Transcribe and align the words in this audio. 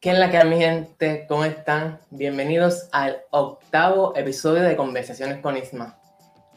¿Qué 0.00 0.12
es 0.12 0.18
la 0.20 0.30
que 0.30 0.44
mi 0.44 0.58
gente? 0.58 1.26
¿Cómo 1.28 1.44
están? 1.44 1.98
Bienvenidos 2.10 2.88
al 2.92 3.22
octavo 3.30 4.12
episodio 4.14 4.62
de 4.62 4.76
Conversaciones 4.76 5.38
con 5.38 5.56
Isma. 5.56 5.98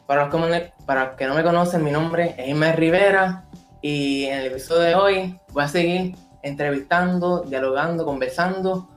Para 0.06 0.26
los, 0.26 0.46
que, 0.46 0.72
para 0.86 1.16
que 1.16 1.26
no 1.26 1.34
me 1.34 1.42
conocen, 1.42 1.82
mi 1.82 1.90
nombre 1.90 2.36
es 2.38 2.50
Isma 2.50 2.70
Rivera 2.70 3.46
y 3.80 4.26
en 4.26 4.38
el 4.38 4.46
episodio 4.46 4.82
de 4.82 4.94
hoy 4.94 5.40
voy 5.48 5.64
a 5.64 5.66
seguir 5.66 6.14
entrevistando, 6.44 7.40
dialogando, 7.40 8.04
conversando 8.04 8.88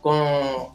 con 0.00 0.16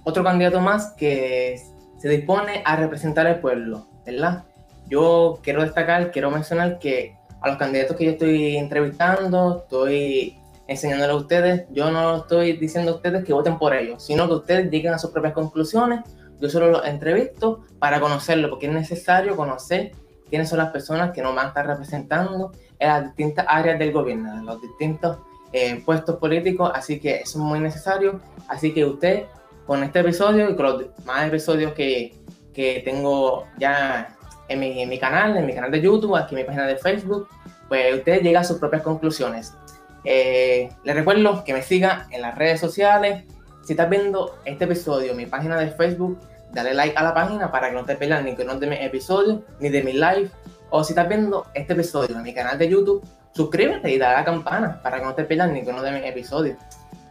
otro 0.03 0.21
candidato 0.21 0.59
más 0.59 0.91
que 0.91 1.61
se 1.99 2.09
dispone 2.09 2.61
a 2.65 2.75
representar 2.75 3.25
al 3.25 3.39
pueblo, 3.39 3.87
¿verdad? 4.05 4.43
Yo 4.89 5.39
quiero 5.41 5.61
destacar, 5.61 6.11
quiero 6.11 6.29
mencionar 6.29 6.77
que 6.77 7.15
a 7.39 7.47
los 7.47 7.57
candidatos 7.57 7.95
que 7.95 8.03
yo 8.03 8.11
estoy 8.11 8.57
entrevistando, 8.57 9.59
estoy 9.59 10.42
enseñándole 10.73 11.13
a 11.13 11.15
ustedes. 11.15 11.65
Yo 11.71 11.91
no 11.91 12.17
estoy 12.17 12.53
diciendo 12.53 12.91
a 12.91 12.95
ustedes 12.95 13.23
que 13.23 13.33
voten 13.33 13.57
por 13.57 13.73
ellos, 13.73 14.03
sino 14.03 14.27
que 14.27 14.33
ustedes 14.35 14.69
lleguen 14.69 14.93
a 14.93 14.99
sus 14.99 15.11
propias 15.11 15.33
conclusiones. 15.33 16.01
Yo 16.39 16.49
solo 16.49 16.69
los 16.69 16.85
entrevisto 16.85 17.63
para 17.79 17.99
conocerlo, 17.99 18.49
porque 18.49 18.67
es 18.67 18.73
necesario 18.73 19.35
conocer 19.35 19.91
quiénes 20.29 20.49
son 20.49 20.57
las 20.57 20.71
personas 20.71 21.11
que 21.11 21.21
nos 21.21 21.35
van 21.35 21.45
a 21.45 21.47
estar 21.49 21.65
representando 21.65 22.51
en 22.79 22.87
las 22.87 23.03
distintas 23.05 23.45
áreas 23.47 23.79
del 23.79 23.91
gobierno, 23.91 24.33
en 24.33 24.45
los 24.45 24.61
distintos 24.61 25.17
eh, 25.53 25.81
puestos 25.85 26.17
políticos. 26.17 26.71
Así 26.73 26.99
que 26.99 27.15
eso 27.17 27.39
es 27.39 27.43
muy 27.43 27.59
necesario. 27.59 28.19
Así 28.47 28.73
que 28.73 28.83
usted, 28.85 29.25
con 29.65 29.83
este 29.83 29.99
episodio 29.99 30.49
y 30.49 30.55
con 30.55 30.65
los 30.65 30.83
más 31.05 31.27
episodios 31.27 31.73
que, 31.73 32.13
que 32.53 32.81
tengo 32.83 33.45
ya 33.57 34.15
en 34.49 34.89
mi 34.89 34.99
canal, 34.99 35.37
en 35.37 35.45
mi 35.45 35.53
canal 35.53 35.71
de 35.71 35.81
YouTube, 35.81 36.15
aquí 36.15 36.35
en 36.35 36.41
mi 36.41 36.45
página 36.45 36.67
de 36.67 36.75
Facebook, 36.75 37.27
pues 37.67 37.95
usted 37.95 38.21
llega 38.21 38.41
a 38.41 38.43
sus 38.43 38.57
propias 38.59 38.83
conclusiones. 38.83 39.53
Eh, 40.03 40.69
les 40.83 40.95
recuerdo 40.95 41.43
que 41.43 41.53
me 41.53 41.61
siga 41.61 42.07
en 42.11 42.21
las 42.21 42.37
redes 42.37 42.59
sociales. 42.59 43.23
Si 43.63 43.73
estás 43.73 43.89
viendo 43.89 44.37
este 44.45 44.65
episodio 44.65 45.15
mi 45.15 45.25
página 45.25 45.57
de 45.57 45.71
Facebook, 45.71 46.19
dale 46.51 46.73
like 46.73 46.97
a 46.97 47.03
la 47.03 47.13
página 47.13 47.51
para 47.51 47.69
que 47.69 47.75
no 47.75 47.85
te 47.85 47.95
pierdas 47.95 48.23
ni 48.23 48.35
que 48.35 48.43
no 48.43 48.59
de 48.59 48.67
mis 48.67 48.81
episodios, 48.81 49.39
ni 49.59 49.69
de 49.69 49.83
mi 49.83 49.93
live. 49.93 50.29
O 50.69 50.83
si 50.83 50.93
estás 50.93 51.07
viendo 51.07 51.45
este 51.53 51.73
episodio 51.73 52.15
en 52.15 52.23
mi 52.23 52.33
canal 52.33 52.57
de 52.57 52.69
YouTube, 52.69 53.05
suscríbete 53.33 53.91
y 53.91 53.97
dale 53.97 54.15
a 54.15 54.19
la 54.19 54.25
campana 54.25 54.81
para 54.81 54.99
que 54.99 55.05
no 55.05 55.13
te 55.13 55.23
pierdas 55.23 55.51
ni 55.51 55.63
que 55.63 55.71
no 55.71 55.81
de 55.81 55.91
mis 55.91 56.03
episodios. 56.03 56.57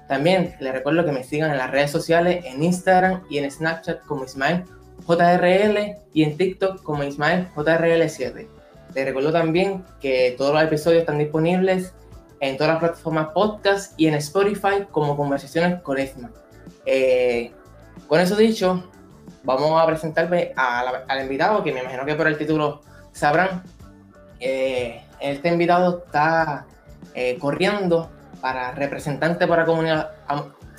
También 0.09 0.55
les 0.61 0.73
recuerdo 0.73 1.05
que 1.05 1.13
me 1.13 1.25
sigan 1.25 1.51
en 1.51 1.59
las 1.59 1.71
redes 1.71 1.91
sociales, 1.91 2.45
en 2.45 2.63
Instagram 2.63 3.23
y 3.31 3.39
en 3.39 3.51
Snapchat 3.51 4.05
como 4.05 4.25
Ismael 4.25 4.65
JRL 5.07 5.97
y 6.13 6.23
en 6.23 6.37
TikTok 6.37 6.83
como 6.83 7.03
Ismael 7.05 7.49
JRL7. 7.55 8.47
Les 8.95 9.05
recuerdo 9.07 9.33
también 9.33 9.85
que 10.01 10.35
todos 10.37 10.53
los 10.53 10.63
episodios 10.63 11.01
están 11.01 11.19
disponibles 11.19 11.95
en 12.43 12.57
todas 12.57 12.73
las 12.73 12.81
plataformas 12.81 13.29
podcast 13.29 13.99
y 13.99 14.09
en 14.09 14.15
Spotify 14.15 14.85
como 14.91 15.17
Conversaciones 15.17 15.81
con 15.81 15.97
Esma. 15.97 16.33
Eh, 16.85 17.53
con 18.09 18.19
eso 18.19 18.35
dicho, 18.35 18.91
vamos 19.45 19.81
a 19.81 19.87
presentarme 19.87 20.53
al 20.57 21.23
invitado, 21.23 21.63
que 21.63 21.73
me 21.73 21.81
imagino 21.81 22.05
que 22.05 22.17
por 22.17 22.27
el 22.27 22.37
título 22.37 22.83
sabrán. 23.13 23.63
Eh, 24.41 25.05
este 25.21 25.51
invitado 25.51 26.03
está 26.05 26.67
eh, 27.15 27.39
corriendo 27.39 28.11
para 28.41 28.73
representante 28.73 29.47
por 29.47 29.61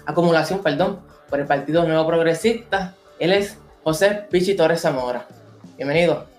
acumulación 0.05 0.61
perdón, 0.61 0.99
por 1.29 1.39
el 1.39 1.45
Partido 1.45 1.87
Nuevo 1.87 2.05
Progresista. 2.05 2.93
Él 3.19 3.31
es 3.31 3.57
José 3.85 4.25
Pichi 4.29 4.53
Torres 4.57 4.81
Zamora. 4.81 5.27
Bienvenido. 5.77 6.32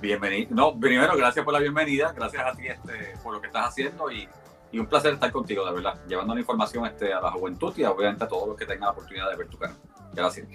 Bienvenido. 0.00 0.54
No, 0.54 0.78
primero, 0.78 1.16
gracias 1.16 1.44
por 1.44 1.54
la 1.54 1.60
bienvenida, 1.60 2.12
gracias 2.12 2.44
a 2.44 2.52
ti 2.54 2.66
este, 2.66 3.16
por 3.22 3.34
lo 3.34 3.40
que 3.40 3.46
estás 3.46 3.68
haciendo 3.68 4.10
y, 4.10 4.28
y, 4.72 4.78
un 4.78 4.86
placer 4.86 5.14
estar 5.14 5.30
contigo, 5.30 5.64
de 5.64 5.72
verdad, 5.72 5.94
llevando 6.08 6.34
la 6.34 6.40
información 6.40 6.86
este, 6.86 7.12
a 7.12 7.20
la 7.20 7.30
juventud 7.30 7.72
y 7.76 7.84
obviamente 7.84 8.24
a 8.24 8.28
todos 8.28 8.48
los 8.48 8.56
que 8.56 8.66
tengan 8.66 8.86
la 8.86 8.90
oportunidad 8.90 9.30
de 9.30 9.36
ver 9.36 9.48
tu 9.48 9.58
canal. 9.58 9.76
Gracias. 10.12 10.46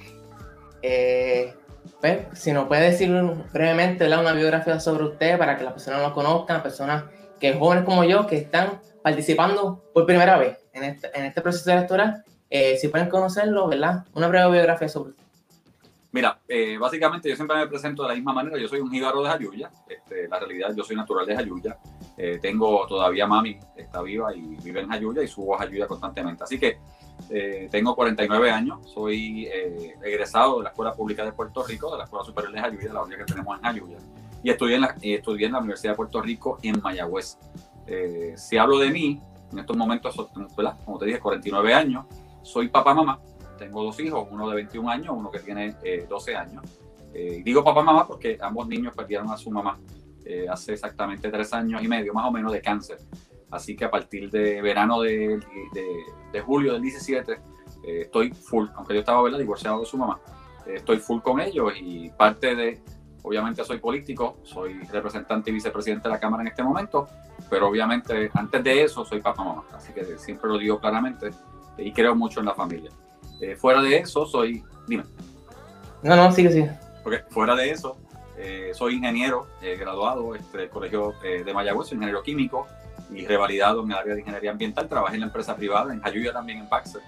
Eh, 0.82 1.56
pues, 2.02 2.20
si 2.34 2.52
nos 2.52 2.68
puede 2.68 2.92
decir 2.92 3.10
brevemente 3.54 4.06
una 4.06 4.34
biografía 4.34 4.80
sobre 4.80 5.06
usted 5.06 5.38
para 5.38 5.58
que 5.58 5.64
las 5.64 5.74
personas 5.74 6.02
lo 6.02 6.14
conozcan, 6.14 6.62
personas 6.62 7.06
que 7.40 7.54
jóvenes 7.54 7.86
como 7.86 8.04
yo 8.04 8.28
que 8.28 8.38
están 8.38 8.82
participando 9.02 9.84
por 9.94 10.06
primera 10.06 10.38
vez 10.38 10.58
en 10.74 10.84
este, 10.84 11.10
en 11.18 11.26
este 11.26 11.42
proceso 11.42 11.72
electoral, 11.72 12.24
eh, 12.50 12.78
si 12.78 12.88
pueden 12.88 13.10
conocerlo, 13.10 13.68
¿verdad? 13.68 14.06
Una 14.14 14.28
breve 14.28 14.52
biografía 14.52 14.90
sobre 14.90 15.12
usted. 15.12 15.27
Mira, 16.18 16.40
eh, 16.48 16.80
básicamente 16.80 17.30
yo 17.30 17.36
siempre 17.36 17.56
me 17.58 17.68
presento 17.68 18.02
de 18.02 18.10
la 18.10 18.16
misma 18.16 18.34
manera. 18.34 18.58
Yo 18.58 18.68
soy 18.68 18.80
un 18.80 18.90
jíbaro 18.90 19.22
de 19.22 19.30
Jayuya. 19.30 19.70
Este, 19.88 20.28
la 20.28 20.40
realidad, 20.40 20.74
yo 20.76 20.84
soy 20.84 20.96
natural 20.96 21.28
de 21.28 21.36
Jayuya. 21.36 21.78
Eh, 22.18 22.40
tengo 22.42 22.88
todavía 22.88 23.28
mami, 23.28 23.60
está 23.76 24.02
viva 24.02 24.36
y 24.36 24.56
vive 24.64 24.82
en 24.82 24.90
Jayuya 24.90 25.22
y 25.22 25.28
subo 25.28 25.54
a 25.54 25.60
Jayuya 25.60 25.86
constantemente. 25.86 26.44
Así 26.44 26.58
que 26.58 26.80
eh, 27.30 27.68
tengo 27.70 27.96
49 27.96 28.50
años. 28.50 28.80
Soy 28.92 29.46
egresado 29.46 30.58
de 30.58 30.64
la 30.64 30.70
Escuela 30.72 30.92
Pública 30.96 31.24
de 31.24 31.34
Puerto 31.34 31.64
Rico, 31.64 31.92
de 31.92 32.00
la 32.00 32.06
Escuela 32.06 32.26
Superior 32.26 32.52
de 32.52 32.62
Jayuya, 32.62 32.94
la 32.94 33.04
única 33.04 33.24
que 33.24 33.34
tenemos 33.34 33.56
en 33.56 33.64
Jayuya. 33.64 33.98
Y 34.42 34.50
estudié 34.50 34.76
en 34.78 34.82
la, 34.82 34.96
estudié 35.00 35.46
en 35.46 35.52
la 35.52 35.60
Universidad 35.60 35.92
de 35.92 35.98
Puerto 35.98 36.20
Rico 36.20 36.58
en 36.64 36.82
Mayagüez. 36.82 37.38
si 38.38 38.58
hablo 38.58 38.80
de 38.80 38.90
mí, 38.90 39.22
en 39.52 39.60
estos 39.60 39.78
momentos, 39.78 40.16
como 40.84 40.98
te 40.98 41.06
dije, 41.06 41.20
49 41.20 41.74
años, 41.76 42.06
soy 42.42 42.70
papá 42.70 42.96
mamá 42.96 43.20
tengo 43.58 43.84
dos 43.84 44.00
hijos, 44.00 44.28
uno 44.32 44.50
de 44.50 44.56
21 44.56 44.90
años, 44.90 45.16
uno 45.18 45.32
que 45.32 45.40
tiene 45.40 45.76
12 46.08 46.32
eh, 46.32 46.36
años. 46.36 46.64
Eh, 47.14 47.42
digo 47.44 47.64
papá 47.64 47.82
mamá 47.82 48.06
porque 48.08 48.38
ambos 48.42 48.68
niños 48.68 48.96
perdieron 48.96 49.30
a 49.32 49.38
su 49.38 49.50
mamá 49.50 49.80
eh, 50.26 50.46
hace 50.50 50.74
exactamente 50.74 51.30
tres 51.30 51.54
años 51.54 51.82
y 51.82 51.88
medio, 51.88 52.14
más 52.14 52.26
o 52.26 52.32
menos, 52.32 52.52
de 52.52 52.62
cáncer. 52.62 53.00
Así 53.50 53.76
que 53.76 53.86
a 53.86 53.92
partir 53.92 54.30
de 54.30 54.62
verano 54.62 55.02
de, 55.02 55.40
de, 56.34 56.42
julio 56.42 56.74
del 56.74 56.82
17 56.82 57.40
estoy 57.84 58.32
full, 58.32 58.68
aunque 58.76 58.94
yo 58.94 59.00
estaba 59.00 59.22
¿verdad? 59.24 59.40
divorciado 59.40 59.80
de 59.80 59.86
su 59.86 59.98
mamá, 59.98 60.20
estoy 60.66 60.98
full 60.98 61.22
con 61.22 61.40
ellos 61.40 61.72
y 61.80 62.10
parte 62.10 62.54
de, 62.54 62.82
obviamente 63.24 63.64
soy 63.64 63.80
político, 63.80 64.38
soy 64.44 64.74
representante 64.92 65.50
y 65.50 65.54
vicepresidente 65.54 66.10
de 66.10 66.14
la 66.14 66.20
Cámara 66.20 66.44
en 66.44 66.50
este 66.50 66.62
momento, 66.62 67.08
pero 67.50 67.70
obviamente 67.70 68.30
antes 68.34 68.64
de 68.64 68.84
eso 68.84 69.06
soy 69.06 69.22
papá 69.22 69.46
mamá, 69.46 69.64
así 69.74 69.94
que 69.94 70.18
siempre 70.18 70.50
lo 70.50 70.58
digo 70.58 70.80
claramente 70.80 71.30
y 71.78 71.92
creo 71.92 72.16
mucho 72.16 72.40
en 72.40 72.48
la 72.48 72.54
familia. 72.54 72.92
Eh, 73.40 73.56
fuera 73.56 73.82
de 73.82 73.98
eso, 73.98 74.26
soy. 74.26 74.64
Dime. 74.88 75.04
No, 76.02 76.16
no, 76.16 76.32
sigue, 76.32 76.52
sigue. 76.52 76.72
Porque 77.04 77.24
fuera 77.30 77.56
de 77.56 77.70
eso, 77.70 77.98
eh, 78.38 78.72
soy 78.74 78.96
ingeniero 78.96 79.48
eh, 79.62 79.76
graduado 79.78 80.36
este, 80.36 80.58
del 80.58 80.70
Colegio 80.70 81.14
de 81.22 81.54
Mayagüez, 81.54 81.88
soy 81.88 81.96
ingeniero 81.96 82.24
químico 82.24 82.68
y 83.12 83.26
revalidado 83.26 83.84
en 83.84 83.92
el 83.92 83.98
área 83.98 84.14
de 84.14 84.20
ingeniería 84.22 84.52
ambiental. 84.52 84.88
Trabajé 84.88 85.16
en 85.16 85.22
la 85.22 85.28
empresa 85.28 85.56
privada, 85.56 85.94
en 85.94 86.02
Jayuya 86.02 86.34
también 86.34 86.60
en 86.60 86.70
Baxter, 86.70 87.02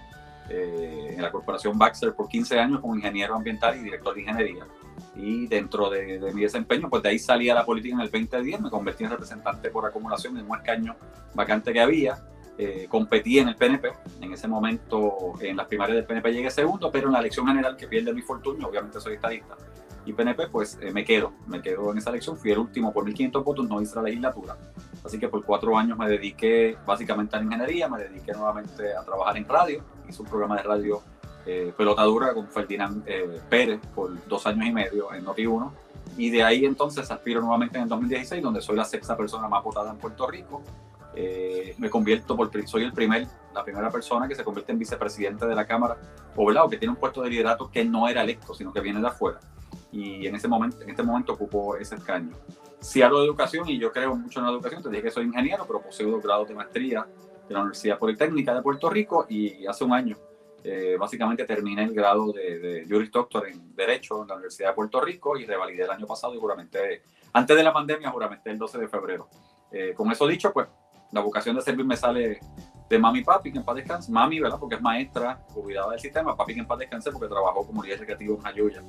en 0.48 1.20
la 1.20 1.30
corporación 1.30 1.78
Baxter 1.78 2.14
por 2.14 2.28
15 2.28 2.58
años 2.58 2.80
como 2.80 2.96
ingeniero 2.96 3.34
ambiental 3.34 3.76
y 3.78 3.82
director 3.82 4.14
de 4.14 4.20
ingeniería. 4.22 4.66
Y 5.16 5.46
dentro 5.46 5.90
de, 5.90 6.18
de, 6.18 6.32
mi 6.32 6.42
desempeño, 6.42 6.88
pues 6.88 7.02
de 7.02 7.10
ahí 7.10 7.18
salí 7.18 7.50
a 7.50 7.54
la 7.54 7.64
política 7.64 7.94
en 7.94 8.00
el 8.00 8.10
2010, 8.10 8.60
me 8.60 8.70
convertí 8.70 9.04
en 9.04 9.10
representante 9.10 9.70
por 9.70 9.84
acumulación 9.86 10.38
en 10.38 10.48
un 10.48 10.56
escaño 10.56 10.96
vacante 11.34 11.72
que 11.72 11.80
había 11.80 12.18
eh, 12.58 12.86
competí 12.88 13.38
en 13.38 13.48
el 13.48 13.56
PNP. 13.56 13.92
En 14.20 14.32
ese 14.32 14.48
momento, 14.48 15.34
en 15.40 15.56
las 15.56 15.66
primarias 15.66 15.96
del 15.96 16.04
PNP 16.04 16.32
llegué 16.32 16.50
segundo, 16.50 16.90
pero 16.90 17.06
en 17.06 17.14
la 17.14 17.20
elección 17.20 17.46
general 17.46 17.76
que 17.76 17.86
pierde 17.86 18.12
mi 18.12 18.22
fortuna, 18.22 18.66
obviamente 18.66 19.00
soy 19.00 19.14
estadista, 19.14 19.56
y 20.06 20.12
PNP, 20.12 20.48
pues 20.48 20.78
eh, 20.80 20.92
me 20.92 21.04
quedo, 21.04 21.32
me 21.46 21.60
quedo 21.60 21.90
en 21.92 21.98
esa 21.98 22.10
elección. 22.10 22.36
Fui 22.36 22.50
el 22.50 22.58
último 22.58 22.92
por 22.92 23.04
1.500 23.04 23.44
votos, 23.44 23.68
no 23.68 23.80
hice 23.80 23.96
la 23.96 24.02
legislatura. 24.02 24.56
Así 25.04 25.18
que 25.18 25.28
por 25.28 25.44
cuatro 25.44 25.76
años 25.76 25.96
me 25.98 26.08
dediqué 26.08 26.76
básicamente 26.86 27.36
a 27.36 27.38
la 27.38 27.44
ingeniería, 27.44 27.88
me 27.88 27.98
dediqué 27.98 28.32
nuevamente 28.32 28.94
a 28.94 29.02
trabajar 29.04 29.36
en 29.36 29.46
radio. 29.46 29.84
Hice 30.08 30.22
un 30.22 30.28
programa 30.28 30.56
de 30.56 30.62
radio 30.62 31.02
eh, 31.46 31.72
pelotadura 31.76 32.34
con 32.34 32.48
Ferdinand 32.48 33.02
eh, 33.06 33.40
Pérez 33.48 33.80
por 33.94 34.26
dos 34.26 34.46
años 34.46 34.66
y 34.66 34.72
medio 34.72 35.12
en 35.12 35.24
Noti1. 35.24 35.70
Y 36.16 36.30
de 36.30 36.42
ahí 36.42 36.64
entonces 36.64 37.10
aspiro 37.10 37.40
nuevamente 37.40 37.76
en 37.76 37.84
el 37.84 37.88
2016, 37.88 38.42
donde 38.42 38.60
soy 38.60 38.76
la 38.76 38.84
sexta 38.84 39.16
persona 39.16 39.48
más 39.48 39.62
votada 39.62 39.90
en 39.90 39.98
Puerto 39.98 40.26
Rico 40.26 40.62
eh, 41.14 41.74
me 41.78 41.90
convierto 41.90 42.36
por 42.36 42.50
soy 42.66 42.84
el 42.84 42.92
primer 42.92 43.26
la 43.52 43.64
primera 43.64 43.90
persona 43.90 44.28
que 44.28 44.34
se 44.34 44.44
convierte 44.44 44.70
en 44.70 44.78
vicepresidente 44.78 45.44
de 45.44 45.54
la 45.54 45.66
cámara 45.66 45.96
o, 46.36 46.68
que 46.68 46.76
tiene 46.76 46.92
un 46.92 47.00
puesto 47.00 47.22
de 47.22 47.30
liderato 47.30 47.68
que 47.68 47.84
no 47.84 48.08
era 48.08 48.22
electo 48.22 48.54
sino 48.54 48.72
que 48.72 48.80
viene 48.80 49.00
de 49.00 49.08
afuera. 49.08 49.40
Y 49.92 50.26
en 50.26 50.36
ese 50.36 50.46
momento 50.46 50.82
en 50.82 50.90
este 50.90 51.02
momento 51.02 51.32
ocupo 51.32 51.76
ese 51.76 51.96
escaño. 51.96 52.36
Si 52.80 53.02
hablo 53.02 53.20
de 53.20 53.26
educación 53.26 53.68
y 53.68 53.78
yo 53.78 53.92
creo 53.92 54.14
mucho 54.14 54.38
en 54.38 54.46
la 54.46 54.52
educación. 54.52 54.82
Te 54.82 54.88
dije 54.88 55.02
que 55.02 55.10
soy 55.10 55.24
ingeniero 55.24 55.64
pero 55.66 55.82
poseo 55.82 56.10
dos 56.10 56.22
grados 56.22 56.48
de 56.48 56.54
maestría 56.54 57.06
de 57.48 57.54
la 57.54 57.60
Universidad 57.60 57.98
Politécnica 57.98 58.54
de 58.54 58.62
Puerto 58.62 58.88
Rico 58.88 59.26
y 59.28 59.66
hace 59.66 59.84
un 59.84 59.92
año 59.92 60.16
eh, 60.62 60.96
básicamente 60.98 61.44
terminé 61.44 61.84
el 61.84 61.94
grado 61.94 62.32
de, 62.32 62.58
de, 62.58 62.86
Juris 62.86 63.10
Doctor 63.10 63.48
en 63.48 63.74
Derecho 63.74 64.20
en 64.22 64.28
la 64.28 64.34
Universidad 64.34 64.68
de 64.68 64.74
Puerto 64.74 65.00
Rico 65.00 65.38
y 65.38 65.46
revalidé 65.46 65.84
el 65.84 65.90
año 65.90 66.06
pasado 66.06 66.34
y 66.34 66.38
juramenté, 66.38 67.02
antes 67.32 67.56
de 67.56 67.62
la 67.62 67.72
pandemia 67.72 68.10
juramenté 68.10 68.50
el 68.50 68.58
12 68.58 68.78
de 68.78 68.88
febrero. 68.88 69.28
Eh, 69.72 69.94
con 69.96 70.10
eso 70.12 70.26
dicho, 70.26 70.52
pues 70.52 70.68
la 71.12 71.20
vocación 71.20 71.56
de 71.56 71.62
servir 71.62 71.84
me 71.84 71.96
sale 71.96 72.40
de 72.88 72.98
mami 72.98 73.20
y 73.20 73.24
papi, 73.24 73.52
que 73.52 73.58
en 73.58 73.64
paz 73.64 73.76
descanse. 73.76 74.10
Mami, 74.10 74.40
¿verdad? 74.40 74.58
Porque 74.58 74.74
es 74.74 74.82
maestra, 74.82 75.40
jubilada 75.54 75.90
del 75.90 76.00
sistema. 76.00 76.36
Papi, 76.36 76.54
que 76.54 76.60
en 76.60 76.66
paz 76.66 76.78
descanse, 76.78 77.10
porque 77.12 77.28
trabajó 77.28 77.66
como 77.66 77.82
líder 77.82 78.00
recreativo 78.00 78.38
en 78.38 78.46
Ayuya. 78.46 78.82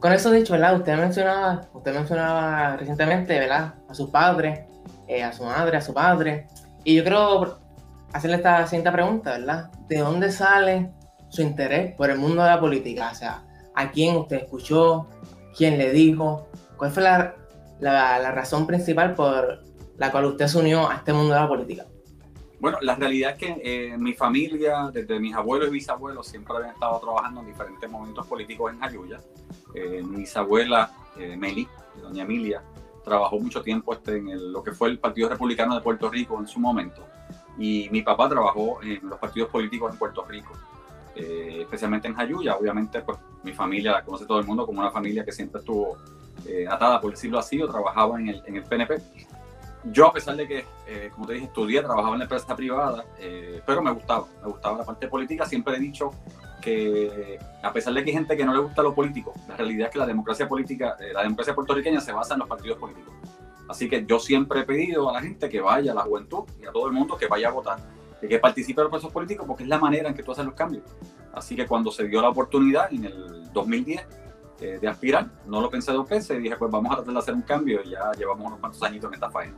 Con 0.00 0.12
eso 0.12 0.30
dicho, 0.30 0.54
¿verdad? 0.54 0.76
Usted 0.76 0.96
mencionaba, 0.96 1.68
usted 1.72 1.94
mencionaba 1.94 2.76
recientemente, 2.76 3.38
¿verdad? 3.38 3.74
A 3.88 3.94
sus 3.94 4.10
padres, 4.10 4.60
eh, 5.06 5.22
a 5.22 5.32
su 5.32 5.44
madre, 5.44 5.76
a 5.76 5.80
su 5.80 5.92
padre. 5.92 6.48
Y 6.82 6.96
yo 6.96 7.04
creo 7.04 7.58
hacerle 8.12 8.36
esta 8.36 8.66
siguiente 8.66 8.90
pregunta, 8.90 9.38
¿verdad? 9.38 9.70
¿De 9.86 9.98
dónde 9.98 10.32
sale 10.32 10.90
su 11.28 11.42
interés 11.42 11.94
por 11.94 12.10
el 12.10 12.18
mundo 12.18 12.42
de 12.42 12.48
la 12.48 12.60
política? 12.60 13.10
O 13.12 13.14
sea, 13.14 13.44
¿a 13.74 13.90
quién 13.90 14.16
usted 14.16 14.38
escuchó? 14.38 15.08
¿Quién 15.56 15.78
le 15.78 15.92
dijo? 15.92 16.48
¿Cuál 16.76 16.90
fue 16.90 17.02
la, 17.02 17.34
la, 17.78 18.30
razón 18.32 18.66
principal 18.66 19.14
por 19.14 19.62
la 20.02 20.10
cual 20.10 20.24
usted 20.24 20.48
se 20.48 20.58
unió 20.58 20.90
a 20.90 20.96
este 20.96 21.12
mundo 21.12 21.32
de 21.32 21.38
la 21.38 21.46
política? 21.46 21.86
Bueno, 22.58 22.78
la 22.80 22.96
realidad 22.96 23.30
es 23.32 23.38
que 23.38 23.60
eh, 23.62 23.96
mi 23.96 24.14
familia, 24.14 24.90
desde 24.92 25.20
mis 25.20 25.32
abuelos 25.32 25.68
y 25.68 25.70
bisabuelos, 25.70 26.26
siempre 26.26 26.56
habían 26.56 26.72
estado 26.72 26.98
trabajando 26.98 27.40
en 27.40 27.46
diferentes 27.46 27.88
momentos 27.88 28.26
políticos 28.26 28.72
en 28.72 28.80
Jayuya. 28.80 29.20
Eh, 29.76 30.02
mi 30.02 30.16
bisabuela, 30.16 30.90
eh, 31.16 31.36
Meli, 31.36 31.68
doña 32.00 32.24
Emilia, 32.24 32.64
trabajó 33.04 33.38
mucho 33.38 33.62
tiempo 33.62 33.92
este, 33.92 34.16
en 34.16 34.52
lo 34.52 34.60
que 34.64 34.72
fue 34.72 34.88
el 34.88 34.98
Partido 34.98 35.28
Republicano 35.28 35.76
de 35.76 35.82
Puerto 35.82 36.10
Rico 36.10 36.36
en 36.40 36.48
su 36.48 36.58
momento. 36.58 37.06
Y 37.56 37.88
mi 37.92 38.02
papá 38.02 38.28
trabajó 38.28 38.82
en 38.82 39.08
los 39.08 39.20
partidos 39.20 39.50
políticos 39.50 39.92
en 39.92 39.98
Puerto 40.00 40.24
Rico, 40.24 40.52
eh, 41.14 41.58
especialmente 41.60 42.08
en 42.08 42.14
Jayuya. 42.14 42.56
Obviamente, 42.56 43.02
pues 43.02 43.18
mi 43.44 43.52
familia 43.52 43.92
la 43.92 44.04
conoce 44.04 44.26
todo 44.26 44.40
el 44.40 44.46
mundo 44.46 44.66
como 44.66 44.80
una 44.80 44.90
familia 44.90 45.24
que 45.24 45.30
siempre 45.30 45.60
estuvo 45.60 45.96
eh, 46.44 46.66
atada, 46.68 47.00
por 47.00 47.12
decirlo 47.12 47.38
así, 47.38 47.62
o 47.62 47.68
trabajaba 47.68 48.18
en 48.18 48.30
el, 48.30 48.42
en 48.46 48.56
el 48.56 48.64
PNP. 48.64 49.00
Yo, 49.84 50.06
a 50.06 50.12
pesar 50.12 50.36
de 50.36 50.46
que, 50.46 50.64
eh, 50.86 51.10
como 51.12 51.26
te 51.26 51.34
dije, 51.34 51.46
estudié, 51.46 51.80
trabajaba 51.80 52.14
en 52.14 52.18
la 52.20 52.24
empresa 52.24 52.54
privada, 52.54 53.04
pero 53.66 53.82
me 53.82 53.90
gustaba, 53.90 54.26
me 54.42 54.48
gustaba 54.48 54.78
la 54.78 54.84
parte 54.84 55.08
política. 55.08 55.44
Siempre 55.44 55.76
he 55.76 55.80
dicho 55.80 56.12
que, 56.60 57.38
a 57.62 57.72
pesar 57.72 57.92
de 57.92 58.04
que 58.04 58.10
hay 58.10 58.16
gente 58.16 58.36
que 58.36 58.44
no 58.44 58.54
le 58.54 58.60
gusta 58.60 58.82
lo 58.82 58.94
político, 58.94 59.32
la 59.48 59.56
realidad 59.56 59.88
es 59.88 59.92
que 59.92 59.98
la 59.98 60.06
democracia 60.06 60.48
política, 60.48 60.96
la 61.12 61.22
democracia 61.22 61.54
puertorriqueña 61.54 62.00
se 62.00 62.12
basa 62.12 62.34
en 62.34 62.40
los 62.40 62.48
partidos 62.48 62.78
políticos. 62.78 63.12
Así 63.68 63.88
que 63.88 64.04
yo 64.04 64.18
siempre 64.18 64.60
he 64.60 64.64
pedido 64.64 65.08
a 65.08 65.14
la 65.14 65.22
gente 65.22 65.48
que 65.48 65.60
vaya, 65.60 65.92
a 65.92 65.94
la 65.94 66.02
juventud 66.02 66.44
y 66.60 66.66
a 66.66 66.72
todo 66.72 66.86
el 66.86 66.92
mundo 66.92 67.16
que 67.16 67.26
vaya 67.26 67.48
a 67.48 67.52
votar, 67.52 67.78
que 68.28 68.38
participe 68.38 68.80
en 68.80 68.84
los 68.84 68.90
procesos 68.90 69.12
políticos 69.12 69.46
porque 69.46 69.64
es 69.64 69.68
la 69.68 69.78
manera 69.78 70.08
en 70.08 70.14
que 70.14 70.22
tú 70.22 70.32
haces 70.32 70.44
los 70.44 70.54
cambios. 70.54 70.84
Así 71.32 71.56
que 71.56 71.66
cuando 71.66 71.90
se 71.90 72.06
dio 72.06 72.20
la 72.20 72.28
oportunidad 72.28 72.92
en 72.92 73.04
el 73.04 73.52
2010 73.52 74.06
eh, 74.60 74.78
de 74.80 74.88
aspirar, 74.88 75.28
no 75.46 75.60
lo 75.60 75.70
pensé 75.70 75.92
dos 75.92 76.08
veces 76.08 76.38
y 76.38 76.42
dije, 76.42 76.56
pues 76.56 76.70
vamos 76.70 76.92
a 76.92 76.96
tratar 76.96 77.14
de 77.14 77.18
hacer 77.18 77.34
un 77.34 77.42
cambio 77.42 77.80
y 77.84 77.90
ya 77.90 78.12
llevamos 78.12 78.46
unos 78.46 78.60
cuantos 78.60 78.82
añitos 78.82 79.08
en 79.08 79.14
esta 79.14 79.30
faena. 79.30 79.56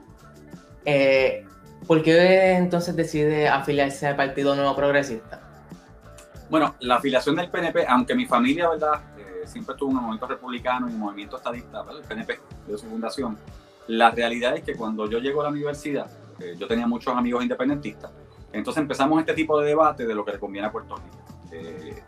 Eh, 0.84 1.46
¿Por 1.86 2.02
qué 2.02 2.52
entonces 2.52 2.96
decide 2.96 3.48
afiliarse 3.48 4.06
al 4.06 4.16
Partido 4.16 4.54
Nuevo 4.54 4.74
Progresista? 4.74 5.40
Bueno, 6.48 6.74
la 6.80 6.96
afiliación 6.96 7.36
del 7.36 7.50
PNP, 7.50 7.86
aunque 7.88 8.14
mi 8.14 8.26
familia, 8.26 8.68
¿verdad? 8.68 9.00
Eh, 9.18 9.46
siempre 9.46 9.74
estuvo 9.74 9.90
en 9.90 9.96
el 9.96 10.02
movimiento 10.02 10.26
republicano 10.26 10.86
y 10.86 10.90
en 10.90 10.96
el 10.96 11.00
movimiento 11.00 11.36
estadista, 11.36 11.82
¿verdad? 11.82 12.02
el 12.02 12.08
PNP 12.08 12.40
de 12.66 12.78
su 12.78 12.86
fundación, 12.86 13.38
la 13.88 14.10
realidad 14.10 14.56
es 14.56 14.62
que 14.62 14.74
cuando 14.74 15.08
yo 15.08 15.18
llego 15.18 15.40
a 15.40 15.44
la 15.44 15.50
universidad, 15.50 16.06
eh, 16.40 16.54
yo 16.58 16.66
tenía 16.66 16.86
muchos 16.86 17.14
amigos 17.16 17.42
independentistas, 17.42 18.10
entonces 18.52 18.80
empezamos 18.80 19.20
este 19.20 19.34
tipo 19.34 19.60
de 19.60 19.66
debate 19.66 20.06
de 20.06 20.14
lo 20.14 20.24
que 20.24 20.32
le 20.32 20.38
conviene 20.38 20.68
a 20.68 20.72
Puerto 20.72 20.96
Rico. 20.96 21.18
Eh, 21.52 22.02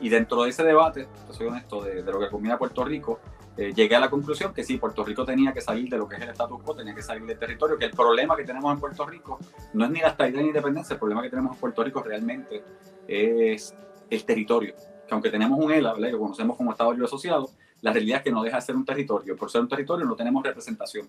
y 0.00 0.08
dentro 0.08 0.42
de 0.42 0.50
ese 0.50 0.62
debate, 0.64 1.08
soy 1.30 1.46
honesto, 1.48 1.82
de, 1.82 2.02
lo 2.02 2.18
que 2.18 2.28
conviene 2.28 2.54
a 2.54 2.58
Puerto 2.58 2.84
Rico, 2.84 3.20
eh, 3.56 3.72
llegué 3.74 3.96
a 3.96 4.00
la 4.00 4.08
conclusión 4.08 4.54
que 4.54 4.64
sí, 4.64 4.78
Puerto 4.78 5.04
Rico 5.04 5.24
tenía 5.24 5.52
que 5.52 5.60
salir 5.60 5.88
de 5.90 5.98
lo 5.98 6.08
que 6.08 6.16
es 6.16 6.22
el 6.22 6.30
status 6.30 6.62
quo, 6.62 6.74
tenía 6.74 6.94
que 6.94 7.02
salir 7.02 7.24
del 7.26 7.38
territorio, 7.38 7.78
que 7.78 7.84
el 7.84 7.90
problema 7.90 8.34
que 8.36 8.44
tenemos 8.44 8.72
en 8.72 8.80
Puerto 8.80 9.04
Rico 9.04 9.38
no 9.74 9.84
es 9.84 9.90
ni 9.90 10.00
la 10.00 10.08
estabilidad 10.08 10.40
ni 10.40 10.46
la 10.46 10.58
independencia, 10.58 10.94
el 10.94 10.98
problema 10.98 11.22
que 11.22 11.30
tenemos 11.30 11.54
en 11.54 11.60
Puerto 11.60 11.84
Rico 11.84 12.02
realmente 12.02 12.64
es 13.06 13.74
el 14.08 14.24
territorio. 14.24 14.74
Que 15.06 15.14
aunque 15.14 15.30
tenemos 15.30 15.58
un 15.58 15.70
ELA, 15.70 15.92
¿verdad? 15.92 16.10
que 16.10 16.18
conocemos 16.18 16.56
como 16.56 16.72
Estado 16.72 16.92
Libre 16.92 17.06
Asociado, 17.06 17.50
la 17.82 17.92
realidad 17.92 18.18
es 18.18 18.24
que 18.24 18.30
no 18.30 18.42
deja 18.42 18.56
de 18.56 18.62
ser 18.62 18.76
un 18.76 18.84
territorio. 18.84 19.36
Por 19.36 19.50
ser 19.50 19.60
un 19.60 19.68
territorio 19.68 20.06
no 20.06 20.14
tenemos 20.14 20.42
representación. 20.42 21.08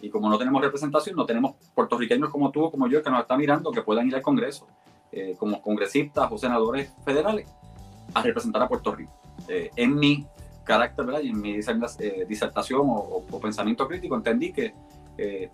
Y 0.00 0.10
como 0.10 0.28
no 0.28 0.38
tenemos 0.38 0.60
representación, 0.60 1.16
no 1.16 1.24
tenemos 1.24 1.54
puertorriqueños 1.74 2.30
como 2.30 2.50
tú 2.50 2.64
o 2.64 2.70
como 2.70 2.88
yo 2.88 3.02
que 3.02 3.10
nos 3.10 3.20
están 3.20 3.38
mirando 3.38 3.70
que 3.70 3.82
puedan 3.82 4.06
ir 4.08 4.14
al 4.14 4.22
Congreso 4.22 4.66
eh, 5.12 5.36
como 5.38 5.62
congresistas 5.62 6.30
o 6.30 6.36
senadores 6.36 6.92
federales 7.04 7.48
a 8.12 8.22
representar 8.22 8.62
a 8.62 8.68
Puerto 8.68 8.94
Rico. 8.94 9.12
Eh, 9.48 9.70
en 9.76 9.94
mi 9.94 10.26
carácter 10.66 11.06
¿verdad? 11.06 11.20
y 11.22 11.30
en 11.30 11.40
mi 11.40 11.52
eh, 11.54 12.26
disertación 12.28 12.82
o, 12.84 13.22
pensamiento 13.40 13.86
crítico 13.88 14.16
entendí 14.16 14.52
que 14.52 14.74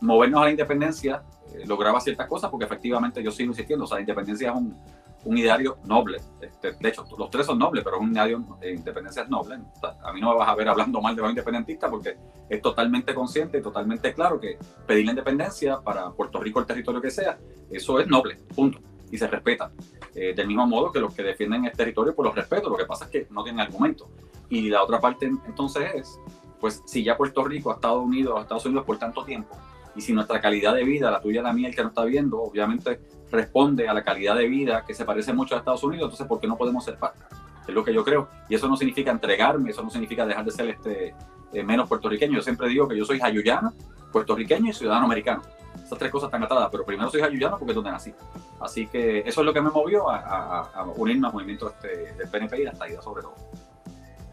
movernos 0.01 0.41
a 0.41 0.45
la 0.47 0.51
independencia 0.51 1.23
lograba 1.67 2.01
ciertas 2.01 2.27
cosas 2.27 2.51
porque 2.51 2.65
efectivamente 2.65 3.23
yo 3.23 3.31
sigo 3.31 3.53
insistiendo, 3.53 3.85
o 3.85 3.87
sea, 3.87 3.97
la 3.97 4.01
independencia 4.01 4.51
es 4.51 4.57
un, 4.57 4.77
un 5.25 5.39
ideario 5.39 5.79
noble. 5.85 6.21
Este, 6.41 6.73
de 6.73 6.89
hecho, 6.89 7.05
los 7.17 7.31
tres 7.31 7.47
son 7.47 7.59
nobles, 7.59 7.85
pero 7.85 7.97
es 7.97 8.03
un 8.03 8.13
ideario 8.13 8.45
de 8.61 8.75
independencia 8.75 9.23
es 9.23 9.29
noble. 9.29 9.57
a 10.03 10.13
mí 10.13 10.21
no 10.21 10.31
me 10.31 10.39
vas 10.39 10.49
a 10.49 10.55
ver 10.55 10.69
hablando 10.69 11.01
mal 11.01 11.15
de 11.15 11.23
los 11.23 11.31
independentistas 11.31 11.91
porque 11.91 12.17
es 12.49 12.61
totalmente 12.61 13.15
consciente 13.15 13.59
y 13.59 13.63
totalmente 13.63 14.13
claro 14.13 14.41
que 14.41 14.59
pedir 14.87 15.05
la 15.07 15.13
independencia 15.13 15.81
para 15.81 16.11
Puerto 16.11 16.41
Rico, 16.41 16.61
el 16.61 16.67
territorio 16.67 17.01
que 17.01 17.11
sea, 17.11 17.39
eso 17.71 18.01
es 18.01 18.09
noble, 18.09 18.37
punto. 18.55 18.81
Y 19.11 19.19
se 19.19 19.27
respeta. 19.27 19.71
Eh, 20.15 20.33
del 20.35 20.47
mismo 20.47 20.67
modo 20.67 20.91
que 20.91 20.99
los 20.99 21.15
que 21.15 21.23
defienden 21.23 21.67
el 21.67 21.73
territorio, 21.73 22.15
pues 22.15 22.27
los 22.27 22.35
respeto. 22.35 22.71
Lo 22.71 22.77
que 22.79 22.87
pasa 22.87 23.05
es 23.05 23.11
que 23.11 23.27
no 23.31 23.45
tienen 23.45 23.61
argumento. 23.61 24.09
Y 24.53 24.69
la 24.69 24.83
otra 24.83 25.01
parte 25.01 25.33
entonces 25.47 25.95
es, 25.95 26.21
pues 26.61 26.83
si 26.85 27.03
ya 27.03 27.17
Puerto 27.17 27.43
Rico 27.43 27.71
ha 27.71 27.77
Estados 27.77 28.05
Unidos, 28.05 28.35
a 28.37 28.43
Estados 28.43 28.67
Unidos 28.67 28.85
por 28.85 28.99
tanto 28.99 29.25
tiempo, 29.25 29.57
y 29.97 30.03
si 30.03 30.13
nuestra 30.13 30.43
calidad 30.43 30.75
de 30.75 30.85
vida, 30.85 31.11
la 31.11 31.23
tuya, 31.23 31.41
la 31.41 31.55
mía, 31.55 31.69
el 31.69 31.75
que 31.75 31.81
nos 31.81 31.93
está 31.93 32.05
viendo, 32.05 32.39
obviamente 32.43 33.01
responde 33.31 33.89
a 33.89 33.95
la 33.95 34.03
calidad 34.03 34.37
de 34.37 34.47
vida 34.49 34.85
que 34.87 34.93
se 34.93 35.07
parece 35.07 35.33
mucho 35.33 35.55
a 35.55 35.59
Estados 35.61 35.83
Unidos, 35.83 36.05
entonces 36.05 36.27
¿por 36.27 36.39
qué 36.39 36.47
no 36.47 36.59
podemos 36.59 36.85
ser 36.85 36.99
parte? 36.99 37.25
Es 37.67 37.75
lo 37.75 37.83
que 37.83 37.95
yo 37.95 38.05
creo. 38.05 38.29
Y 38.51 38.55
eso 38.55 38.69
no 38.69 38.77
significa 38.77 39.11
entregarme, 39.11 39.71
eso 39.71 39.83
no 39.83 39.89
significa 39.89 40.27
dejar 40.27 40.45
de 40.45 40.51
ser 40.51 40.69
este, 40.69 41.15
eh, 41.55 41.63
menos 41.65 41.89
puertorriqueño. 41.89 42.35
Yo 42.35 42.43
siempre 42.43 42.69
digo 42.69 42.87
que 42.87 42.99
yo 42.99 43.07
soy 43.07 43.21
jayuyano, 43.21 43.73
puertorriqueño 44.13 44.69
y 44.69 44.75
ciudadano 44.75 45.07
americano. 45.07 45.41
Esas 45.83 45.99
tres 45.99 46.11
cosas 46.11 46.27
están 46.27 46.43
atadas, 46.43 46.69
pero 46.71 46.85
primero 46.85 47.09
soy 47.09 47.23
jayuyano 47.23 47.59
porque 47.59 47.73
es 47.73 47.77
donde 47.77 47.91
nací. 47.91 48.13
Así 48.61 48.87
que 48.87 49.21
eso 49.21 49.41
es 49.41 49.47
lo 49.47 49.55
que 49.55 49.63
me 49.63 49.71
movió 49.71 50.11
a, 50.11 50.85
unirme 50.97 51.29
al 51.29 51.33
movimiento 51.33 51.71
este, 51.71 52.13
del 52.13 52.29
PNP 52.29 52.61
y 52.61 52.65
la 52.65 52.73
estadía 52.73 53.01
sobre 53.01 53.23
todo. 53.23 53.35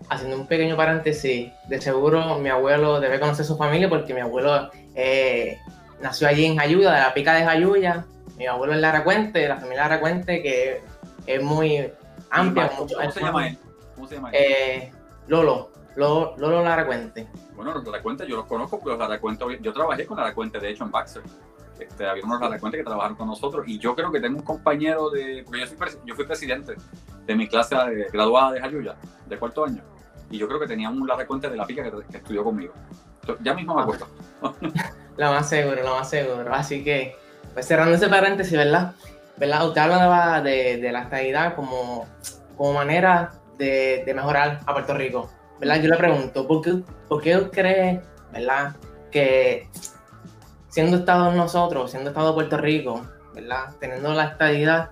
Haciendo 0.10 0.38
un 0.38 0.48
pequeño 0.48 0.76
paréntesis, 0.76 1.52
de 1.68 1.82
seguro 1.82 2.40
mi 2.40 2.50
abuelo 2.50 3.00
debe 3.00 3.20
conocer 3.20 3.46
su 3.46 3.58
familia 3.58 3.88
porque 3.88 4.14
mi 4.14 4.22
abuelo 4.22 4.72
eh, 4.96 5.60
nació 6.02 6.28
allí 6.28 6.46
en 6.46 6.58
Jayuya, 6.58 6.92
de 6.92 7.00
la 7.00 7.14
pica 7.14 7.34
de 7.34 7.46
Jayuya, 7.46 8.06
mi 8.38 8.48
abuelo 8.48 8.74
es 8.74 8.80
Lara 8.80 9.04
Cuente, 9.04 9.48
la 9.48 9.58
familia 9.58 9.84
Lara 9.84 10.00
Cuente, 10.00 10.42
que 10.42 10.82
es 11.28 11.44
muy 11.44 11.92
amplia. 12.32 12.72
¿Cómo, 12.76 13.12
se 13.12 13.20
llama 13.20 13.48
él? 13.48 13.58
¿Cómo 13.96 14.08
se 14.08 14.16
llama 14.16 14.30
él? 14.32 14.36
Eh, 14.40 14.92
Lolo, 15.28 15.72
Lolo, 15.96 16.36
Lolo 16.38 16.64
Lara 16.64 16.86
Cuente. 16.86 17.28
Bueno, 17.54 17.74
los 17.74 17.86
Lara 17.86 18.02
Cuente 18.02 18.26
yo 18.26 18.38
los 18.38 18.46
conozco 18.46 18.80
porque 18.80 18.92
los 18.92 19.00
Lara 19.00 19.20
Cuente, 19.20 19.46
yo 19.62 19.74
trabajé 19.74 20.06
con 20.06 20.18
Lara 20.18 20.34
Cuente, 20.34 20.60
de 20.60 20.70
hecho, 20.70 20.86
en 20.86 20.92
Baxter. 20.92 21.22
Este, 21.80 22.08
había 22.08 22.24
unos 22.24 22.40
Lara 22.40 22.60
Cuente 22.60 22.78
que 22.78 22.84
trabajaron 22.84 23.16
con 23.16 23.28
nosotros 23.28 23.66
y 23.68 23.78
yo 23.78 23.96
creo 23.96 24.12
que 24.12 24.20
tengo 24.20 24.40
un 24.40 24.46
compañero 24.46 25.10
de, 25.10 25.44
porque 25.46 25.66
yo, 25.66 26.06
yo 26.06 26.16
fui 26.16 26.26
presidente 26.26 26.76
de 27.26 27.36
mi 27.36 27.48
clase 27.48 27.76
graduada 28.12 28.54
de 28.54 28.62
Jayuya, 28.62 28.96
de 29.28 29.38
cuarto 29.38 29.66
año, 29.66 29.84
y 30.30 30.38
yo 30.38 30.48
creo 30.48 30.60
que 30.60 30.68
tenía 30.68 30.90
un 30.90 31.08
Lara 31.08 31.26
Cuente 31.26 31.50
de 31.50 31.58
la 31.58 31.66
pica 31.66 31.84
que, 31.84 32.18
estudió 32.18 32.44
conmigo. 32.44 32.74
ya 33.42 33.54
mismo 33.54 33.76
me 33.76 33.82
acuerdo. 33.82 34.08
lo 35.18 35.32
más 35.32 35.50
seguro, 35.50 35.82
lo 35.84 35.96
más 35.96 36.10
seguro. 36.10 36.54
Así 36.54 36.84
que 36.84 37.16
pues 37.54 37.66
cerrando 37.66 37.96
ese 37.96 38.08
paréntesis, 38.08 38.58
¿verdad? 38.58 38.94
¿verdad? 39.38 39.68
Usted 39.68 39.82
hablaba 39.82 40.42
de, 40.42 40.78
de 40.78 40.92
la 40.92 41.04
estabilidad 41.04 41.56
como, 41.56 42.06
como 42.58 42.74
manera 42.74 43.32
de, 43.58 44.04
de, 44.06 44.14
mejorar 44.14 44.60
a 44.66 44.74
Puerto 44.74 44.94
Rico, 44.94 45.30
¿verdad? 45.60 45.82
Yo 45.82 45.90
le 45.90 45.98
pregunto, 45.98 46.48
¿por 46.48 46.62
qué, 46.62 46.84
por 47.08 47.22
qué 47.22 47.50
cree, 47.52 48.02
¿verdad? 48.32 48.76
Que 49.12 49.68
siendo 50.68 50.98
Estado 50.98 51.32
nosotros, 51.32 51.92
siendo 51.92 52.10
Estado 52.10 52.30
de 52.30 52.34
Puerto 52.34 52.58
Rico, 52.58 53.02
¿verdad? 53.34 53.74
Teniendo 53.80 54.14
la 54.14 54.26
estabilidad, 54.26 54.90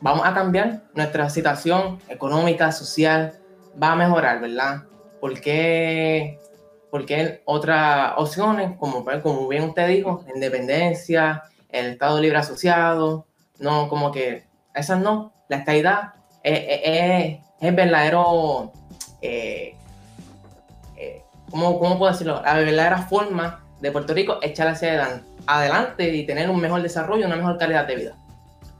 vamos 0.00 0.26
a 0.26 0.32
cambiar 0.32 0.82
nuestra 0.94 1.28
situación 1.28 1.98
económica, 2.08 2.70
social, 2.72 3.34
va 3.80 3.92
a 3.92 3.96
mejorar, 3.96 4.40
¿verdad? 4.40 4.82
¿Por 5.20 5.40
qué, 5.40 6.38
porque 6.90 7.42
otras 7.44 8.12
opciones, 8.16 8.76
como, 8.78 9.04
pues, 9.04 9.22
como 9.22 9.48
bien 9.48 9.64
usted 9.64 9.88
dijo, 9.88 10.24
independencia, 10.34 11.42
el 11.68 11.92
Estado 11.92 12.20
Libre 12.20 12.38
Asociado, 12.38 13.26
no, 13.58 13.88
como 13.88 14.10
que 14.12 14.44
esas 14.74 15.00
no, 15.00 15.32
la 15.48 15.58
estadidad 15.58 16.14
es, 16.42 17.38
es, 17.60 17.74
verdadero, 17.76 18.72
eh, 19.20 19.76
eh, 20.96 21.22
¿cómo, 21.50 21.78
puedo 21.98 22.10
decirlo? 22.10 22.42
La 22.42 22.54
verdadera 22.54 22.98
forma 22.98 23.64
de 23.80 23.92
Puerto 23.92 24.14
Rico 24.14 24.38
echar 24.42 24.68
hacia 24.68 25.22
adelante 25.46 26.14
y 26.14 26.26
tener 26.26 26.50
un 26.50 26.60
mejor 26.60 26.82
desarrollo, 26.82 27.26
una 27.26 27.36
mejor 27.36 27.58
calidad 27.58 27.86
de 27.86 27.96
vida. 27.96 28.16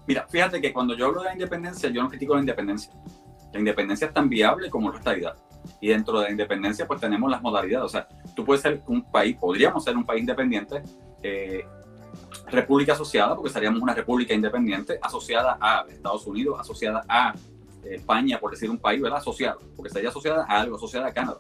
Mira, 0.07 0.27
fíjate 0.29 0.61
que 0.61 0.73
cuando 0.73 0.97
yo 0.97 1.07
hablo 1.07 1.21
de 1.21 1.29
la 1.29 1.33
independencia, 1.35 1.89
yo 1.91 2.03
no 2.03 2.09
critico 2.09 2.35
la 2.35 2.41
independencia. 2.41 2.93
La 3.53 3.59
independencia 3.59 4.07
es 4.07 4.15
tan 4.15 4.29
viable 4.29 4.71
como 4.71 4.91
la 4.91 4.99
estadidad. 4.99 5.37
Y 5.81 5.89
dentro 5.89 6.19
de 6.19 6.27
la 6.27 6.31
independencia, 6.31 6.87
pues 6.87 7.01
tenemos 7.01 7.31
las 7.31 7.43
modalidades. 7.43 7.87
O 7.87 7.89
sea, 7.89 8.09
tú 8.35 8.45
puedes 8.45 8.63
ser 8.63 8.83
un 8.87 9.11
país, 9.11 9.37
podríamos 9.37 9.85
ser 9.85 9.97
un 9.97 10.05
país 10.05 10.21
independiente, 10.21 10.83
eh, 11.23 11.65
república 12.49 12.93
asociada, 12.93 13.35
porque 13.35 13.51
seríamos 13.51 13.81
una 13.81 13.95
república 13.95 14.35
independiente, 14.35 14.99
asociada 15.01 15.57
a 15.61 15.85
Estados 15.89 16.27
Unidos, 16.27 16.59
asociada 16.61 17.05
a 17.09 17.35
España, 17.85 18.39
por 18.39 18.51
decir 18.51 18.71
un 18.71 18.79
país, 18.79 19.01
¿verdad? 19.01 19.19
Asociado, 19.19 19.61
porque 19.77 19.89
estaría 19.89 20.09
asociada 20.09 20.45
a 20.49 20.61
algo, 20.61 20.77
asociada 20.77 21.09
a 21.09 21.13
Canadá. 21.13 21.39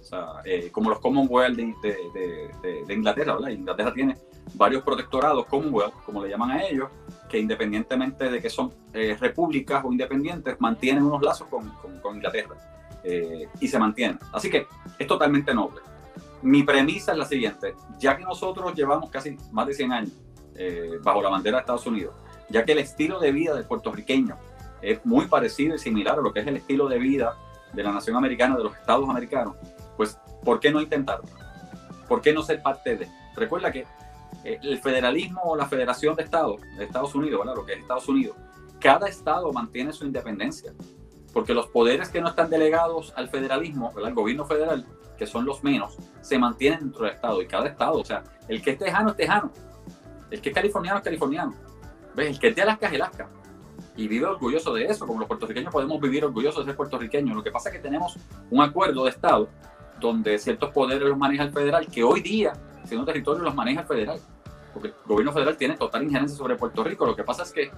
O 0.00 0.04
sea, 0.04 0.26
eh, 0.44 0.70
como 0.72 0.90
los 0.90 1.00
Commonwealth 1.00 1.56
de, 1.56 2.84
de, 2.86 2.94
Inglaterra, 2.94 3.34
¿verdad? 3.34 3.50
Inglaterra 3.50 3.92
tiene 3.92 4.16
varios 4.54 4.82
protectorados 4.82 5.44
Commonwealth, 5.46 5.94
como 6.04 6.22
le 6.22 6.30
llaman 6.30 6.52
a 6.52 6.66
ellos, 6.66 6.88
que 7.28 7.38
independientemente 7.38 8.30
de 8.30 8.40
que 8.40 8.50
son 8.50 8.72
eh, 8.92 9.16
repúblicas 9.18 9.84
o 9.84 9.92
independientes, 9.92 10.56
mantienen 10.60 11.04
unos 11.04 11.22
lazos 11.22 11.48
con, 11.48 11.70
con, 12.02 12.16
Inglaterra 12.16 12.56
eh, 13.04 13.48
y 13.60 13.68
se 13.68 13.78
mantienen. 13.78 14.18
Así 14.32 14.50
que 14.50 14.66
es 14.98 15.06
totalmente 15.06 15.54
noble. 15.54 15.80
Mi 16.42 16.62
premisa 16.62 17.12
es 17.12 17.18
la 17.18 17.24
siguiente, 17.24 17.74
ya 17.98 18.16
que 18.16 18.24
nosotros 18.24 18.74
llevamos 18.74 19.10
casi 19.10 19.36
más 19.52 19.66
de 19.66 19.74
100 19.74 19.92
años 19.92 20.12
eh, 20.54 20.98
bajo 21.02 21.22
la 21.22 21.28
bandera 21.28 21.58
de 21.58 21.60
Estados 21.60 21.86
Unidos, 21.86 22.14
ya 22.48 22.64
que 22.64 22.72
el 22.72 22.78
estilo 22.78 23.18
de 23.20 23.32
vida 23.32 23.54
del 23.54 23.64
puertorriqueño 23.64 24.36
es 24.80 25.04
muy 25.04 25.26
parecido 25.26 25.74
y 25.74 25.78
similar 25.78 26.18
a 26.18 26.22
lo 26.22 26.32
que 26.32 26.40
es 26.40 26.46
el 26.46 26.56
estilo 26.56 26.88
de 26.88 26.98
vida 26.98 27.36
de 27.72 27.82
la 27.82 27.92
nación 27.92 28.16
americana, 28.16 28.56
de 28.56 28.64
los 28.64 28.74
estados 28.76 29.08
americanos, 29.08 29.56
pues 29.96 30.18
¿por 30.44 30.60
qué 30.60 30.70
no 30.70 30.80
intentarlo? 30.80 31.26
¿Por 32.08 32.22
qué 32.22 32.32
no 32.32 32.42
ser 32.42 32.62
parte 32.62 32.96
de? 32.96 33.08
Recuerda 33.34 33.70
que 33.70 33.86
el 34.44 34.78
federalismo 34.78 35.42
o 35.42 35.56
la 35.56 35.66
federación 35.66 36.16
de 36.16 36.22
estados, 36.22 36.60
de 36.76 36.84
Estados 36.84 37.14
Unidos, 37.14 37.40
¿verdad? 37.40 37.56
lo 37.56 37.66
que 37.66 37.74
es 37.74 37.80
Estados 37.80 38.08
Unidos, 38.08 38.36
cada 38.80 39.08
estado 39.08 39.52
mantiene 39.52 39.92
su 39.92 40.04
independencia, 40.04 40.72
porque 41.32 41.54
los 41.54 41.66
poderes 41.66 42.08
que 42.08 42.20
no 42.20 42.28
están 42.28 42.48
delegados 42.48 43.12
al 43.16 43.28
federalismo, 43.28 43.92
al 43.96 44.14
gobierno 44.14 44.44
federal, 44.44 44.86
que 45.16 45.26
son 45.26 45.44
los 45.44 45.62
menos, 45.64 45.96
se 46.20 46.38
mantienen 46.38 46.80
dentro 46.80 47.04
del 47.04 47.14
estado 47.14 47.42
y 47.42 47.46
cada 47.46 47.66
estado, 47.66 47.98
o 47.98 48.04
sea, 48.04 48.22
el 48.46 48.62
que 48.62 48.70
es 48.70 48.78
tejano 48.78 49.10
es 49.10 49.16
tejano, 49.16 49.52
el 50.30 50.40
que 50.40 50.48
es 50.50 50.54
californiano 50.54 50.98
es 50.98 51.04
californiano, 51.04 51.54
¿ves? 52.14 52.30
el 52.30 52.38
que 52.38 52.48
es 52.48 52.56
de 52.56 52.62
Alaska 52.62 52.86
es 52.86 52.94
Alaska. 52.94 53.28
Y 53.96 54.06
vive 54.06 54.26
orgulloso 54.26 54.72
de 54.74 54.84
eso, 54.84 55.08
como 55.08 55.18
los 55.18 55.26
puertorriqueños 55.26 55.72
podemos 55.72 56.00
vivir 56.00 56.24
orgullosos 56.24 56.64
de 56.64 56.70
ser 56.70 56.76
puertorriqueños. 56.76 57.34
Lo 57.34 57.42
que 57.42 57.50
pasa 57.50 57.68
es 57.68 57.74
que 57.74 57.82
tenemos 57.82 58.16
un 58.48 58.62
acuerdo 58.62 59.02
de 59.02 59.10
Estado 59.10 59.48
donde 59.98 60.38
ciertos 60.38 60.70
poderes 60.70 61.08
los 61.08 61.18
maneja 61.18 61.42
el 61.42 61.52
federal, 61.52 61.88
que 61.88 62.04
hoy 62.04 62.20
día 62.20 62.52
siendo 62.88 63.06
territorio 63.06 63.42
los 63.42 63.54
maneja 63.54 63.82
el 63.82 63.86
federal, 63.86 64.20
porque 64.72 64.88
el 64.88 64.94
gobierno 65.06 65.32
federal 65.32 65.56
tiene 65.56 65.76
total 65.76 66.02
injerencia 66.02 66.36
sobre 66.36 66.56
Puerto 66.56 66.82
Rico. 66.82 67.06
Lo 67.06 67.14
que 67.14 67.24
pasa 67.24 67.42
es 67.42 67.52
que 67.52 67.70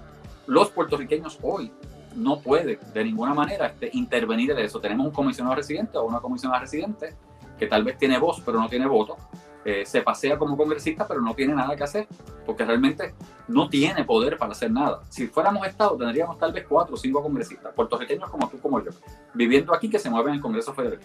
los 0.47 0.71
puertorriqueños 0.71 1.38
hoy 1.43 1.73
no 2.17 2.40
pueden 2.40 2.79
de 2.93 3.05
ninguna 3.05 3.35
manera 3.35 3.67
este, 3.67 3.90
intervenir 3.93 4.50
en 4.50 4.59
eso. 4.59 4.81
Tenemos 4.81 5.07
un 5.07 5.12
comisionado 5.12 5.55
residente 5.55 5.99
o 5.99 6.05
una 6.05 6.21
comisionada 6.21 6.61
residente 6.61 7.14
que 7.59 7.67
tal 7.67 7.85
vez 7.85 7.99
tiene 7.99 8.19
voz 8.19 8.43
pero 8.45 8.59
no 8.59 8.69
tiene 8.69 8.87
voto. 8.87 9.17
Eh, 9.64 9.85
se 9.85 10.00
pasea 10.00 10.38
como 10.38 10.57
congresista 10.57 11.07
pero 11.07 11.21
no 11.21 11.35
tiene 11.35 11.55
nada 11.55 11.76
que 11.76 11.85
hacer 11.85 12.09
porque 12.47 12.64
realmente 12.64 13.14
no 13.47 13.69
tiene 13.69 14.05
poder 14.05 14.38
para 14.38 14.52
hacer 14.52 14.71
nada. 14.71 15.02
Si 15.09 15.26
fuéramos 15.26 15.67
Estado 15.67 15.97
tendríamos 15.97 16.38
tal 16.38 16.52
vez 16.52 16.67
cuatro 16.69 16.95
o 16.95 16.99
cinco 16.99 17.23
congresistas, 17.23 17.73
puertorriqueños 17.75 18.31
como 18.31 18.49
tú, 18.49 18.59
como 18.59 18.83
yo, 18.83 18.90
viviendo 19.35 19.75
aquí 19.75 19.88
que 19.90 19.99
se 19.99 20.09
mueven 20.09 20.31
en 20.31 20.37
el 20.37 20.43
Congreso 20.43 20.73
Federal. 20.73 21.00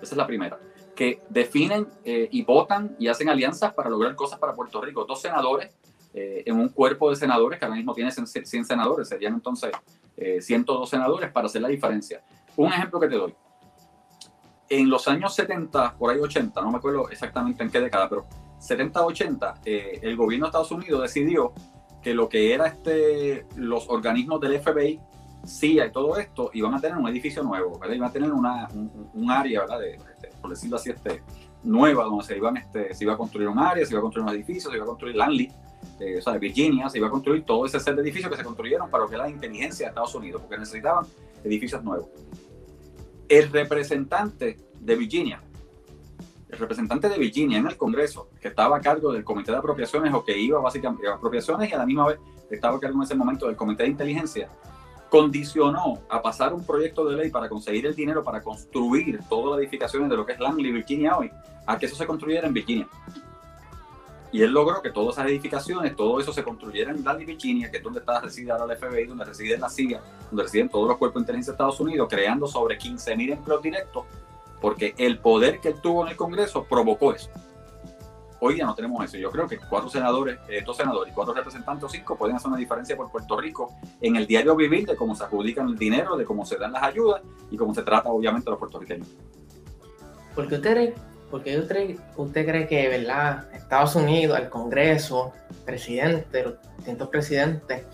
Esa 0.00 0.14
es 0.14 0.16
la 0.16 0.26
primera 0.26 0.58
que 0.96 1.22
definen 1.28 1.86
eh, 2.04 2.28
y 2.32 2.42
votan 2.42 2.96
y 2.98 3.06
hacen 3.06 3.28
alianzas 3.28 3.72
para 3.74 3.88
lograr 3.88 4.16
cosas 4.16 4.40
para 4.40 4.54
Puerto 4.54 4.80
Rico. 4.80 5.04
Dos 5.04 5.20
senadores 5.20 5.72
eh, 6.12 6.42
en 6.46 6.58
un 6.58 6.70
cuerpo 6.70 7.10
de 7.10 7.16
senadores 7.16 7.58
que 7.58 7.66
ahora 7.66 7.76
mismo 7.76 7.94
tiene 7.94 8.10
100 8.10 8.64
senadores, 8.64 9.08
serían 9.08 9.34
entonces 9.34 9.70
102 10.40 10.88
eh, 10.88 10.90
senadores 10.90 11.30
para 11.30 11.46
hacer 11.46 11.62
la 11.62 11.68
diferencia. 11.68 12.24
Un 12.56 12.72
ejemplo 12.72 12.98
que 12.98 13.08
te 13.08 13.16
doy. 13.16 13.34
En 14.68 14.90
los 14.90 15.06
años 15.06 15.34
70, 15.34 15.96
por 15.96 16.10
ahí 16.10 16.18
80, 16.18 16.60
no 16.60 16.72
me 16.72 16.78
acuerdo 16.78 17.08
exactamente 17.10 17.62
en 17.62 17.70
qué 17.70 17.78
década, 17.78 18.08
pero 18.08 18.26
70-80, 18.58 19.60
el 19.64 20.16
gobierno 20.16 20.46
de 20.46 20.48
Estados 20.48 20.72
Unidos 20.72 21.02
decidió 21.02 21.52
que 22.02 22.14
lo 22.14 22.28
que 22.28 22.52
era 22.54 22.66
este, 22.66 23.46
los 23.54 23.88
organismos 23.88 24.40
del 24.40 24.60
FBI 24.60 24.98
CIA 25.46 25.86
y 25.86 25.92
todo 25.92 26.16
esto 26.16 26.50
iban 26.54 26.74
a 26.74 26.80
tener 26.80 26.96
un 26.96 27.08
edificio 27.08 27.42
nuevo, 27.42 27.78
¿verdad? 27.78 27.94
Iban 27.94 28.08
a 28.08 28.12
tener 28.12 28.32
una, 28.32 28.68
un, 28.72 29.30
área, 29.30 29.60
¿verdad? 29.60 29.80
De, 29.80 29.94
este, 29.94 30.30
por 30.40 30.50
decirlo 30.50 30.76
así, 30.76 30.90
este, 30.90 31.22
nueva, 31.62 32.04
donde 32.04 32.40
este, 32.58 32.94
se 32.94 33.04
iba 33.04 33.14
a 33.14 33.16
construir 33.16 33.48
un 33.48 33.58
área, 33.58 33.84
se 33.84 33.92
iba 33.92 34.00
a 34.00 34.02
construir 34.02 34.28
un 34.28 34.34
edificio, 34.34 34.70
se 34.70 34.76
iba 34.76 34.84
a 34.84 34.88
construir 34.88 35.16
Langley, 35.16 35.50
eh, 36.00 36.18
o 36.18 36.22
sea, 36.22 36.34
de 36.34 36.38
Virginia, 36.38 36.88
se 36.88 36.98
iba 36.98 37.08
a 37.08 37.10
construir 37.10 37.44
todo 37.44 37.66
ese 37.66 37.80
set 37.80 37.94
de 37.94 38.02
edificios 38.02 38.30
que 38.30 38.36
se 38.36 38.44
construyeron 38.44 38.90
para 38.90 39.04
lo 39.04 39.08
que 39.08 39.14
era 39.14 39.24
la 39.24 39.30
inteligencia 39.30 39.86
de 39.86 39.90
Estados 39.90 40.14
Unidos, 40.14 40.42
porque 40.42 40.58
necesitaban 40.58 41.04
edificios 41.44 41.82
nuevos. 41.82 42.08
El 43.28 43.50
representante 43.50 44.58
de 44.80 44.96
Virginia, 44.96 45.42
el 46.48 46.58
representante 46.58 47.08
de 47.08 47.18
Virginia 47.18 47.58
en 47.58 47.66
el 47.66 47.76
Congreso, 47.76 48.30
que 48.40 48.48
estaba 48.48 48.76
a 48.76 48.80
cargo 48.80 49.12
del 49.12 49.24
Comité 49.24 49.50
de 49.50 49.58
Apropiaciones 49.58 50.14
o 50.14 50.24
que 50.24 50.38
iba 50.38 50.60
básicamente 50.60 51.08
a 51.08 51.14
apropiaciones 51.14 51.70
y 51.70 51.72
a 51.72 51.78
la 51.78 51.86
misma 51.86 52.06
vez 52.08 52.18
estaba 52.50 52.76
a 52.76 52.80
cargo 52.80 52.98
en 52.98 53.02
ese 53.02 53.14
momento 53.16 53.46
del 53.46 53.56
Comité 53.56 53.82
de 53.82 53.90
Inteligencia, 53.90 54.48
condicionó 55.10 56.00
a 56.08 56.20
pasar 56.20 56.52
un 56.52 56.64
proyecto 56.64 57.04
de 57.04 57.16
ley 57.16 57.30
para 57.30 57.48
conseguir 57.48 57.86
el 57.86 57.94
dinero 57.94 58.24
para 58.24 58.42
construir 58.42 59.20
todas 59.28 59.52
las 59.52 59.60
edificaciones 59.60 60.10
de 60.10 60.16
lo 60.16 60.26
que 60.26 60.32
es 60.32 60.40
Langley, 60.40 60.72
Virginia 60.72 61.16
hoy, 61.16 61.30
a 61.66 61.78
que 61.78 61.86
eso 61.86 61.96
se 61.96 62.06
construyera 62.06 62.46
en 62.46 62.54
Virginia. 62.54 62.88
Y 64.32 64.42
él 64.42 64.50
logró 64.50 64.82
que 64.82 64.90
todas 64.90 65.16
esas 65.16 65.30
edificaciones, 65.30 65.94
todo 65.94 66.20
eso 66.20 66.32
se 66.32 66.42
construyera 66.42 66.90
en 66.90 67.04
Langley, 67.04 67.26
Virginia, 67.26 67.70
que 67.70 67.78
es 67.78 67.82
donde 67.82 68.00
está 68.00 68.20
residida 68.20 68.56
ahora 68.56 68.76
FBI, 68.76 69.06
donde 69.06 69.24
reside 69.24 69.56
la 69.56 69.68
CIA, 69.68 70.00
donde 70.30 70.42
residen 70.42 70.68
todos 70.68 70.88
los 70.88 70.98
cuerpos 70.98 71.20
de 71.20 71.22
inteligencia 71.22 71.52
de 71.52 71.54
Estados 71.54 71.80
Unidos, 71.80 72.08
creando 72.10 72.46
sobre 72.46 72.78
15.000 72.78 73.32
empleos 73.32 73.62
directos, 73.62 74.04
porque 74.60 74.94
el 74.98 75.18
poder 75.20 75.60
que 75.60 75.68
él 75.68 75.80
tuvo 75.80 76.02
en 76.04 76.08
el 76.08 76.16
Congreso 76.16 76.64
provocó 76.64 77.12
eso. 77.12 77.30
Hoy 78.40 78.58
ya 78.58 78.66
no 78.66 78.74
tenemos 78.74 79.04
eso. 79.04 79.16
Yo 79.16 79.30
creo 79.30 79.48
que 79.48 79.58
cuatro 79.58 79.88
senadores, 79.88 80.38
eh, 80.48 80.62
dos 80.64 80.76
senadores 80.76 81.12
y 81.12 81.14
cuatro 81.14 81.32
representantes 81.32 81.84
o 81.84 81.88
cinco 81.88 82.16
pueden 82.16 82.36
hacer 82.36 82.48
una 82.48 82.58
diferencia 82.58 82.96
por 82.96 83.10
Puerto 83.10 83.36
Rico 83.36 83.74
en 84.00 84.16
el 84.16 84.26
diario 84.26 84.54
vivir 84.54 84.86
de 84.86 84.96
cómo 84.96 85.14
se 85.14 85.24
adjudican 85.24 85.68
el 85.68 85.76
dinero, 85.76 86.16
de 86.16 86.24
cómo 86.24 86.44
se 86.44 86.56
dan 86.56 86.72
las 86.72 86.82
ayudas 86.82 87.22
y 87.50 87.56
cómo 87.56 87.74
se 87.74 87.82
trata 87.82 88.10
obviamente 88.10 88.48
a 88.48 88.52
los 88.52 88.58
puertorriqueños. 88.58 89.08
Porque 90.34 90.56
usted, 90.56 90.94
porque 91.30 91.58
usted, 91.58 91.96
usted 92.16 92.46
cree 92.46 92.66
que, 92.66 92.88
¿verdad? 92.88 93.46
Estados 93.54 93.96
Unidos, 93.96 94.38
el 94.38 94.50
Congreso, 94.50 95.32
presidente, 95.64 96.44
los 96.44 96.54
distintos 96.76 97.08
presidentes, 97.08 97.86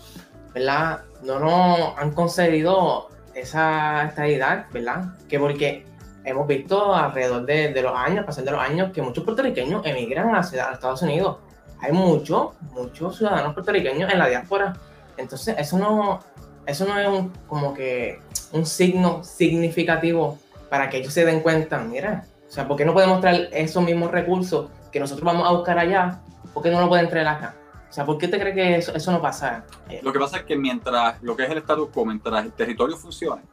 ¿verdad? 0.53 1.03
No 1.23 1.39
nos 1.39 1.97
han 1.97 2.11
concedido 2.11 3.07
esa 3.33 4.05
estabilidad, 4.05 4.67
¿verdad? 4.71 5.15
Que 5.27 5.39
porque 5.39 5.85
hemos 6.23 6.47
visto 6.47 6.93
alrededor 6.93 7.45
de, 7.45 7.81
los 7.81 7.95
años, 7.95 8.25
pasando 8.25 8.51
los 8.51 8.61
años, 8.61 8.91
que 8.91 9.01
muchos 9.01 9.23
puertorriqueños 9.23 9.85
emigran 9.85 10.35
a, 10.35 10.41
Estados 10.41 11.01
Unidos. 11.01 11.37
Hay 11.79 11.91
muchos, 11.91 12.51
muchos 12.71 13.17
ciudadanos 13.17 13.53
puertorriqueños 13.53 14.11
en 14.11 14.19
la 14.19 14.27
diáspora. 14.27 14.73
Entonces, 15.17 15.55
eso 15.57 15.77
no, 15.77 16.19
eso 16.65 16.85
no 16.85 16.97
es 16.97 17.07
un, 17.07 17.29
como 17.47 17.73
que 17.73 18.19
un 18.51 18.65
signo 18.65 19.23
significativo 19.23 20.39
para 20.69 20.89
que 20.89 20.97
ellos 20.97 21.13
se 21.13 21.25
den 21.25 21.41
cuenta, 21.41 21.79
mira, 21.79 22.25
o 22.47 22.51
sea, 22.51 22.67
¿por 22.67 22.77
qué 22.77 22.85
no 22.85 22.93
podemos 22.93 23.19
traer 23.19 23.49
esos 23.51 23.83
mismos 23.83 24.11
recursos 24.11 24.69
que 24.91 24.99
nosotros 24.99 25.25
vamos 25.25 25.47
a 25.47 25.51
buscar 25.51 25.77
allá? 25.77 26.21
¿Por 26.53 26.63
qué 26.63 26.71
no 26.71 26.79
lo 26.81 26.87
pueden 26.87 27.09
traer 27.09 27.27
acá? 27.27 27.55
O 27.89 27.93
sea, 27.93 28.05
¿por 28.05 28.17
qué 28.17 28.27
te 28.27 28.39
crees 28.39 28.55
que 28.55 28.75
eso, 28.77 28.95
eso 28.95 29.11
no 29.11 29.21
pasa? 29.21 29.65
Lo 30.01 30.11
que 30.11 30.19
pasa 30.19 30.37
es 30.37 30.43
que 30.43 30.55
mientras 30.55 31.21
lo 31.21 31.35
que 31.35 31.43
es 31.43 31.49
el 31.51 31.59
status 31.59 31.89
quo, 31.89 32.05
mientras 32.05 32.43
el 32.43 32.51
territorio 32.53 32.97
funcione, 32.97 33.43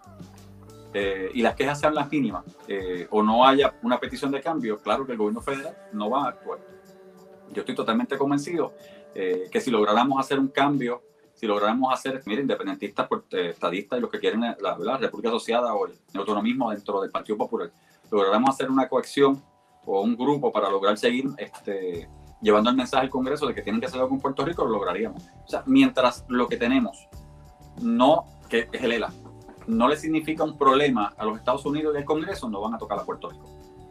eh, 0.93 1.31
y 1.35 1.43
las 1.43 1.55
quejas 1.55 1.79
sean 1.79 1.95
las 1.95 2.11
mínimas 2.11 2.45
eh, 2.67 3.07
o 3.11 3.23
no 3.23 3.47
haya 3.47 3.75
una 3.83 4.01
petición 4.01 4.31
de 4.33 4.41
cambio, 4.41 4.79
claro 4.79 5.07
que 5.07 5.13
el 5.13 5.19
gobierno 5.19 5.41
federal 5.41 5.77
no 5.93 6.11
va 6.11 6.25
a 6.25 6.29
actuar. 6.31 6.59
Yo 7.53 7.61
estoy 7.61 7.75
totalmente 7.75 8.19
convencido 8.19 8.75
eh, 9.15 9.49
que 9.51 9.61
si 9.61 9.71
lográramos 9.71 10.19
hacer 10.21 10.39
un 10.39 10.49
cambio, 10.49 11.03
si 11.35 11.47
lográramos 11.47 11.93
hacer, 11.93 12.21
miren, 12.27 12.43
independentistas, 12.43 13.09
estadistas 13.31 13.99
y 13.99 14.03
los 14.03 14.11
que 14.11 14.19
quieren 14.19 14.41
la, 14.41 14.77
la, 14.79 14.99
República 14.99 15.31
Asociada 15.31 15.75
o 15.75 15.87
el, 15.87 15.95
autonomismo 16.15 16.71
dentro 16.71 17.01
del 17.01 17.11
Partido 17.11 17.39
Popular, 17.39 17.71
lográramos 18.11 18.51
hacer 18.51 18.71
una 18.71 18.89
coacción 18.89 19.43
o 19.85 20.03
un 20.03 20.17
grupo 20.17 20.53
para 20.53 20.69
lograr 20.69 20.99
seguir 20.99 21.27
este, 21.39 22.09
llevando 22.43 22.71
el 22.71 22.77
mensaje 22.77 23.05
al 23.05 23.11
Congreso 23.11 23.47
de 23.47 23.55
que 23.55 23.63
tienen 23.63 23.81
que 23.81 23.87
hacer 23.87 23.99
algo 23.99 24.11
con 24.11 24.21
Puerto 24.21 24.45
Rico, 24.45 24.65
lo 24.65 24.71
lograríamos. 24.71 25.23
O 25.45 25.49
sea, 25.49 25.63
mientras 25.67 26.25
lo 26.29 26.49
que 26.49 26.57
tenemos 26.57 27.09
no, 27.81 28.27
que 28.49 28.69
es 28.73 28.83
el 28.83 28.93
ELA, 28.93 29.13
no 29.71 29.89
le 29.89 29.97
significa 29.97 30.45
un 30.45 30.57
problema 30.57 31.15
a 31.17 31.25
los 31.25 31.39
Estados 31.39 31.65
Unidos 31.65 31.95
y 31.95 31.99
al 31.99 32.05
Congreso, 32.05 32.49
no 32.49 32.61
van 32.61 32.75
a 32.75 32.79
tocar 32.79 32.99
a 32.99 33.05
Puerto 33.05 33.31
Rico. 33.31 33.49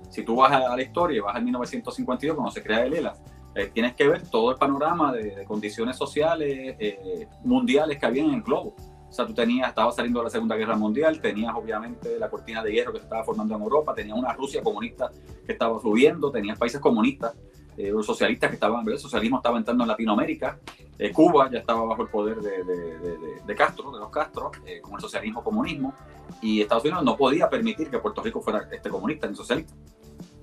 Si 0.09 0.23
tú 0.23 0.37
vas 0.37 0.51
a 0.51 0.75
la 0.75 0.81
historia 0.81 1.17
y 1.17 1.19
vas 1.19 1.35
al 1.35 1.43
1952, 1.43 2.35
cuando 2.35 2.51
se 2.51 2.63
crea 2.63 2.85
el 2.85 2.93
ELA, 2.93 3.15
eh, 3.55 3.71
tienes 3.73 3.95
que 3.95 4.07
ver 4.07 4.27
todo 4.29 4.51
el 4.51 4.57
panorama 4.57 5.11
de, 5.11 5.43
condiciones 5.45 5.97
sociales 5.97 6.75
eh, 6.79 7.27
mundiales 7.43 7.97
que 7.97 8.05
había 8.05 8.23
en 8.23 8.33
el 8.33 8.41
globo. 8.41 8.75
O 9.09 9.11
sea, 9.11 9.25
tú 9.25 9.33
tenías, 9.33 9.69
estabas 9.69 9.95
saliendo 9.95 10.19
de 10.19 10.25
la 10.25 10.29
Segunda 10.29 10.55
Guerra 10.55 10.75
Mundial, 10.75 11.19
tenías 11.19 11.53
obviamente 11.55 12.19
la 12.19 12.29
cortina 12.29 12.63
de 12.63 12.71
hierro 12.71 12.93
que 12.93 12.99
se 12.99 13.05
estaba 13.05 13.23
formando 13.23 13.55
en 13.55 13.61
Europa, 13.61 13.95
tenías 13.95 14.17
una 14.17 14.33
Rusia 14.33 14.61
comunista 14.61 15.09
que 15.45 15.51
estaba 15.51 15.79
subiendo, 15.79 16.31
tenías 16.31 16.59
países 16.59 16.79
comunistas 16.79 17.33
eh, 17.79 17.91
los 17.91 18.05
socialistas 18.05 18.49
que 18.49 18.55
estaban, 18.55 18.85
el 18.89 18.99
socialismo 18.99 19.37
estaba 19.37 19.57
entrando 19.57 19.85
en 19.85 19.87
Latinoamérica, 19.87 20.59
eh, 20.97 21.13
Cuba 21.13 21.49
ya 21.49 21.59
estaba 21.59 21.85
bajo 21.85 22.01
el 22.01 22.09
poder 22.09 22.41
de, 22.41 23.55
Castro, 23.55 23.89
de 23.91 23.99
los 23.99 24.09
Castro, 24.09 24.51
eh, 24.65 24.81
con 24.81 24.95
el 24.95 24.99
socialismo 24.99 25.41
comunismo, 25.41 25.93
y 26.41 26.59
Estados 26.59 26.83
Unidos 26.83 27.05
no 27.05 27.15
podía 27.15 27.49
permitir 27.49 27.89
que 27.89 27.99
Puerto 27.99 28.21
Rico 28.21 28.41
fuera 28.41 28.67
este 28.69 28.89
comunista 28.89 29.27
ni 29.27 29.35
socialista. 29.35 29.73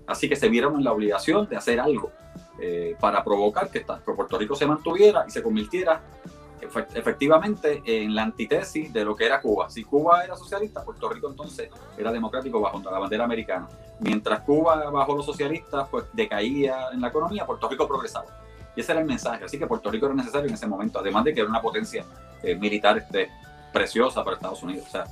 Así 0.06 0.30
que 0.30 0.36
se 0.36 0.48
vieron 0.48 0.76
en 0.76 0.84
la 0.84 0.94
obligación 0.94 1.46
de 1.46 1.56
hacer 1.56 1.78
algo 1.78 2.10
para 3.00 3.22
provocar 3.22 3.70
que 3.70 3.80
Puerto 3.80 4.38
Rico 4.38 4.56
se 4.56 4.64
mantuviera 4.64 5.26
y 5.28 5.30
se 5.30 5.42
convirtiera 5.42 6.00
efectivamente 6.94 7.82
en 7.84 8.14
la 8.14 8.22
antítesis 8.22 8.92
de 8.92 9.04
lo 9.04 9.16
que 9.16 9.26
era 9.26 9.40
Cuba. 9.40 9.70
Si 9.70 9.84
Cuba 9.84 10.24
era 10.24 10.36
socialista, 10.36 10.84
Puerto 10.84 11.08
Rico 11.08 11.28
entonces 11.28 11.70
era 11.96 12.12
democrático 12.12 12.60
bajo 12.60 12.80
la 12.84 12.98
bandera 12.98 13.24
americana. 13.24 13.68
Mientras 14.00 14.40
Cuba 14.40 14.90
bajo 14.90 15.16
los 15.16 15.26
socialistas 15.26 15.88
pues 15.90 16.04
decaía 16.12 16.88
en 16.92 17.00
la 17.00 17.08
economía, 17.08 17.46
Puerto 17.46 17.68
Rico 17.68 17.86
progresaba. 17.86 18.26
Y 18.74 18.80
ese 18.80 18.92
era 18.92 19.00
el 19.00 19.06
mensaje. 19.06 19.44
Así 19.44 19.58
que 19.58 19.66
Puerto 19.66 19.90
Rico 19.90 20.06
era 20.06 20.14
necesario 20.14 20.48
en 20.48 20.54
ese 20.54 20.66
momento, 20.66 20.98
además 20.98 21.24
de 21.24 21.34
que 21.34 21.40
era 21.40 21.48
una 21.48 21.62
potencia 21.62 22.04
eh, 22.42 22.54
militar 22.54 22.98
este, 22.98 23.30
preciosa 23.72 24.22
para 24.22 24.36
Estados 24.36 24.62
Unidos. 24.62 24.86
O 24.86 24.90
sea, 24.90 25.04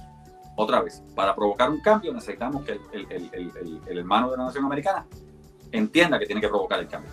otra 0.56 0.82
vez, 0.82 1.02
para 1.14 1.34
provocar 1.34 1.70
un 1.70 1.80
cambio 1.80 2.12
necesitamos 2.12 2.64
que 2.64 2.73
el, 2.73 3.06
el, 3.11 3.30
el, 3.32 3.80
el, 3.87 3.99
hermano 3.99 4.30
de 4.30 4.37
la 4.37 4.44
nación 4.44 4.64
americana 4.64 5.06
entienda 5.73 6.18
que 6.18 6.26
tiene 6.26 6.40
que 6.40 6.49
provocar 6.49 6.78
el 6.78 6.88
cambio. 6.88 7.11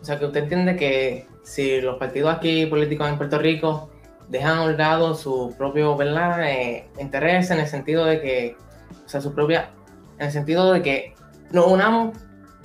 O 0.00 0.04
sea, 0.04 0.18
que 0.18 0.26
usted 0.26 0.44
entiende 0.44 0.76
que 0.76 1.26
si 1.42 1.80
los 1.80 1.98
partidos 1.98 2.34
aquí 2.34 2.66
políticos 2.66 3.08
en 3.08 3.16
Puerto 3.16 3.38
Rico 3.38 3.90
dejan 4.28 4.58
a 4.58 4.62
un 4.62 4.76
lado 4.76 5.14
su 5.14 5.54
propio 5.58 5.96
¿verdad? 5.96 6.48
Eh, 6.48 6.88
interés 6.98 7.50
en 7.50 7.60
el 7.60 7.66
sentido 7.66 8.04
de 8.04 8.20
que, 8.20 8.56
o 9.04 9.08
sea, 9.08 9.20
su 9.20 9.34
propia, 9.34 9.70
en 10.18 10.26
el 10.26 10.32
sentido 10.32 10.72
de 10.72 10.82
que 10.82 11.14
nos 11.50 11.66
unamos 11.66 12.16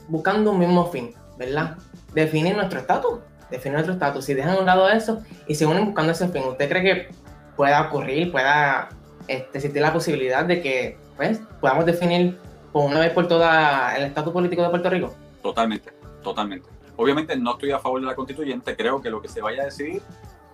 buscando 0.07 0.51
un 0.51 0.59
mismo 0.59 0.85
fin, 0.91 1.13
¿verdad? 1.37 1.77
Definir 2.13 2.55
nuestro 2.55 2.79
estatus, 2.79 3.19
definir 3.49 3.73
nuestro 3.73 3.93
estatus. 3.93 4.23
Si 4.23 4.33
dejan 4.33 4.57
a 4.57 4.59
un 4.59 4.65
lado 4.65 4.87
eso 4.87 5.21
y 5.47 5.55
se 5.55 5.65
unen 5.65 5.85
buscando 5.85 6.11
ese 6.11 6.27
fin, 6.29 6.43
¿usted 6.47 6.69
cree 6.69 6.83
que 6.83 7.15
pueda 7.57 7.87
ocurrir, 7.87 8.31
pueda 8.31 8.89
este, 9.27 9.57
existir 9.57 9.81
la 9.81 9.91
posibilidad 9.91 10.45
de 10.45 10.61
que 10.61 10.97
pues, 11.17 11.41
podamos 11.59 11.85
definir 11.85 12.37
por 12.71 12.85
una 12.85 12.99
vez 12.99 13.11
por 13.11 13.27
todas 13.27 13.97
el 13.97 14.03
estatus 14.03 14.31
político 14.31 14.61
de 14.61 14.69
Puerto 14.69 14.89
Rico? 14.89 15.15
Totalmente, 15.41 15.91
totalmente. 16.21 16.74
Obviamente 16.97 17.35
no 17.35 17.53
estoy 17.53 17.71
a 17.71 17.79
favor 17.79 17.99
de 18.01 18.07
la 18.07 18.15
constituyente, 18.15 18.75
creo 18.75 19.01
que 19.01 19.09
lo 19.09 19.21
que 19.21 19.27
se 19.27 19.41
vaya 19.41 19.63
a 19.63 19.65
decidir, 19.65 20.01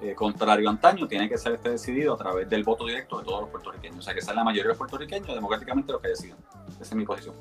eh, 0.02 0.16
contrario 0.16 0.68
a 0.68 0.72
antaño, 0.72 1.08
tiene 1.08 1.30
que 1.30 1.38
ser 1.38 1.54
este 1.54 1.70
decidido 1.70 2.16
a 2.16 2.18
través 2.18 2.50
del 2.50 2.64
voto 2.64 2.86
directo 2.86 3.20
de 3.20 3.26
todos 3.26 3.42
los 3.42 3.50
puertorriqueños. 3.50 4.00
O 4.00 4.02
sea, 4.02 4.14
que 4.14 4.22
sea 4.22 4.34
la 4.34 4.44
mayoría 4.44 4.64
de 4.64 4.70
los 4.70 4.78
puertorriqueños 4.78 5.28
democráticamente 5.28 5.92
los 5.92 6.02
que 6.02 6.10
decidan. 6.10 6.38
Esa 6.70 6.84
es 6.84 6.96
mi 6.96 7.06
posición. 7.06 7.36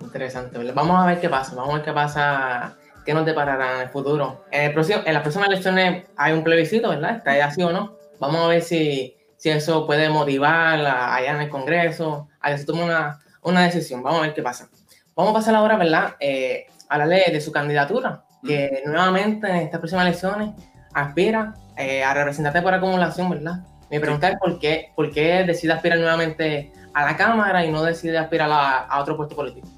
Interesante. 0.00 0.72
Vamos 0.72 1.00
a 1.00 1.06
ver 1.06 1.20
qué 1.20 1.28
pasa, 1.28 1.56
vamos 1.56 1.74
a 1.74 1.76
ver 1.78 1.84
qué 1.84 1.92
pasa, 1.92 2.76
qué 3.04 3.12
nos 3.12 3.26
deparará 3.26 3.76
en 3.76 3.80
el 3.82 3.88
futuro. 3.88 4.44
En, 4.52 4.66
el 4.66 4.72
próximo, 4.72 5.00
en 5.04 5.12
las 5.12 5.22
próximas 5.22 5.48
elecciones 5.48 6.06
hay 6.16 6.32
un 6.32 6.44
plebiscito, 6.44 6.90
¿verdad? 6.90 7.16
Está 7.16 7.44
así 7.44 7.62
o 7.62 7.72
no. 7.72 7.96
Vamos 8.20 8.40
a 8.44 8.48
ver 8.48 8.62
si, 8.62 9.16
si 9.36 9.50
eso 9.50 9.86
puede 9.86 10.08
motivar 10.08 10.78
allá 10.78 11.32
en 11.32 11.40
el 11.40 11.48
Congreso 11.48 12.28
a 12.40 12.50
que 12.50 12.58
se 12.58 12.64
tome 12.64 12.84
una, 12.84 13.18
una 13.42 13.64
decisión. 13.64 14.02
Vamos 14.02 14.20
a 14.20 14.22
ver 14.22 14.34
qué 14.34 14.42
pasa. 14.42 14.68
Vamos 15.16 15.32
a 15.32 15.34
pasar 15.34 15.56
ahora, 15.56 15.76
¿verdad? 15.76 16.14
Eh, 16.20 16.66
a 16.88 16.98
la 16.98 17.06
ley 17.06 17.30
de 17.32 17.40
su 17.40 17.52
candidatura, 17.52 18.24
que 18.44 18.82
nuevamente 18.86 19.48
en 19.48 19.56
estas 19.56 19.80
próximas 19.80 20.06
elecciones 20.06 20.50
aspira 20.94 21.54
eh, 21.76 22.02
a 22.02 22.14
representante 22.14 22.62
por 22.62 22.74
acumulación, 22.74 23.30
¿verdad? 23.30 23.64
Mi 23.90 23.98
pregunta 23.98 24.28
es 24.28 24.38
por 24.38 24.58
qué, 24.58 24.92
por 24.94 25.10
qué 25.10 25.44
decide 25.44 25.72
aspirar 25.72 25.98
nuevamente 25.98 26.72
a 26.92 27.04
la 27.04 27.16
Cámara 27.16 27.64
y 27.64 27.70
no 27.70 27.82
decide 27.82 28.18
aspirar 28.18 28.50
a, 28.50 29.00
otro 29.00 29.16
puesto 29.16 29.34
político. 29.34 29.68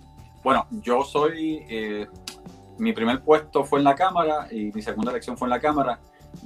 Bueno, 0.43 0.67
yo 0.71 1.05
soy, 1.05 1.64
eh, 1.69 2.07
mi 2.79 2.93
primer 2.93 3.21
puesto 3.21 3.64
fue 3.64 3.79
en 3.79 3.85
la 3.85 3.95
Cámara 3.95 4.49
y 4.50 4.73
mi 4.73 4.83
segunda 4.83 5.11
elección 5.11 5.37
fue 5.37 5.47
en 5.47 5.50
la 5.50 5.61
Cámara. 5.61 6.00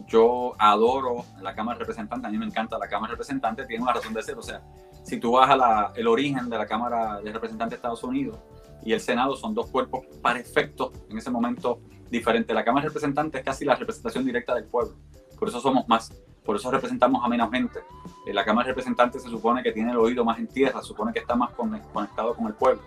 Yo 0.06 0.54
adoro 0.58 1.24
la 1.40 1.54
Cámara 1.54 1.78
de 1.78 1.84
Representantes, 1.84 2.26
a 2.26 2.30
mí 2.30 2.38
me 2.38 2.46
encanta 2.46 2.78
la 2.78 2.88
Cámara 2.88 3.10
de 3.10 3.14
Representantes, 3.14 3.66
tiene 3.66 3.82
una 3.82 3.92
razón 3.92 4.12
de 4.14 4.22
ser, 4.22 4.36
o 4.36 4.42
sea, 4.42 4.60
si 5.02 5.18
tú 5.18 5.32
vas 5.32 5.48
al 5.50 6.06
origen 6.06 6.48
de 6.48 6.58
la 6.58 6.66
Cámara 6.66 7.20
de 7.22 7.32
Representantes 7.32 7.70
de 7.70 7.76
Estados 7.76 8.02
Unidos 8.02 8.38
y 8.84 8.92
el 8.92 9.00
Senado, 9.00 9.34
son 9.36 9.54
dos 9.54 9.66
cuerpos 9.70 10.06
para 10.20 10.38
efectos 10.38 10.92
en 11.08 11.18
ese 11.18 11.30
momento 11.30 11.80
diferentes. 12.10 12.54
La 12.54 12.64
Cámara 12.64 12.82
de 12.84 12.88
Representantes 12.88 13.40
es 13.40 13.44
casi 13.44 13.64
la 13.64 13.74
representación 13.74 14.24
directa 14.24 14.54
del 14.54 14.64
pueblo, 14.64 14.94
por 15.38 15.48
eso 15.48 15.60
somos 15.60 15.88
más, 15.88 16.12
por 16.44 16.56
eso 16.56 16.70
representamos 16.70 17.24
a 17.24 17.28
menos 17.28 17.50
gente. 17.50 17.80
Eh, 18.26 18.34
la 18.34 18.44
Cámara 18.44 18.66
de 18.66 18.72
Representantes 18.72 19.22
se 19.22 19.30
supone 19.30 19.62
que 19.62 19.72
tiene 19.72 19.92
el 19.92 19.96
oído 19.96 20.24
más 20.24 20.38
en 20.38 20.46
tierra, 20.46 20.80
se 20.80 20.88
supone 20.88 21.12
que 21.12 21.20
está 21.20 21.34
más 21.34 21.52
conectado 21.54 22.34
con 22.34 22.46
el 22.46 22.54
pueblo. 22.54 22.82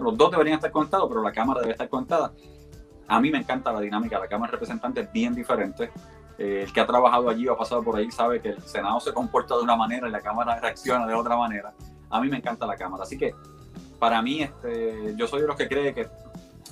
Los 0.00 0.16
dos 0.16 0.30
deberían 0.30 0.56
estar 0.56 0.70
conectados, 0.70 1.08
pero 1.08 1.22
la 1.22 1.32
Cámara 1.32 1.60
debe 1.60 1.72
estar 1.72 1.88
conectada. 1.88 2.32
A 3.06 3.20
mí 3.20 3.30
me 3.30 3.38
encanta 3.38 3.72
la 3.72 3.80
dinámica 3.80 4.18
la 4.18 4.28
Cámara 4.28 4.50
de 4.50 4.56
Representantes, 4.56 5.10
bien 5.10 5.34
diferente. 5.34 5.90
Eh, 6.36 6.62
el 6.64 6.72
que 6.72 6.80
ha 6.80 6.86
trabajado 6.86 7.30
allí 7.30 7.48
o 7.48 7.54
ha 7.54 7.58
pasado 7.58 7.82
por 7.82 7.96
ahí 7.96 8.10
sabe 8.10 8.40
que 8.40 8.50
el 8.50 8.62
Senado 8.62 9.00
se 9.00 9.12
comporta 9.12 9.56
de 9.56 9.62
una 9.62 9.74
manera 9.74 10.06
y 10.06 10.10
la 10.10 10.20
Cámara 10.20 10.60
reacciona 10.60 11.06
de 11.06 11.14
otra 11.14 11.36
manera. 11.36 11.74
A 12.10 12.20
mí 12.20 12.28
me 12.28 12.36
encanta 12.36 12.66
la 12.66 12.76
Cámara. 12.76 13.02
Así 13.02 13.16
que 13.18 13.34
para 13.98 14.22
mí, 14.22 14.42
este, 14.42 15.14
yo 15.16 15.26
soy 15.26 15.40
de 15.42 15.46
los 15.46 15.56
que 15.56 15.68
cree 15.68 15.94
que 15.94 16.08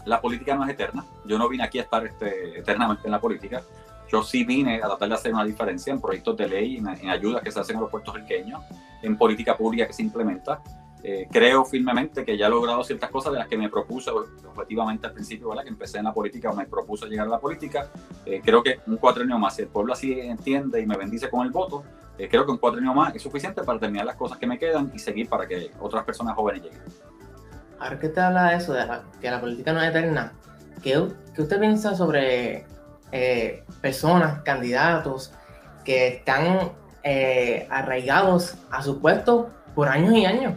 la 0.05 0.21
política 0.21 0.55
no 0.55 0.65
es 0.65 0.71
eterna. 0.71 1.05
Yo 1.25 1.39
no 1.39 1.49
vine 1.49 1.65
aquí 1.65 1.79
a 1.79 1.83
estar 1.83 2.07
este, 2.07 2.59
eternamente 2.59 3.03
en 3.07 3.13
la 3.13 3.21
política. 3.21 3.63
Yo 4.11 4.23
sí 4.23 4.45
vine 4.45 4.77
a 4.77 4.87
tratar 4.87 5.09
de 5.09 5.15
hacer 5.15 5.35
una 5.35 5.45
diferencia 5.45 5.93
en 5.93 6.01
proyectos 6.01 6.37
de 6.37 6.49
ley, 6.49 6.77
en, 6.77 6.87
en 6.89 7.11
ayudas 7.11 7.43
que 7.43 7.51
se 7.51 7.59
hacen 7.59 7.77
a 7.77 7.81
los 7.81 7.91
puertorriqueños, 7.91 8.63
en 9.03 9.17
política 9.17 9.57
pública 9.57 9.87
que 9.87 9.93
se 9.93 10.03
implementa. 10.03 10.63
Eh, 11.03 11.29
creo 11.31 11.65
firmemente 11.65 12.25
que 12.25 12.37
ya 12.37 12.47
he 12.47 12.51
logrado 12.51 12.83
ciertas 12.83 13.11
cosas 13.11 13.33
de 13.33 13.39
las 13.39 13.47
que 13.47 13.57
me 13.57 13.69
propuse 13.69 14.11
objetivamente 14.11 15.07
al 15.07 15.13
principio, 15.13 15.51
¿verdad? 15.51 15.63
que 15.63 15.69
empecé 15.69 15.99
en 15.99 16.05
la 16.05 16.13
política 16.13 16.51
o 16.51 16.57
me 16.57 16.67
propuso 16.67 17.07
llegar 17.07 17.27
a 17.27 17.31
la 17.31 17.39
política. 17.39 17.89
Eh, 18.25 18.41
creo 18.45 18.63
que 18.63 18.81
un 18.87 18.97
cuatro 18.97 19.23
años 19.23 19.39
más, 19.39 19.55
si 19.55 19.63
el 19.63 19.69
pueblo 19.69 19.93
así 19.93 20.19
entiende 20.19 20.81
y 20.81 20.87
me 20.87 20.97
bendice 20.97 21.31
con 21.31 21.47
el 21.47 21.53
voto, 21.53 21.85
eh, 22.19 22.29
creo 22.29 22.45
que 22.45 22.51
un 22.51 22.59
cuatro 22.59 22.81
años 22.81 22.95
más 22.95 23.15
es 23.15 23.23
suficiente 23.23 23.63
para 23.63 23.79
terminar 23.79 24.07
las 24.07 24.17
cosas 24.17 24.39
que 24.39 24.47
me 24.47 24.59
quedan 24.59 24.91
y 24.95 24.99
seguir 24.99 25.29
para 25.29 25.47
que 25.47 25.71
otras 25.79 26.03
personas 26.05 26.35
jóvenes 26.35 26.63
lleguen. 26.65 26.81
Ahora 27.79 27.99
que 27.99 28.09
te 28.09 28.21
habla 28.21 28.51
de 28.51 28.57
eso, 28.57 28.73
de 28.73 28.85
que 29.21 29.31
la 29.31 29.41
política 29.41 29.73
no 29.73 29.83
es 29.83 29.91
eterna, 29.91 30.33
¿qué, 30.83 31.09
qué 31.35 31.43
usted 31.43 31.61
piensa 31.61 31.95
sobre 31.95 32.65
personas, 33.81 34.43
candidatos 34.43 35.33
que 35.85 36.09
están 36.09 36.73
arraigados 37.71 38.57
a 38.71 38.83
su 38.83 39.01
puesto 39.01 39.51
por 39.75 39.89
años 39.89 40.15
y 40.15 40.25
años? 40.25 40.55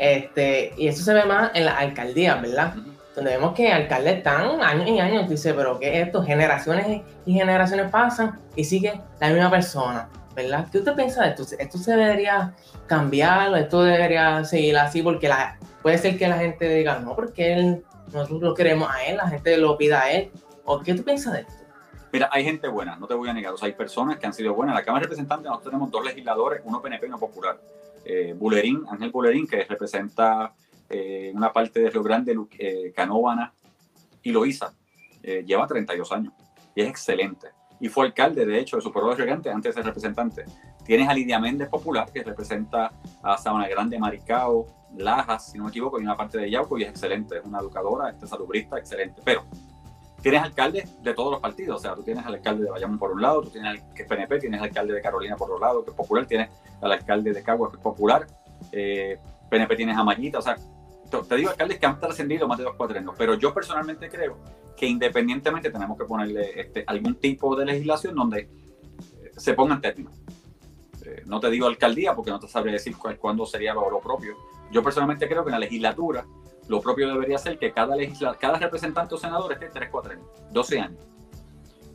Este, 0.00 0.72
y 0.78 0.88
eso 0.88 1.04
se 1.04 1.12
ve 1.12 1.24
más 1.24 1.50
en 1.52 1.66
las 1.66 1.78
alcaldías, 1.78 2.40
¿verdad? 2.40 2.72
Donde 3.14 3.32
vemos 3.32 3.52
que 3.52 3.70
alcaldes 3.70 4.16
están 4.16 4.62
años 4.62 4.88
y 4.88 4.98
años, 4.98 5.28
dice, 5.28 5.52
pero 5.52 5.78
¿qué 5.78 6.00
es 6.00 6.06
esto? 6.06 6.24
Generaciones 6.24 7.02
y 7.26 7.34
generaciones 7.34 7.90
pasan 7.90 8.40
y 8.56 8.64
sigue 8.64 8.98
la 9.20 9.28
misma 9.28 9.50
persona, 9.50 10.08
¿verdad? 10.34 10.68
¿Qué 10.72 10.78
usted 10.78 10.94
piensa 10.94 11.24
de 11.24 11.30
esto? 11.30 11.42
¿Esto 11.58 11.76
se 11.76 11.94
debería 11.94 12.54
cambiar 12.86 13.50
o 13.50 13.56
esto 13.56 13.82
debería 13.82 14.42
seguir 14.44 14.78
así? 14.78 15.02
Porque 15.02 15.28
la, 15.28 15.58
puede 15.82 15.98
ser 15.98 16.18
que 16.18 16.28
la 16.28 16.38
gente 16.38 16.68
diga, 16.68 16.98
no, 16.98 17.14
porque 17.14 17.54
él, 17.54 17.84
nosotros 18.12 18.40
lo 18.40 18.54
queremos 18.54 18.88
a 18.90 19.04
él, 19.04 19.16
la 19.16 19.28
gente 19.28 19.56
lo 19.56 19.76
pida 19.76 20.02
a 20.02 20.12
él. 20.12 20.30
¿O 20.64 20.80
qué 20.80 20.94
tú 20.94 21.02
piensas 21.02 21.32
de 21.32 21.40
esto? 21.40 21.52
Mira, 22.12 22.28
hay 22.32 22.44
gente 22.44 22.68
buena, 22.68 22.96
no 22.96 23.06
te 23.06 23.14
voy 23.14 23.28
a 23.28 23.32
negar. 23.32 23.52
O 23.52 23.56
sea, 23.56 23.66
hay 23.66 23.74
personas 23.74 24.18
que 24.18 24.26
han 24.26 24.32
sido 24.32 24.54
buenas. 24.54 24.72
En 24.72 24.78
la 24.78 24.84
Cámara 24.84 25.02
de 25.02 25.06
Representantes 25.06 25.46
nosotros 25.46 25.70
tenemos 25.70 25.90
dos 25.90 26.04
legisladores, 26.04 26.60
uno 26.64 26.82
PNP 26.82 27.06
y 27.06 27.08
uno 27.08 27.18
popular 27.18 27.58
eh, 28.04 28.34
Bulerín, 28.36 28.84
Ángel 28.90 29.10
Bulerín, 29.10 29.46
que 29.46 29.64
representa 29.64 30.52
eh, 30.88 31.30
una 31.34 31.52
parte 31.52 31.80
de 31.80 31.90
Río 31.90 32.02
Grande, 32.02 32.36
eh, 32.58 32.92
Canóvana 32.94 33.52
y 34.22 34.32
Loíza, 34.32 34.74
eh, 35.22 35.44
lleva 35.46 35.66
32 35.66 36.10
años 36.12 36.32
y 36.74 36.82
es 36.82 36.88
excelente. 36.88 37.48
Y 37.80 37.88
fue 37.88 38.06
alcalde, 38.06 38.44
de 38.44 38.58
hecho, 38.58 38.76
de 38.76 38.82
su 38.82 38.92
pueblo 38.92 39.16
de 39.16 39.30
antes 39.30 39.62
de 39.62 39.72
ser 39.72 39.84
representante. 39.84 40.44
Tienes 40.84 41.08
a 41.08 41.14
Lidia 41.14 41.40
Méndez 41.40 41.68
Popular, 41.68 42.10
que 42.12 42.22
representa 42.22 42.92
a 43.22 43.38
Sabana 43.38 43.66
Grande, 43.68 43.98
Maricao, 43.98 44.66
Lajas, 44.96 45.50
si 45.50 45.58
no 45.58 45.64
me 45.64 45.70
equivoco, 45.70 45.98
y 45.98 46.02
una 46.02 46.16
parte 46.16 46.38
de 46.38 46.50
Yauco, 46.50 46.76
y 46.78 46.82
es 46.82 46.90
excelente. 46.90 47.38
Es 47.38 47.44
una 47.44 47.60
educadora, 47.60 48.10
este 48.10 48.26
salubrista, 48.26 48.78
excelente. 48.78 49.22
Pero 49.24 49.44
tienes 50.20 50.42
alcaldes 50.42 51.02
de 51.02 51.14
todos 51.14 51.32
los 51.32 51.40
partidos. 51.40 51.78
O 51.78 51.82
sea, 51.82 51.94
tú 51.94 52.02
tienes 52.02 52.24
al 52.24 52.34
alcalde 52.34 52.64
de 52.64 52.70
Bayamón 52.70 52.98
por 52.98 53.12
un 53.12 53.22
lado, 53.22 53.42
tú 53.42 53.50
tienes 53.50 53.70
al 53.70 53.94
que 53.94 54.02
es 54.02 54.08
PNP, 54.08 54.38
tienes 54.38 54.60
al 54.60 54.68
alcalde 54.68 54.94
de 54.94 55.00
Carolina 55.00 55.36
por 55.36 55.50
otro 55.50 55.60
lado, 55.60 55.84
que 55.84 55.90
es 55.90 55.96
popular, 55.96 56.26
tienes 56.26 56.50
al 56.80 56.92
alcalde 56.92 57.32
de 57.32 57.42
Caguas, 57.42 57.70
que 57.70 57.76
es 57.76 57.82
popular, 57.82 58.26
eh, 58.72 59.18
PNP 59.48 59.76
tienes 59.76 59.96
a 59.96 60.04
Mayita, 60.04 60.38
o 60.38 60.42
sea, 60.42 60.56
te 61.10 61.36
digo 61.36 61.50
alcaldes 61.50 61.78
que 61.78 61.86
han 61.86 61.98
trascendido 62.00 62.46
más 62.48 62.58
de 62.58 62.64
dos 62.64 62.74
años, 62.94 63.14
pero 63.18 63.34
yo 63.34 63.52
personalmente 63.52 64.08
creo 64.08 64.38
que 64.76 64.86
independientemente 64.86 65.70
tenemos 65.70 65.98
que 65.98 66.04
ponerle 66.04 66.60
este, 66.60 66.84
algún 66.86 67.16
tipo 67.16 67.54
de 67.56 67.66
legislación 67.66 68.14
donde 68.14 68.40
eh, 68.40 68.48
se 69.36 69.54
pongan 69.54 69.80
términos. 69.80 70.14
Eh, 71.04 71.22
no 71.26 71.40
te 71.40 71.50
digo 71.50 71.66
alcaldía 71.66 72.14
porque 72.14 72.30
no 72.30 72.38
te 72.38 72.48
sabría 72.48 72.74
decir 72.74 72.96
cuándo 72.96 73.44
sería 73.46 73.74
lo, 73.74 73.90
lo 73.90 74.00
propio. 74.00 74.36
Yo 74.70 74.82
personalmente 74.82 75.28
creo 75.28 75.44
que 75.44 75.48
en 75.48 75.54
la 75.54 75.58
legislatura 75.58 76.24
lo 76.68 76.80
propio 76.80 77.08
debería 77.08 77.36
ser 77.36 77.58
que 77.58 77.72
cada, 77.72 77.96
cada 78.38 78.58
representante 78.58 79.14
o 79.14 79.18
senador 79.18 79.52
esté 79.52 79.68
3, 79.68 79.88
4 79.90 80.12
años, 80.12 80.26
12 80.52 80.80
años. 80.80 81.00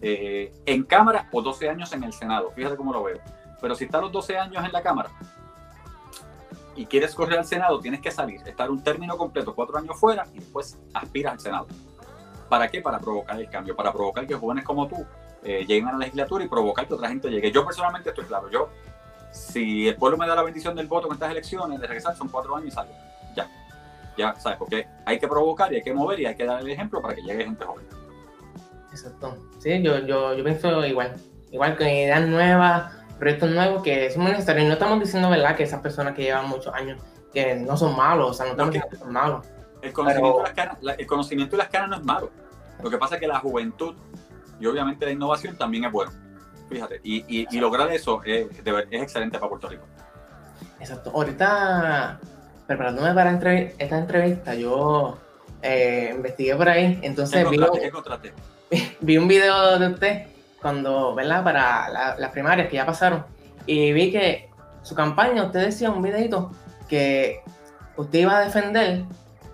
Eh, 0.02 0.54
en 0.66 0.84
Cámara 0.84 1.30
o 1.32 1.42
12 1.42 1.70
años 1.70 1.94
en 1.94 2.04
el 2.04 2.12
Senado, 2.12 2.52
fíjate 2.52 2.76
cómo 2.76 2.92
lo 2.92 3.04
veo. 3.04 3.20
Pero 3.62 3.74
si 3.74 3.86
estás 3.86 4.02
los 4.02 4.12
12 4.12 4.38
años 4.38 4.64
en 4.66 4.72
la 4.72 4.84
Cámara 4.84 5.10
y 6.76 6.86
quieres 6.86 7.16
correr 7.16 7.40
al 7.40 7.46
Senado, 7.46 7.80
tienes 7.80 8.02
que 8.02 8.12
salir, 8.12 8.42
estar 8.46 8.70
un 8.70 8.84
término 8.84 9.18
completo, 9.18 9.56
4 9.56 9.78
años 9.78 10.00
fuera 10.00 10.26
y 10.34 10.40
después 10.40 10.78
aspiras 10.94 11.34
al 11.34 11.40
Senado. 11.40 11.68
¿Para 12.50 12.68
qué? 12.68 12.82
Para 12.82 13.00
provocar 13.00 13.40
el 13.40 13.50
cambio, 13.50 13.76
para 13.76 13.92
provocar 13.92 14.28
que 14.28 14.36
jóvenes 14.36 14.64
como 14.64 14.88
tú 14.88 15.06
eh, 15.44 15.66
lleguen 15.66 15.88
a 15.88 15.94
la 15.94 16.00
legislatura 16.00 16.44
y 16.44 16.48
provocar 16.48 16.88
que 16.88 16.94
otra 16.94 17.10
gente 17.10 17.30
llegue. 17.30 17.52
Yo 17.52 17.66
personalmente 17.66 18.10
estoy 18.10 18.26
claro, 18.26 18.50
yo, 18.50 18.70
si 19.32 19.88
el 19.88 19.96
pueblo 19.96 20.18
me 20.18 20.28
da 20.28 20.36
la 20.36 20.44
bendición 20.44 20.76
del 20.76 20.88
voto 20.88 21.08
en 21.08 21.14
estas 21.14 21.32
elecciones, 21.32 21.80
de 21.80 21.88
regresar, 21.88 22.16
son 22.16 22.30
4 22.30 22.56
años 22.56 22.68
y 22.68 22.72
salgo. 22.72 22.94
Ya 23.36 23.50
ya, 24.18 24.36
¿sabes? 24.36 24.58
Porque 24.58 24.88
hay 25.06 25.20
que 25.20 25.28
provocar 25.28 25.72
y 25.74 25.78
hay 25.78 25.84
que 25.84 25.94
mover 25.94 26.20
y 26.20 26.26
hay 26.26 26.36
que 26.36 26.46
dar 26.46 26.62
el 26.62 26.70
ejemplo 26.70 27.02
para 27.02 27.16
que 27.16 27.22
llegue 27.22 27.46
gente 27.46 27.66
joven. 27.66 27.86
Exacto. 28.92 29.38
Sí, 29.60 29.82
yo, 29.82 30.00
yo, 30.00 30.34
yo 30.34 30.44
pienso 30.44 30.86
igual. 30.86 31.16
Igual 31.52 31.78
con 31.78 31.88
ideas 31.88 32.28
nuevas, 32.28 32.95
proyectos 33.20 33.50
nuevos 33.52 33.84
que 33.84 34.10
son 34.12 34.26
necesarios. 34.26 34.68
No 34.68 34.74
estamos 34.74 35.00
diciendo, 35.00 35.30
¿verdad?, 35.30 35.56
que 35.56 35.64
esas 35.64 35.82
personas 35.82 36.14
que 36.16 36.24
llevan 36.24 36.48
muchos 36.50 36.74
años, 36.74 37.02
que 37.34 37.56
no 37.56 37.78
son 37.78 37.96
malos, 37.96 38.32
o 38.32 38.34
sea, 38.34 38.46
no 38.46 38.52
estamos 38.52 38.74
diciendo 38.74 38.98
que 38.98 39.04
son 39.04 39.14
malos. 39.14 39.46
El 39.82 39.94
conocimiento, 39.94 40.40
y 40.40 40.44
las 40.44 40.54
canas, 40.54 40.78
el 40.98 41.08
conocimiento 41.08 41.56
y 41.56 41.60
las 41.60 41.70
canas 41.70 41.90
no 41.90 41.96
es 41.98 42.04
malo. 42.04 42.32
Lo 42.82 42.90
que 42.90 42.98
pasa 42.98 43.16
es 43.16 43.22
que 43.22 43.28
la 43.28 43.40
juventud 43.40 43.96
y 44.60 44.66
obviamente 44.66 45.06
la 45.06 45.12
innovación 45.12 45.56
también 45.56 45.86
es 45.86 45.92
bueno. 45.92 46.12
Fíjate, 46.70 47.00
y, 47.04 47.24
y, 47.28 47.60
lograr 47.60 47.92
eso 47.92 48.24
es, 48.24 48.48
es 48.50 49.02
excelente 49.02 49.38
para 49.38 49.50
Puerto 49.50 49.70
Rico. 49.70 49.86
Exacto. 50.80 51.12
Ahorita, 51.14 52.20
preparándome 52.66 53.14
para 53.14 53.32
esta 53.32 53.98
entrevista, 54.00 54.56
yo 54.56 55.18
eh, 55.62 56.14
investigué 56.16 56.56
por 56.56 56.70
ahí, 56.70 57.00
entonces 57.04 57.48
vi, 57.50 57.60
vi, 59.02 59.18
un 59.18 59.28
video 59.28 59.78
de 59.78 59.88
usted 59.88 60.28
cuando, 60.66 61.14
¿verdad? 61.14 61.44
Para 61.44 62.18
las 62.18 62.32
primarias 62.32 62.70
que 62.70 62.78
ya 62.78 62.88
pasaron, 62.88 63.24
y 63.68 63.94
vi 63.94 64.12
que 64.12 64.50
su 64.82 64.96
campaña, 64.96 65.44
usted 65.44 65.60
decía 65.60 65.92
un 65.92 66.02
videito 66.02 66.50
que 66.90 67.44
usted 67.98 68.22
iba 68.22 68.36
a 68.36 68.46
defender 68.46 69.06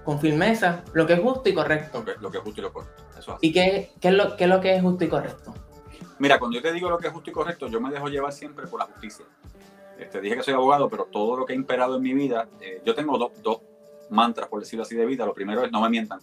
con 0.06 0.21
firmeza 0.21 0.86
lo 0.93 1.06
que 1.06 1.15
es 1.15 1.19
justo 1.19 1.50
y 1.50 1.54
correcto. 1.54 2.06
Lo 2.21 2.32
que, 2.32 2.38
es 2.38 2.43
justo 2.45 2.62
y 2.62 2.63
lo 2.63 2.71
correcto. 2.71 3.04
¿Y 3.41 3.52
qué, 3.52 3.91
qué, 4.00 4.08
es 4.08 4.13
lo, 4.13 4.38
qué 4.38 4.45
es 4.45 4.50
lo 4.50 4.62
que 4.62 4.74
es 4.74 4.82
justo 4.82 5.04
y 5.04 5.10
correcto? 5.10 5.54
Mira, 6.17 6.39
cuando 6.39 6.56
yo 6.56 6.62
te 6.62 6.71
digo 6.71 6.89
lo 6.89 6.97
que 6.97 7.08
es 7.08 7.13
justo 7.13 7.30
y 7.30 7.34
correcto, 7.34 7.67
yo 7.67 7.82
me 7.82 7.91
dejo 7.91 8.08
llevar 8.08 8.32
siempre 8.32 8.65
por 8.67 8.80
la 8.80 8.86
justicia. 8.86 9.26
Este, 10.00 10.21
dije 10.21 10.38
que 10.38 10.43
soy 10.43 10.54
abogado, 10.54 10.88
pero 10.88 11.10
todo 11.12 11.36
lo 11.36 11.45
que 11.45 11.52
ha 11.52 11.58
imperado 11.58 11.97
en 11.97 12.04
mi 12.04 12.13
vida, 12.13 12.47
eh, 12.62 12.82
yo 12.86 12.95
tengo 12.95 13.17
dos, 13.17 13.34
dos, 13.43 13.60
mantras, 14.10 14.47
por 14.47 14.62
decirlo 14.62 14.84
así, 14.84 14.95
de 14.95 15.06
vida. 15.06 15.26
Lo 15.26 15.34
primero 15.34 15.65
es 15.65 15.74
no 15.74 15.82
me 15.82 15.89
mientan. 15.89 16.21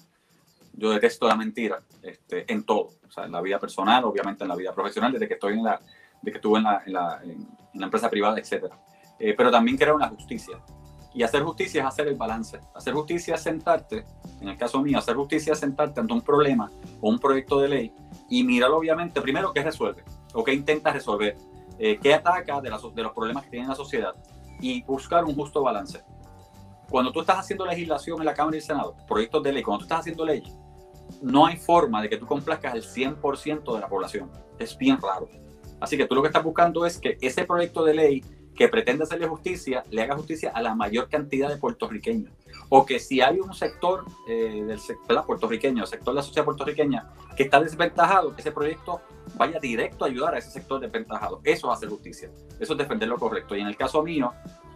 Yo 0.79 0.91
detesto 0.91 1.27
la 1.27 1.35
mentira 1.35 1.83
este, 2.03 2.51
en 2.51 2.63
todo. 2.63 2.91
O 3.07 3.11
sea, 3.11 3.25
en 3.25 3.33
la 3.33 3.41
vida 3.41 3.59
personal, 3.59 4.05
obviamente 4.05 4.45
en 4.45 4.49
la 4.49 4.55
vida 4.55 4.73
profesional, 4.73 5.13
desde 5.13 5.27
que 5.27 5.35
estoy 5.35 5.55
en 5.55 5.65
la, 5.65 5.81
de 6.23 6.31
que 6.31 6.39
estuve 6.39 6.59
en 6.59 6.65
la, 6.65 6.83
en 6.87 6.93
la, 6.93 7.21
en 7.25 7.49
la 7.75 7.87
empresa 7.87 8.09
privada, 8.09 8.39
etc. 8.39 8.67
Eh, 9.19 9.35
pero 9.37 9.51
también 9.51 9.77
creo 9.77 9.95
en 9.95 10.01
la 10.01 10.09
justicia. 10.09 10.57
Y 11.13 11.25
hacer 11.25 11.43
justicia 11.43 11.81
es 11.83 11.89
hacer 11.89 12.07
el 12.07 12.15
balance. 12.15 12.61
Hacer 12.77 12.95
justicia 12.95 13.35
es 13.35 13.43
sentarte, 13.43 14.05
en 14.41 14.49
el 14.49 14.57
caso 14.57 14.81
mío, 14.81 14.99
hacer 14.99 15.17
justicia 15.17 15.53
es 15.55 15.59
sentarte 15.59 15.99
ante 15.99 16.13
un 16.13 16.23
problema 16.23 16.71
o 17.01 17.09
un 17.09 17.19
proyecto 17.19 17.59
de 17.59 17.69
ley 17.69 17.93
y 18.31 18.45
mirar 18.45 18.71
obviamente 18.71 19.21
primero 19.21 19.53
qué 19.53 19.65
resuelve 19.65 20.05
o 20.33 20.45
qué 20.45 20.55
intenta 20.55 20.93
resolver, 20.93 21.37
eh, 21.81 21.99
qué 22.01 22.15
ataca 22.15 22.61
de, 22.61 22.71
de 22.71 23.03
los 23.03 23.13
problemas 23.13 23.43
que 23.43 23.51
tiene 23.51 23.67
la 23.67 23.75
sociedad 23.75 24.15
y 24.61 24.83
buscar 24.85 25.25
un 25.25 25.35
justo 25.35 25.61
balance. 25.61 26.05
Cuando 26.89 27.11
tú 27.11 27.21
estás 27.21 27.41
haciendo 27.41 27.67
legislación 27.67 28.21
en 28.21 28.27
la 28.27 28.35
Cámara 28.35 28.57
y 28.57 28.61
el 28.61 28.65
Senado, 28.65 28.95
proyectos 29.09 29.43
de 29.43 29.53
ley, 29.53 29.63
cuando 29.63 29.81
tú 29.81 29.85
estás 29.87 30.01
haciendo 30.01 30.25
leyes, 30.25 30.55
no 31.23 31.47
hay 31.47 31.57
forma 31.57 32.03
de 32.03 32.09
que 32.09 32.17
tú 32.17 32.27
complazcas 32.27 32.75
al 32.75 32.83
100% 32.83 33.75
de 33.75 33.81
la 33.81 33.89
población. 33.89 34.31
Es 34.59 34.77
bien 34.77 34.99
raro. 35.01 35.29
Así 35.81 35.97
que 35.97 36.07
tú 36.07 36.15
lo 36.15 36.23
que 36.23 36.29
estás 36.29 36.45
buscando 36.45 36.85
es 36.87 36.99
que 36.99 37.19
ese 37.21 37.45
proyecto 37.45 37.85
de 37.85 37.95
ley 37.95 38.25
que 38.59 38.69
pretende 38.69 39.05
hacerle 39.05 39.29
justicia, 39.29 39.85
le 39.89 40.03
haga 40.03 40.17
justicia 40.17 40.51
a 40.53 40.61
la 40.61 40.75
mayor 40.75 41.09
cantidad 41.09 41.49
de 41.49 41.59
puertorriqueños. 41.59 42.33
O 42.69 42.85
que 42.85 42.99
si 42.99 43.21
hay 43.21 43.39
un 43.39 43.55
sector 43.55 44.05
eh, 44.29 44.65
del 44.67 44.81
sector 44.81 45.25
puertorriqueño, 45.25 45.85
el 45.85 45.89
sector 45.89 46.13
de 46.13 46.17
la 46.17 46.23
sociedad 46.23 46.45
puertorriqueña, 46.45 47.09
que 47.37 47.45
está 47.45 47.61
desventajado, 47.61 48.35
que 48.35 48.41
ese 48.41 48.51
proyecto 48.51 49.01
vaya 49.37 49.61
directo 49.61 50.05
a 50.05 50.09
ayudar 50.09 50.35
a 50.35 50.39
ese 50.39 50.51
sector 50.51 50.81
desventajado. 50.81 51.41
Eso 51.45 51.71
hace 51.71 51.87
justicia. 51.87 52.31
Eso 52.59 52.73
es 52.73 52.79
defender 52.79 53.09
lo 53.09 53.17
correcto. 53.17 53.55
Y 53.55 53.61
en 53.61 53.69
el 53.69 53.77
caso 53.77 54.03
mío, 54.03 54.33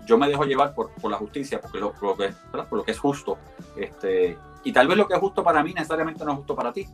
yo 0.06 0.16
me 0.16 0.28
dejo 0.28 0.44
llevar 0.44 0.76
por, 0.76 0.90
por 0.92 1.10
la 1.10 1.16
justicia, 1.16 1.60
porque 1.60 1.80
lo, 1.80 1.92
por, 1.92 2.16
lo 2.20 2.66
lo 2.70 2.84
que 2.84 2.92
es 2.92 2.98
justo. 3.00 3.36
Este, 3.76 4.38
y 4.64 4.72
tal 4.72 4.88
vez 4.88 4.96
lo 4.96 5.06
que 5.06 5.14
es 5.14 5.20
justo 5.20 5.42
para 5.42 5.62
mí 5.62 5.72
necesariamente 5.72 6.24
no 6.24 6.32
es 6.32 6.36
justo 6.38 6.54
para 6.54 6.72
ti. 6.72 6.86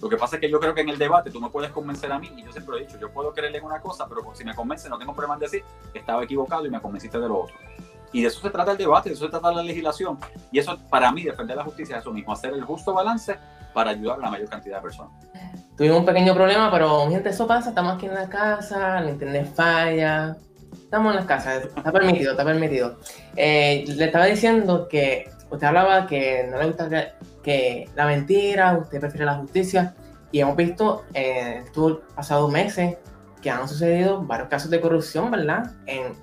Lo 0.00 0.08
que 0.08 0.16
pasa 0.16 0.36
es 0.36 0.40
que 0.40 0.50
yo 0.50 0.58
creo 0.58 0.74
que 0.74 0.80
en 0.80 0.88
el 0.88 0.98
debate 0.98 1.30
tú 1.30 1.40
me 1.40 1.48
puedes 1.48 1.70
convencer 1.70 2.10
a 2.10 2.18
mí, 2.18 2.30
y 2.36 2.42
yo 2.42 2.50
siempre 2.50 2.72
lo 2.72 2.78
he 2.78 2.86
dicho, 2.86 2.98
yo 2.98 3.12
puedo 3.12 3.32
creerle 3.32 3.58
en 3.58 3.64
una 3.64 3.80
cosa, 3.80 4.08
pero 4.08 4.22
si 4.34 4.44
me 4.44 4.54
convence 4.54 4.88
no 4.88 4.98
tengo 4.98 5.14
problema 5.14 5.34
en 5.34 5.40
decir, 5.40 5.62
estaba 5.94 6.24
equivocado 6.24 6.66
y 6.66 6.70
me 6.70 6.80
convenciste 6.80 7.18
de 7.20 7.28
lo 7.28 7.42
otro. 7.42 7.54
Y 8.12 8.22
de 8.22 8.28
eso 8.28 8.40
se 8.40 8.50
trata 8.50 8.72
el 8.72 8.78
debate, 8.78 9.10
de 9.10 9.14
eso 9.14 9.24
se 9.24 9.30
trata 9.30 9.52
la 9.52 9.62
legislación. 9.62 10.18
Y 10.50 10.58
eso, 10.58 10.76
para 10.90 11.10
mí, 11.12 11.22
defender 11.22 11.56
la 11.56 11.64
justicia 11.64 11.96
es 11.96 12.02
eso 12.02 12.12
mismo, 12.12 12.32
hacer 12.32 12.52
el 12.52 12.64
justo 12.64 12.92
balance 12.92 13.38
para 13.72 13.90
ayudar 13.90 14.18
a 14.18 14.22
la 14.22 14.30
mayor 14.30 14.48
cantidad 14.48 14.76
de 14.76 14.82
personas. 14.82 15.12
Tuvimos 15.76 16.00
un 16.00 16.04
pequeño 16.04 16.34
problema, 16.34 16.70
pero 16.70 17.08
gente, 17.08 17.30
eso 17.30 17.46
pasa, 17.46 17.70
estamos 17.70 17.94
aquí 17.94 18.06
en 18.06 18.14
la 18.14 18.28
casa, 18.28 18.98
el 18.98 19.08
internet 19.08 19.54
falla, 19.54 20.36
estamos 20.72 21.10
en 21.12 21.16
las 21.16 21.26
casas, 21.26 21.64
está 21.64 21.92
permitido, 21.92 22.32
está 22.32 22.44
permitido. 22.44 22.98
Eh, 23.36 23.84
le 23.88 24.04
estaba 24.04 24.26
diciendo 24.26 24.88
que 24.88 25.30
usted 25.52 25.66
hablaba 25.66 26.06
que 26.06 26.48
no 26.50 26.58
le 26.58 26.66
gusta 26.66 26.88
que 27.42 27.88
la 27.94 28.06
mentira, 28.06 28.78
usted 28.78 29.00
prefiere 29.00 29.26
la 29.26 29.34
justicia. 29.34 29.94
Y 30.30 30.40
hemos 30.40 30.56
visto 30.56 31.04
en 31.12 31.62
estos 31.64 31.98
pasados 32.14 32.50
meses 32.50 32.96
que 33.42 33.50
han 33.50 33.68
sucedido 33.68 34.22
varios 34.22 34.48
casos 34.48 34.70
de 34.70 34.80
corrupción, 34.80 35.30
¿verdad? 35.30 35.72
En, 35.86 36.14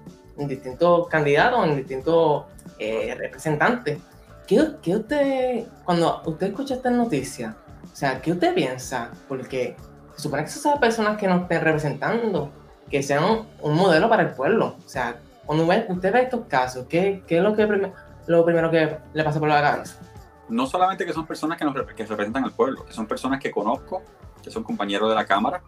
distintos 0.48 1.10
candidatos, 1.10 1.68
en 1.68 1.76
distintos 1.76 2.46
eh, 2.80 3.14
representantes. 3.18 4.00
¿Qué, 4.48 4.70
¿Qué, 4.82 4.96
usted, 4.96 5.66
cuando 5.84 6.22
usted 6.26 6.48
escucha 6.48 6.76
esta 6.76 6.90
noticia, 6.90 7.58
o 7.84 7.96
sea, 7.96 8.22
qué 8.22 8.32
usted 8.32 8.54
piensa? 8.56 9.12
Porque 9.28 9.76
se 10.16 10.24
supone 10.24 10.44
que 10.44 10.50
esas 10.50 10.80
personas 10.80 11.18
que 11.18 11.28
nos 11.28 11.42
estén 11.42 11.62
representando, 11.62 12.52
que 12.90 13.04
sean 13.04 13.46
un, 13.62 13.76
modelo 13.76 14.08
para 14.08 14.24
el 14.24 14.30
pueblo. 14.30 14.78
O 14.84 14.90
sea, 14.90 15.18
cuando 15.46 15.66
usted 15.66 16.14
ve 16.14 16.22
estos 16.22 16.46
casos, 16.48 16.86
¿qué, 16.88 17.22
qué 17.28 17.40
es 17.40 17.44
lo, 17.44 17.54
que, 17.54 17.92
lo 18.30 18.46
primero 18.46 18.72
que 18.72 18.98
le 19.14 19.24
pasa 19.24 19.40
por 19.40 19.50
la 19.50 19.62
cabeza? 19.62 20.00
no 20.50 20.66
solamente 20.66 21.06
que 21.06 21.14
son 21.14 21.26
personas 21.26 21.58
que, 21.58 21.66
nos, 21.66 21.76
que 21.94 22.06
representan 22.06 22.44
al 22.44 22.52
pueblo, 22.52 22.86
que 22.86 22.94
son 22.94 23.08
personas 23.08 23.40
que 23.40 23.52
conozco, 23.52 24.04
que 24.44 24.50
son 24.50 24.64
compañeros 24.64 25.10
de 25.10 25.16
la 25.16 25.26
Cámara, 25.26 25.64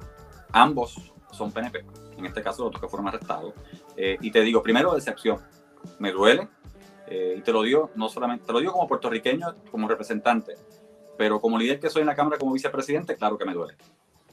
ambos 0.52 1.14
son 1.32 1.52
PNP, 1.52 1.86
en 2.18 2.26
este 2.26 2.42
caso 2.42 2.64
los 2.64 2.70
otros 2.70 2.82
que 2.82 2.88
fueron 2.90 3.08
arrestados. 3.08 3.54
Eh, 3.96 4.18
y 4.20 4.32
te 4.32 4.42
digo, 4.42 4.62
primero, 4.62 4.94
decepción. 4.94 5.40
Me 6.00 6.12
duele, 6.12 6.48
eh, 7.08 7.36
y 7.38 7.42
te 7.42 7.52
lo 7.52 7.62
digo, 7.62 7.92
no 7.96 8.10
solamente, 8.10 8.46
te 8.46 8.54
lo 8.54 8.60
digo 8.60 8.74
como 8.74 8.88
puertorriqueño, 8.88 9.56
como 9.70 9.88
representante, 9.88 10.56
pero 11.18 11.40
como 11.40 11.58
líder 11.58 11.80
que 11.80 11.90
soy 11.90 12.02
en 12.02 12.08
la 12.08 12.16
Cámara 12.16 12.38
como 12.38 12.54
vicepresidente, 12.54 13.16
claro 13.16 13.38
que 13.38 13.46
me 13.46 13.54
duele. 13.54 13.76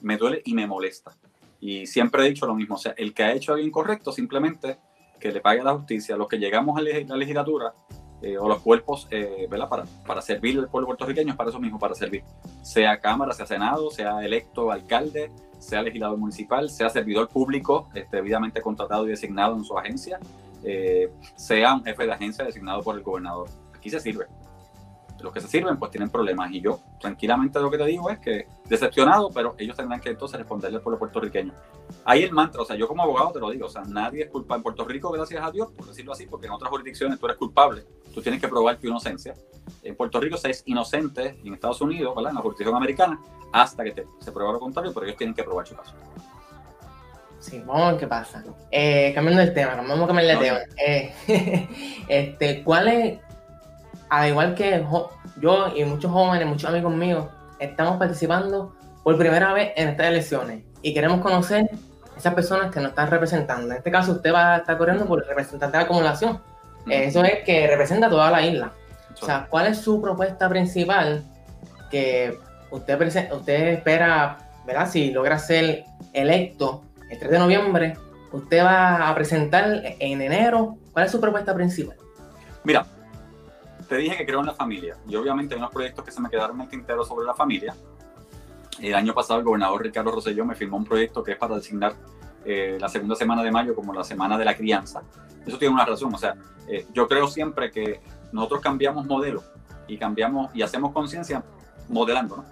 Me 0.00 0.16
duele 0.16 0.42
y 0.44 0.54
me 0.54 0.66
molesta. 0.66 1.12
Y 1.60 1.86
siempre 1.86 2.24
he 2.24 2.28
dicho 2.28 2.46
lo 2.46 2.54
mismo, 2.54 2.76
o 2.76 2.78
sea, 2.78 2.94
el 2.96 3.12
que 3.12 3.24
ha 3.24 3.32
hecho 3.32 3.52
algo 3.52 3.66
incorrecto, 3.66 4.12
simplemente 4.12 4.78
que 5.18 5.32
le 5.32 5.40
pague 5.40 5.62
la 5.62 5.74
justicia. 5.74 6.16
Los 6.16 6.28
que 6.28 6.38
llegamos 6.38 6.78
a 6.78 6.82
la 6.82 7.16
legislatura, 7.16 7.74
eh, 8.22 8.36
o 8.38 8.48
los 8.48 8.60
cuerpos 8.60 9.06
eh, 9.10 9.46
¿verdad? 9.48 9.68
Para, 9.68 9.84
para 10.06 10.20
servir 10.20 10.58
al 10.58 10.68
pueblo 10.68 10.86
puertorriqueño, 10.86 11.30
es 11.30 11.36
para 11.36 11.50
eso 11.50 11.60
mismo, 11.60 11.78
para 11.78 11.94
servir. 11.94 12.24
Sea 12.62 12.98
Cámara, 13.00 13.32
sea 13.32 13.46
Senado, 13.46 13.90
sea 13.90 14.24
electo 14.24 14.70
alcalde, 14.70 15.30
sea 15.58 15.82
legislador 15.82 16.18
municipal, 16.18 16.70
sea 16.70 16.88
servidor 16.88 17.28
público 17.28 17.88
este, 17.94 18.16
debidamente 18.16 18.60
contratado 18.60 19.06
y 19.06 19.10
designado 19.10 19.56
en 19.56 19.64
su 19.64 19.76
agencia, 19.78 20.18
eh, 20.64 21.10
sea 21.36 21.74
un 21.74 21.84
jefe 21.84 22.06
de 22.06 22.12
agencia 22.12 22.44
designado 22.44 22.82
por 22.82 22.96
el 22.96 23.02
gobernador. 23.02 23.48
Aquí 23.74 23.90
se 23.90 24.00
sirve 24.00 24.26
los 25.20 25.32
que 25.32 25.40
se 25.40 25.48
sirven 25.48 25.78
pues 25.78 25.90
tienen 25.90 26.10
problemas. 26.10 26.50
Y 26.52 26.60
yo 26.60 26.80
tranquilamente 27.00 27.60
lo 27.60 27.70
que 27.70 27.78
te 27.78 27.84
digo 27.86 28.10
es 28.10 28.18
que 28.18 28.46
decepcionado, 28.66 29.30
pero 29.30 29.54
ellos 29.58 29.76
tendrán 29.76 30.00
que 30.00 30.10
entonces 30.10 30.38
responderle 30.38 30.80
por 30.80 30.92
los 30.92 30.98
puertorriqueños. 30.98 31.54
Ahí 32.04 32.22
el 32.22 32.32
mantra, 32.32 32.62
o 32.62 32.64
sea, 32.64 32.76
yo 32.76 32.86
como 32.86 33.02
abogado 33.02 33.32
te 33.32 33.40
lo 33.40 33.50
digo, 33.50 33.66
o 33.66 33.70
sea, 33.70 33.82
nadie 33.82 34.24
es 34.24 34.30
culpable. 34.30 34.58
En 34.58 34.62
Puerto 34.62 34.84
Rico, 34.84 35.10
gracias 35.10 35.42
a 35.42 35.50
Dios, 35.50 35.70
por 35.72 35.86
decirlo 35.86 36.12
así, 36.12 36.26
porque 36.26 36.46
en 36.46 36.52
otras 36.52 36.70
jurisdicciones 36.70 37.18
tú 37.18 37.26
eres 37.26 37.38
culpable, 37.38 37.84
tú 38.14 38.20
tienes 38.20 38.40
que 38.40 38.48
probar 38.48 38.76
tu 38.76 38.86
inocencia. 38.86 39.34
En 39.82 39.96
Puerto 39.96 40.20
Rico 40.20 40.36
se 40.36 40.50
es 40.50 40.62
inocente, 40.66 41.38
y 41.42 41.48
en 41.48 41.54
Estados 41.54 41.80
Unidos, 41.80 42.14
¿verdad? 42.14 42.30
en 42.30 42.36
la 42.36 42.42
jurisdicción 42.42 42.76
americana, 42.76 43.20
hasta 43.52 43.84
que 43.84 44.06
se 44.20 44.32
prueba 44.32 44.52
lo 44.52 44.60
contrario, 44.60 44.92
pero 44.92 45.06
ellos 45.06 45.16
tienen 45.16 45.34
que 45.34 45.42
probar 45.42 45.66
su 45.66 45.74
caso. 45.76 45.94
Sí, 47.40 47.62
vamos 47.64 47.82
a 47.82 47.90
ver 47.92 48.00
qué 48.00 48.06
pasa. 48.06 48.44
Eh, 48.70 49.12
cambiando 49.14 49.42
el 49.42 49.54
tema, 49.54 49.76
vamos 49.76 50.02
a 50.02 50.06
cambiar 50.08 50.30
el 50.30 50.38
tema. 50.38 50.58
Eh, 50.84 51.68
este, 52.08 52.64
¿Cuál 52.64 52.88
es 52.88 53.20
al 54.10 54.28
igual 54.28 54.54
que 54.54 54.84
yo 55.40 55.68
y 55.74 55.84
muchos 55.84 56.10
jóvenes, 56.10 56.46
muchos 56.46 56.70
amigos 56.70 56.94
míos, 56.94 57.26
estamos 57.58 57.98
participando 57.98 58.74
por 59.02 59.16
primera 59.18 59.52
vez 59.52 59.72
en 59.76 59.88
estas 59.88 60.06
elecciones 60.08 60.64
y 60.82 60.94
queremos 60.94 61.20
conocer 61.20 61.70
esas 62.16 62.34
personas 62.34 62.72
que 62.72 62.80
nos 62.80 62.90
están 62.90 63.10
representando. 63.10 63.70
En 63.70 63.78
este 63.78 63.90
caso, 63.90 64.12
usted 64.12 64.32
va 64.32 64.54
a 64.54 64.58
estar 64.58 64.76
corriendo 64.76 65.06
por 65.06 65.24
representante 65.24 65.76
de 65.76 65.84
acumulación. 65.84 66.40
Eso 66.88 67.22
es 67.22 67.44
que 67.44 67.66
representa 67.66 68.08
toda 68.08 68.30
la 68.30 68.42
isla. 68.42 68.72
O 69.20 69.24
sea, 69.24 69.46
¿cuál 69.48 69.66
es 69.66 69.78
su 69.78 70.00
propuesta 70.00 70.48
principal 70.48 71.22
que 71.90 72.38
usted, 72.70 73.30
usted 73.32 73.68
espera, 73.68 74.38
¿verdad? 74.66 74.88
Si 74.88 75.10
logra 75.10 75.38
ser 75.38 75.84
electo 76.12 76.84
el 77.10 77.18
3 77.18 77.30
de 77.30 77.38
noviembre, 77.38 77.96
usted 78.32 78.64
va 78.64 79.08
a 79.08 79.14
presentar 79.14 79.82
en 79.98 80.20
enero. 80.20 80.76
¿Cuál 80.92 81.06
es 81.06 81.12
su 81.12 81.20
propuesta 81.20 81.54
principal? 81.54 81.96
Mira, 82.64 82.86
te 83.88 83.96
dije 83.96 84.16
que 84.16 84.26
creo 84.26 84.40
en 84.40 84.46
la 84.46 84.54
familia 84.54 84.96
y 85.08 85.16
obviamente 85.16 85.54
hay 85.54 85.58
unos 85.58 85.72
proyectos 85.72 86.04
que 86.04 86.10
se 86.10 86.20
me 86.20 86.28
quedaron 86.28 86.56
en 86.56 86.62
el 86.62 86.68
tintero 86.68 87.04
sobre 87.04 87.26
la 87.26 87.34
familia. 87.34 87.74
El 88.78 88.94
año 88.94 89.14
pasado 89.14 89.40
el 89.40 89.44
gobernador 89.44 89.82
Ricardo 89.82 90.10
Rosselló 90.10 90.44
me 90.44 90.54
firmó 90.54 90.76
un 90.76 90.84
proyecto 90.84 91.24
que 91.24 91.32
es 91.32 91.38
para 91.38 91.56
designar 91.56 91.94
eh, 92.44 92.78
la 92.80 92.88
segunda 92.88 93.16
semana 93.16 93.42
de 93.42 93.50
mayo 93.50 93.74
como 93.74 93.92
la 93.92 94.04
semana 94.04 94.38
de 94.38 94.44
la 94.44 94.56
crianza. 94.56 95.02
Eso 95.44 95.58
tiene 95.58 95.74
una 95.74 95.84
razón, 95.84 96.14
o 96.14 96.18
sea, 96.18 96.36
eh, 96.68 96.86
yo 96.92 97.08
creo 97.08 97.26
siempre 97.26 97.70
que 97.70 98.00
nosotros 98.30 98.60
cambiamos 98.60 99.06
modelo 99.06 99.42
y 99.88 99.96
cambiamos 99.96 100.54
y 100.54 100.62
hacemos 100.62 100.92
conciencia 100.92 101.42
modelando, 101.88 102.36
¿no? 102.36 102.44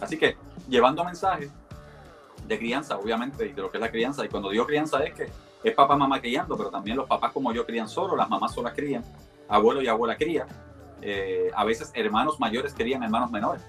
Así 0.00 0.18
que 0.18 0.36
llevando 0.68 1.04
mensajes 1.04 1.50
de 2.46 2.58
crianza, 2.58 2.98
obviamente, 2.98 3.46
y 3.46 3.52
de 3.52 3.62
lo 3.62 3.70
que 3.70 3.78
es 3.78 3.80
la 3.80 3.90
crianza, 3.90 4.24
y 4.24 4.28
cuando 4.28 4.50
digo 4.50 4.66
crianza 4.66 5.02
es 5.04 5.14
que 5.14 5.28
es 5.62 5.74
papá, 5.74 5.96
mamá 5.96 6.20
criando, 6.20 6.56
pero 6.56 6.68
también 6.68 6.96
los 6.96 7.06
papás 7.06 7.32
como 7.32 7.52
yo 7.52 7.64
crían 7.64 7.88
solo, 7.88 8.16
las 8.16 8.28
mamás 8.28 8.52
solas 8.52 8.74
crían, 8.74 9.02
abuelo 9.48 9.82
y 9.82 9.88
abuela 9.88 10.16
cría, 10.16 10.46
eh, 11.02 11.50
a 11.54 11.64
veces 11.64 11.90
hermanos 11.94 12.40
mayores 12.40 12.72
crían 12.74 13.02
hermanos 13.02 13.30
menores. 13.30 13.62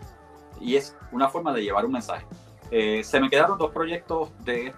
y 0.62 0.78
es 0.78 0.96
una 1.12 1.28
forma 1.28 1.52
de 1.52 1.62
llevar 1.62 1.86
un 1.86 1.92
mensaje. 1.92 2.26
Eh, 2.72 3.04
se 3.04 3.20
me 3.20 3.30
quedaron 3.30 3.58
dos 3.58 3.72
proyectos 3.72 4.32
de 4.46 4.74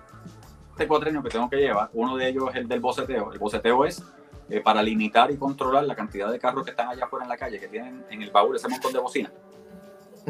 este 0.72 0.88
cuatrenio 0.88 1.22
que 1.22 1.30
tengo 1.30 1.48
que 1.50 1.58
llevar. 1.58 1.90
Uno 1.94 2.18
de 2.18 2.30
ellos 2.30 2.50
es 2.50 2.56
el 2.56 2.68
del 2.68 2.80
boceteo. 2.80 3.32
El 3.32 3.38
boceteo 3.38 3.86
es 3.86 4.04
eh, 4.50 4.60
para 4.60 4.82
limitar 4.82 5.30
y 5.30 5.38
controlar 5.38 5.84
la 5.86 5.96
cantidad 5.96 6.32
de 6.32 6.40
carros 6.40 6.64
que 6.64 6.72
están 6.72 6.90
allá 6.90 7.06
afuera 7.06 7.26
en 7.26 7.30
la 7.30 7.38
calle, 7.38 7.60
que 7.60 7.68
tienen 7.68 8.06
en 8.10 8.22
el 8.24 8.32
baúl 8.32 8.56
ese 8.56 8.68
montón 8.68 8.92
de 8.92 9.00
bocinas. 9.00 9.32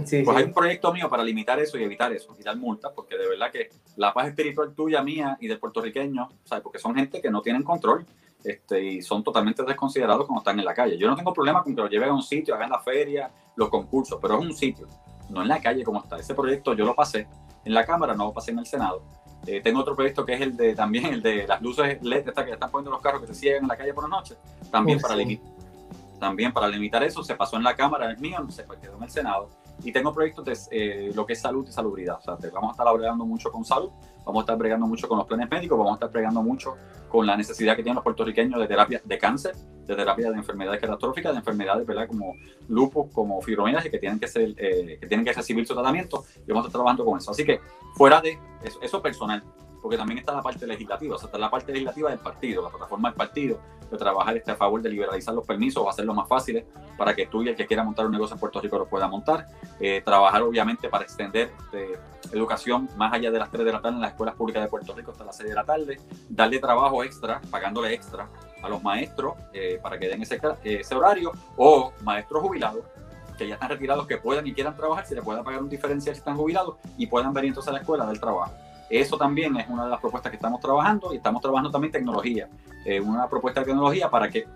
Sí, 0.06 0.22
pues 0.22 0.38
hay 0.38 0.44
un 0.44 0.54
proyecto 0.54 0.94
mío 0.94 1.10
para 1.10 1.24
limitar 1.24 1.60
eso 1.60 1.78
y 1.78 1.84
evitar 1.84 2.14
eso, 2.14 2.36
y 2.40 2.44
dar 2.44 2.56
multas, 2.56 2.92
porque 2.96 3.18
de 3.18 3.28
verdad 3.28 3.52
que 3.52 3.70
la 3.96 4.14
paz 4.14 4.28
espiritual 4.28 4.74
tuya, 4.76 5.02
mía 5.02 5.38
y 5.40 5.48
del 5.48 5.60
puertorriqueño, 5.60 6.30
¿sabes? 6.44 6.64
porque 6.64 6.78
son 6.78 6.94
gente 6.94 7.20
que 7.20 7.32
no 7.32 7.42
tienen 7.42 7.64
control 7.64 8.06
este, 8.48 8.82
y 8.82 9.02
son 9.02 9.24
totalmente 9.26 9.62
desconsiderados 9.64 10.26
cuando 10.26 10.40
están 10.40 10.58
en 10.58 10.64
la 10.64 10.74
calle. 10.74 10.98
Yo 10.98 11.10
no 11.10 11.18
tengo 11.18 11.34
problema 11.34 11.62
con 11.62 11.76
que 11.76 11.82
lo 11.82 11.90
lleven 11.90 12.10
a 12.10 12.14
un 12.14 12.24
sitio, 12.24 12.56
hagan 12.56 12.70
la 12.70 12.80
feria, 12.80 13.30
los 13.58 13.68
concursos, 13.68 14.18
pero 14.22 14.40
es 14.40 14.46
un 14.46 14.54
sitio, 14.54 14.88
no 15.30 15.42
en 15.42 15.50
la 15.50 15.60
calle 15.60 15.84
como 15.84 16.00
está. 16.00 16.16
Ese 16.16 16.34
proyecto 16.34 16.74
yo 16.74 16.86
lo 16.86 16.96
pasé 16.96 17.28
en 17.66 17.74
la 17.74 17.86
Cámara, 17.86 18.16
no 18.16 18.28
lo 18.28 18.34
pasé 18.34 18.52
en 18.52 18.60
el 18.60 18.66
Senado. 18.66 19.02
Eh, 19.46 19.60
tengo 19.62 19.82
otro 19.82 19.98
proyecto 19.98 20.26
que 20.26 20.34
es 20.34 20.42
el 20.42 20.56
de 20.56 20.76
también 20.76 21.08
el 21.08 21.22
de 21.22 21.46
las 21.46 21.62
luces 21.62 22.02
LED 22.02 22.34
que 22.34 22.52
están 22.52 22.72
poniendo 22.72 22.92
los 22.92 23.02
carros 23.02 23.22
que 23.22 23.28
se 23.28 23.36
ciegan 23.36 23.64
en 23.64 23.68
la 23.68 23.76
calle 23.76 23.94
por 23.94 24.10
la 24.10 24.18
noche, 24.18 24.36
también, 24.72 25.00
para, 25.00 25.16
limitar, 25.18 25.46
también 26.18 26.54
para 26.54 26.70
limitar 26.70 27.04
eso, 27.04 27.24
se 27.24 27.36
pasó 27.36 27.58
en 27.58 27.64
la 27.64 27.76
Cámara, 27.76 28.10
el 28.10 28.18
mío 28.18 28.40
no 28.40 28.50
se 28.50 28.66
quedó 28.82 28.96
en 28.96 29.04
el 29.04 29.10
Senado 29.10 29.50
y 29.84 29.92
tengo 29.92 30.14
proyectos 30.14 30.46
de 30.46 30.58
eh, 30.72 31.12
lo 31.14 31.26
que 31.26 31.34
es 31.34 31.42
salud 31.42 31.68
y 31.68 31.72
salubridad. 31.72 32.18
O 32.18 32.22
sea, 32.22 32.38
vamos 32.54 32.70
a 32.70 32.72
estar 32.72 32.98
bregando 32.98 33.26
mucho 33.26 33.52
con 33.52 33.64
salud, 33.64 33.90
vamos 34.26 34.42
a 34.42 34.44
estar 34.44 34.58
bregando 34.58 34.88
mucho 34.88 35.08
con 35.08 35.18
los 35.18 35.28
planes 35.28 35.50
médicos, 35.50 35.78
vamos 35.78 35.94
a 35.94 35.96
estar 35.96 36.12
bregando 36.12 36.42
mucho 36.42 36.76
con 37.10 37.26
la 37.26 37.38
necesidad 37.38 37.76
que 37.76 37.84
tienen 37.84 37.96
los 37.96 38.04
puertorriqueños 38.04 38.60
de 38.60 38.68
terapia 38.68 39.02
de 39.04 39.18
cáncer, 39.18 39.56
de 39.56 39.96
terapia 39.96 40.30
de 40.32 40.38
enfermedades 40.38 40.82
catastróficas, 40.82 41.32
de 41.32 41.40
enfermedades 41.40 41.86
¿verdad? 41.86 42.08
como 42.08 42.34
lupus, 42.68 43.12
como 43.14 43.42
fibromialgia, 43.42 43.90
que 43.90 44.00
tienen 44.00 44.20
que, 44.20 44.28
ser, 44.28 44.54
eh, 44.58 44.98
que 45.00 45.08
tienen 45.08 45.26
que 45.26 45.34
recibir 45.34 45.66
su 45.66 45.74
tratamiento 45.74 46.26
y 46.46 46.52
vamos 46.52 46.66
a 46.66 46.68
estar 46.68 46.80
trabajando 46.80 47.06
con 47.06 47.18
eso. 47.18 47.32
Así 47.32 47.46
que 47.46 47.62
fuera 47.96 48.20
de 48.20 48.38
eso, 48.64 48.80
eso 48.82 49.02
personal, 49.02 49.44
porque 49.82 49.98
también 49.98 50.20
está 50.20 50.34
la 50.34 50.42
parte 50.42 50.66
legislativa, 50.66 51.16
o 51.16 51.18
sea, 51.18 51.28
está 51.28 51.38
la 51.38 51.50
parte 51.50 51.72
legislativa 51.72 52.10
del 52.10 52.20
partido, 52.20 52.64
la 52.64 52.70
plataforma 52.70 53.10
del 53.10 53.18
partido, 53.18 53.60
de 53.90 53.98
trabajar 53.98 54.36
este, 54.38 54.52
a 54.52 54.56
favor 54.56 54.82
de 54.82 54.90
liberalizar 54.90 55.34
los 55.34 55.46
permisos 55.46 55.84
o 55.84 55.90
hacerlos 55.90 56.16
más 56.16 56.28
fáciles 56.28 56.66
para 56.98 57.16
que 57.16 57.28
tú 57.28 57.42
el 57.42 57.56
que 57.56 57.66
quiera 57.66 57.84
montar 57.84 58.06
un 58.06 58.12
negocio 58.12 58.34
en 58.34 58.40
Puerto 58.40 58.60
Rico 58.60 58.78
lo 58.78 58.88
pueda 58.88 59.08
montar. 59.08 59.48
Eh, 59.80 60.02
trabajar 60.04 60.42
obviamente 60.42 60.90
para 60.90 61.04
extender 61.04 61.52
este, 61.60 62.00
educación 62.34 62.90
más 62.98 63.14
allá 63.14 63.32
de 63.32 63.40
las 63.40 63.50
3 63.50 63.66
de 63.66 63.72
la 63.72 63.82
tarde 63.82 63.96
en 63.96 64.02
las 64.02 64.12
escuelas 64.12 64.36
públicas 64.36 64.64
de 64.64 64.70
Puerto 64.70 64.94
Rico 64.94 65.12
hasta 65.12 65.24
las 65.24 65.38
6 65.38 65.50
de 65.50 65.56
la 65.56 65.64
tarde. 65.64 66.00
Darle 66.30 66.60
trabajo 66.60 67.04
extra, 67.04 67.40
pagándole 67.50 67.94
extra 67.94 68.28
a 68.62 68.70
los 68.70 68.82
maestros 68.84 69.36
eh, 69.54 69.80
para 69.82 69.98
que 69.98 70.08
den 70.08 70.22
ese, 70.22 70.40
ese 70.64 70.96
horario 70.96 71.32
o 71.56 71.94
maestros 72.04 72.42
jubilados 72.42 72.84
que 73.38 73.48
ya 73.48 73.54
están 73.54 73.70
retirados, 73.70 74.08
que 74.08 74.18
puedan 74.18 74.48
y 74.48 74.54
quieran 74.54 74.76
trabajar, 74.76 75.06
se 75.06 75.16
les 75.16 75.24
pueda 75.24 75.44
pagar 75.44 75.62
un 75.62 75.70
diferencial 75.70 76.16
si 76.16 76.20
están 76.20 76.36
jubilados 76.36 76.76
y 76.98 77.06
puedan 77.06 77.34
venir 77.34 77.50
entonces 77.50 77.70
a 77.70 77.74
la 77.74 77.80
escuela 77.80 78.06
del 78.08 78.20
trabajo. 78.20 78.52
Eso 78.90 79.18
también 79.18 79.56
es 79.58 79.68
una 79.68 79.86
de 79.86 79.90
las 79.90 80.00
propuestas 80.00 80.30
que 80.30 80.38
estamos 80.38 80.62
trabajando 80.62 81.14
y 81.14 81.18
estamos 81.18 81.42
trabajando 81.42 81.72
también 81.72 81.92
tecnología. 81.92 82.50
Eh, 82.86 83.02
una 83.02 83.28
propuesta 83.28 83.62
de 83.62 83.66
tecnología 83.66 84.10
para 84.10 84.30
que 84.30 84.48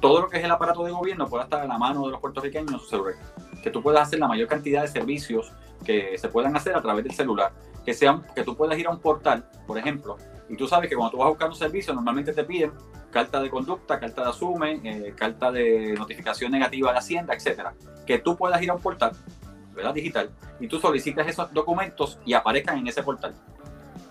todo 0.00 0.22
lo 0.22 0.28
que 0.28 0.38
es 0.38 0.44
el 0.44 0.50
aparato 0.50 0.84
de 0.84 0.92
gobierno 0.92 1.26
pueda 1.26 1.44
estar 1.44 1.60
a 1.60 1.66
la 1.66 1.76
mano 1.76 2.04
de 2.06 2.12
los 2.12 2.20
puertorriqueños 2.20 2.72
en 2.72 2.78
su 2.78 2.86
celular. 2.86 3.14
Que 3.62 3.70
tú 3.70 3.82
puedas 3.82 4.02
hacer 4.02 4.18
la 4.18 4.28
mayor 4.28 4.48
cantidad 4.48 4.82
de 4.82 4.88
servicios 4.88 5.52
que 5.84 6.16
se 6.18 6.28
puedan 6.28 6.56
hacer 6.56 6.76
a 6.76 6.80
través 6.82 7.04
del 7.04 7.14
celular. 7.14 7.52
Que, 7.84 7.94
sean, 7.94 8.24
que 8.34 8.44
tú 8.44 8.56
puedas 8.56 8.78
ir 8.78 8.86
a 8.86 8.90
un 8.90 9.00
portal, 9.00 9.48
por 9.66 9.78
ejemplo, 9.78 10.16
y 10.50 10.56
tú 10.56 10.66
sabes 10.66 10.90
que 10.90 10.96
cuando 10.96 11.12
tú 11.12 11.18
vas 11.18 11.26
a 11.26 11.30
buscar 11.30 11.48
un 11.48 11.54
servicio, 11.54 11.94
normalmente 11.94 12.32
te 12.32 12.44
piden 12.44 12.72
carta 13.10 13.40
de 13.40 13.48
conducta, 13.48 13.98
carta 13.98 14.22
de 14.22 14.28
asumen, 14.30 14.84
eh, 14.84 15.14
carta 15.16 15.50
de 15.50 15.94
notificación 15.96 16.50
negativa 16.50 16.92
de 16.92 16.98
Hacienda, 16.98 17.34
etcétera. 17.34 17.72
Que 18.06 18.18
tú 18.18 18.36
puedas 18.36 18.60
ir 18.60 18.70
a 18.70 18.74
un 18.74 18.80
portal, 18.80 19.12
¿verdad? 19.74 19.94
Digital, 19.94 20.30
y 20.58 20.66
tú 20.66 20.80
solicitas 20.80 21.26
esos 21.26 21.52
documentos 21.52 22.18
y 22.24 22.34
aparezcan 22.34 22.78
en 22.78 22.86
ese 22.88 23.02
portal. 23.02 23.34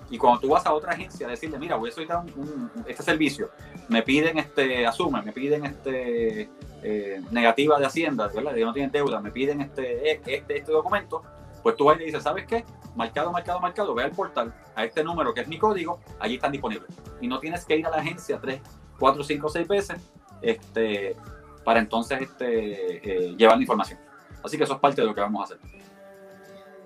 Y 0.10 0.18
cuando 0.18 0.40
tú 0.40 0.50
vas 0.50 0.66
a 0.66 0.74
otra 0.74 0.94
agencia 0.94 1.28
a 1.28 1.30
decirle, 1.30 1.60
mira, 1.60 1.76
voy 1.76 1.90
a 1.90 1.94
solicitar 1.94 2.24
un, 2.36 2.72
este 2.88 3.04
servicio, 3.04 3.52
me 3.88 4.02
piden 4.02 4.40
este, 4.40 4.86
asumen, 4.88 5.24
me 5.24 5.32
piden 5.32 5.66
este 5.66 6.50
eh, 6.82 7.22
negativa 7.32 7.78
de 7.80 7.86
Hacienda, 7.86 8.28
¿verdad? 8.28 8.54
De 8.54 8.62
no 8.62 8.74
tienen 8.74 8.92
deuda, 8.92 9.20
me 9.20 9.32
piden 9.32 9.62
este, 9.62 10.12
este, 10.12 10.58
este 10.58 10.72
documento, 10.72 11.22
pues 11.62 11.76
tú 11.76 11.86
vas 11.86 11.98
y 11.98 12.00
le 12.00 12.06
dices, 12.08 12.24
¿sabes 12.24 12.46
qué? 12.48 12.66
Marcado, 12.96 13.32
marcado, 13.32 13.60
marcado, 13.60 13.94
ve 13.94 14.04
al 14.04 14.12
portal, 14.12 14.54
a 14.76 14.84
este 14.84 15.04
número 15.04 15.34
que 15.34 15.42
es 15.42 15.48
mi 15.48 15.60
código, 15.60 16.00
allí 16.20 16.36
están 16.36 16.52
disponibles. 16.52 16.90
Y 17.22 17.28
no 17.28 17.40
tienes 17.40 17.66
que 17.66 17.78
ir 17.78 17.86
a 17.86 17.92
la 17.92 17.98
agencia 17.98 18.40
tres, 18.42 18.62
cuatro, 18.98 19.24
cinco, 19.24 19.50
seis 19.50 19.68
veces 19.68 20.02
este, 20.42 21.16
para 21.64 21.80
entonces 21.80 22.22
este, 22.22 23.28
eh, 23.28 23.36
llevar 23.38 23.58
la 23.58 23.64
información. 23.64 24.00
Así 24.44 24.58
que 24.58 24.64
eso 24.64 24.74
es 24.74 24.80
parte 24.80 25.02
de 25.02 25.08
lo 25.08 25.14
que 25.14 25.22
vamos 25.22 25.42
a 25.42 25.44
hacer. 25.44 25.60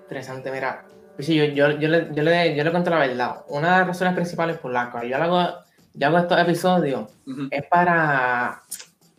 Interesante, 0.02 0.50
mira, 0.50 0.84
sí, 1.18 1.36
yo, 1.36 1.44
yo, 1.44 1.70
yo, 1.78 1.88
le, 1.88 2.08
yo, 2.12 2.22
le, 2.22 2.56
yo 2.56 2.64
le 2.64 2.70
cuento 2.70 2.90
la 2.90 2.98
verdad. 2.98 3.44
Una 3.48 3.72
de 3.72 3.78
las 3.78 3.86
razones 3.88 4.14
principales 4.14 4.58
por 4.58 4.72
las 4.72 4.88
cuales 4.88 5.10
yo 5.10 5.16
hago, 5.16 5.58
yo 5.94 6.06
hago 6.06 6.18
estos 6.18 6.38
episodios 6.38 7.10
es 7.50 7.64
para, 7.66 8.62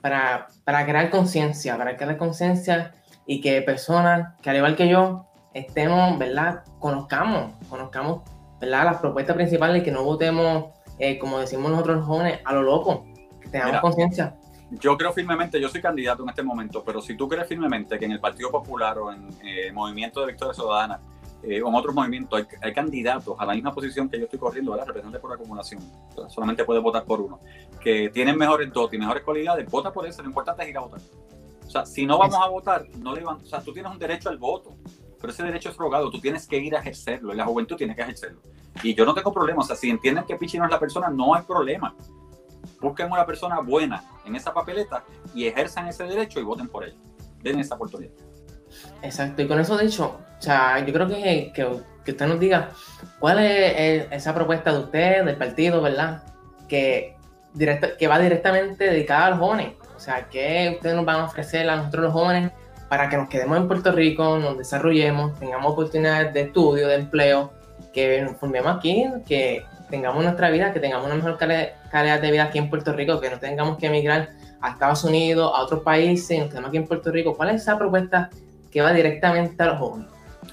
para, 0.01 0.47
para 0.63 0.85
crear 0.85 1.09
conciencia, 1.09 1.77
para 1.77 1.95
crear 1.95 2.17
conciencia 2.17 2.93
y 3.25 3.41
que 3.41 3.61
personas 3.61 4.35
que 4.41 4.49
al 4.49 4.57
igual 4.57 4.75
que 4.75 4.87
yo 4.87 5.27
estemos, 5.53 6.19
¿verdad? 6.19 6.63
Conozcamos, 6.79 7.53
conozcamos, 7.69 8.21
¿verdad? 8.59 8.85
Las 8.85 8.97
propuestas 8.97 9.35
principales 9.35 9.81
y 9.81 9.85
que 9.85 9.91
no 9.91 10.03
votemos, 10.03 10.73
eh, 10.99 11.17
como 11.17 11.39
decimos 11.39 11.71
nosotros 11.71 11.97
los 11.97 12.05
jóvenes, 12.05 12.39
a 12.43 12.53
lo 12.53 12.61
loco, 12.61 13.05
que 13.41 13.49
tengamos 13.49 13.81
conciencia. 13.81 14.35
Yo 14.71 14.97
creo 14.97 15.13
firmemente, 15.13 15.61
yo 15.61 15.69
soy 15.69 15.81
candidato 15.81 16.23
en 16.23 16.29
este 16.29 16.43
momento, 16.43 16.83
pero 16.83 16.99
si 16.99 17.15
tú 17.15 17.29
crees 17.29 17.47
firmemente 17.47 17.97
que 17.97 18.05
en 18.05 18.11
el 18.11 18.19
Partido 18.19 18.51
Popular 18.51 18.97
o 18.97 19.11
en 19.13 19.27
el 19.41 19.67
eh, 19.67 19.71
Movimiento 19.71 20.21
de 20.21 20.27
Victoria 20.27 20.53
Ciudadana 20.53 20.99
eh, 21.43 21.61
o 21.61 21.69
en 21.69 21.75
otros 21.75 21.93
movimientos 21.93 22.45
hay, 22.61 22.73
candidatos 22.73 23.35
a 23.37 23.45
la 23.45 23.53
misma 23.53 23.73
posición 23.73 24.09
que 24.09 24.17
yo 24.17 24.25
estoy 24.25 24.39
corriendo, 24.39 24.71
¿verdad? 24.71 24.87
representante 24.87 25.19
por 25.19 25.33
acumulación, 25.33 25.81
solamente 26.29 26.63
puede 26.63 26.79
votar 26.79 27.03
por 27.03 27.21
uno, 27.21 27.39
que 27.81 28.09
tienen 28.09 28.37
mejores 28.37 28.71
dotes 28.71 28.95
y 28.95 28.99
mejores 28.99 29.23
cualidades, 29.23 29.69
vota 29.69 29.91
por 29.91 30.07
eso, 30.07 30.21
lo 30.21 30.29
importante 30.29 30.63
es 30.63 30.69
ir 30.69 30.77
a 30.77 30.81
votar. 30.81 31.01
O 31.65 31.69
sea, 31.69 31.85
si 31.85 32.05
no 32.05 32.17
vamos 32.17 32.35
a 32.35 32.47
votar, 32.47 32.87
no 32.97 33.13
le 33.13 33.25
o 33.25 33.39
sea, 33.45 33.61
tú 33.61 33.73
tienes 33.73 33.91
un 33.91 33.99
derecho 33.99 34.29
al 34.29 34.37
voto, 34.37 34.75
pero 35.19 35.33
ese 35.33 35.43
derecho 35.43 35.69
es 35.69 35.77
rogado, 35.77 36.09
tú 36.09 36.19
tienes 36.19 36.47
que 36.47 36.57
ir 36.57 36.75
a 36.75 36.79
ejercerlo, 36.79 37.33
y 37.33 37.37
la 37.37 37.45
juventud 37.45 37.75
tiene 37.75 37.95
que 37.95 38.01
ejercerlo. 38.01 38.41
Y 38.83 38.93
yo 38.93 39.05
no 39.05 39.13
tengo 39.13 39.31
problema, 39.33 39.61
o 39.61 39.65
sea, 39.65 39.75
si 39.75 39.89
entienden 39.89 40.25
que 40.25 40.35
Pichi 40.35 40.57
no 40.57 40.65
es 40.65 40.71
la 40.71 40.79
persona, 40.79 41.09
no 41.09 41.33
hay 41.33 41.43
problema. 41.43 41.95
Busquen 42.81 43.11
una 43.11 43.25
persona 43.25 43.59
buena 43.59 44.03
en 44.25 44.35
esa 44.35 44.53
papeleta 44.53 45.03
y 45.33 45.45
ejerzan 45.45 45.87
ese 45.87 46.03
derecho 46.03 46.39
y 46.39 46.43
voten 46.43 46.67
por 46.67 46.83
ella. 46.83 46.97
Den 47.41 47.59
esa 47.59 47.75
oportunidad. 47.75 48.13
Exacto, 49.01 49.41
y 49.41 49.47
con 49.47 49.59
eso 49.59 49.77
dicho, 49.77 50.19
o 50.37 50.41
sea, 50.41 50.83
yo 50.85 50.93
creo 50.93 51.07
que, 51.07 51.51
que, 51.53 52.11
usted 52.11 52.27
nos 52.27 52.39
diga 52.39 52.69
cuál 53.19 53.39
es 53.39 54.07
esa 54.11 54.33
propuesta 54.33 54.71
de 54.71 54.79
usted, 54.79 55.25
del 55.25 55.37
partido, 55.37 55.81
¿verdad? 55.81 56.23
Que, 56.67 57.15
que 57.97 58.07
va 58.07 58.19
directamente 58.19 58.85
dedicada 58.85 59.27
a 59.27 59.29
los 59.31 59.39
jóvenes. 59.39 59.73
O 59.95 59.99
sea, 59.99 60.27
¿qué 60.29 60.73
ustedes 60.75 60.95
nos 60.95 61.05
van 61.05 61.21
a 61.21 61.25
ofrecer 61.25 61.69
a 61.69 61.77
nosotros 61.77 62.05
los 62.05 62.13
jóvenes 62.13 62.51
para 62.89 63.09
que 63.09 63.17
nos 63.17 63.29
quedemos 63.29 63.57
en 63.57 63.67
Puerto 63.67 63.91
Rico, 63.91 64.37
nos 64.37 64.57
desarrollemos, 64.57 65.37
tengamos 65.39 65.71
oportunidades 65.71 66.33
de 66.33 66.41
estudio, 66.41 66.87
de 66.87 66.95
empleo, 66.95 67.51
que 67.93 68.21
nos 68.21 68.37
formemos 68.37 68.77
aquí, 68.77 69.05
que 69.25 69.65
tengamos 69.89 70.23
nuestra 70.23 70.49
vida, 70.49 70.71
que 70.71 70.79
tengamos 70.79 71.07
una 71.07 71.15
mejor 71.15 71.37
calidad 71.37 72.21
de 72.21 72.31
vida 72.31 72.43
aquí 72.43 72.57
en 72.57 72.69
Puerto 72.69 72.93
Rico, 72.93 73.19
que 73.19 73.29
no 73.29 73.39
tengamos 73.39 73.77
que 73.77 73.87
emigrar 73.87 74.29
a 74.61 74.71
Estados 74.71 75.03
Unidos, 75.03 75.51
a 75.55 75.61
otros 75.61 75.81
países, 75.81 76.39
nos 76.39 76.49
quedemos 76.49 76.69
aquí 76.69 76.77
en 76.77 76.87
Puerto 76.87 77.11
Rico. 77.11 77.35
¿Cuál 77.35 77.49
es 77.49 77.61
esa 77.61 77.77
propuesta 77.77 78.29
que 78.75 78.81
va 78.81 78.91
directamente 78.91 79.63
a 79.63 79.67
los 79.67 79.79
jóvenes? 79.79 80.09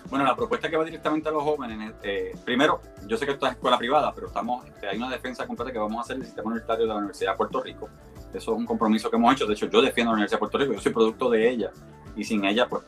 Bueno, 0.08 0.24
la 0.24 0.36
propuesta 0.36 0.70
que 0.70 0.76
va 0.76 0.84
directamente 0.84 1.28
a 1.28 1.32
los 1.32 1.42
jóvenes, 1.42 1.92
eh, 2.04 2.32
primero, 2.44 2.80
yo 3.08 3.16
sé 3.16 3.26
que 3.26 3.32
esto 3.32 3.46
es 3.46 3.54
escuela 3.54 3.76
privada, 3.76 4.12
pero 4.14 4.28
estamos, 4.28 4.64
este, 4.64 4.86
hay 4.86 4.96
una 4.96 5.10
defensa 5.10 5.44
completa 5.44 5.72
que 5.72 5.78
vamos 5.80 5.98
a 5.98 6.02
hacer 6.02 6.18
del 6.18 6.26
sistema 6.26 6.46
universitario 6.46 6.84
de 6.84 6.88
la 6.88 6.98
Universidad 6.98 7.32
de 7.32 7.36
Puerto 7.36 7.60
Rico. 7.60 7.88
Eso 8.32 8.52
es 8.52 8.58
un 8.58 8.64
compromiso 8.64 9.10
que 9.10 9.16
hemos 9.16 9.34
hecho. 9.34 9.44
De 9.44 9.54
hecho, 9.54 9.66
yo 9.66 9.82
defiendo 9.82 10.12
la 10.12 10.14
Universidad 10.14 10.36
de 10.36 10.38
Puerto 10.38 10.58
Rico, 10.58 10.72
yo 10.72 10.78
soy 10.78 10.92
producto 10.92 11.30
de 11.30 11.50
ella. 11.50 11.72
Y 12.14 12.22
sin 12.22 12.44
ella, 12.44 12.68
pues, 12.68 12.84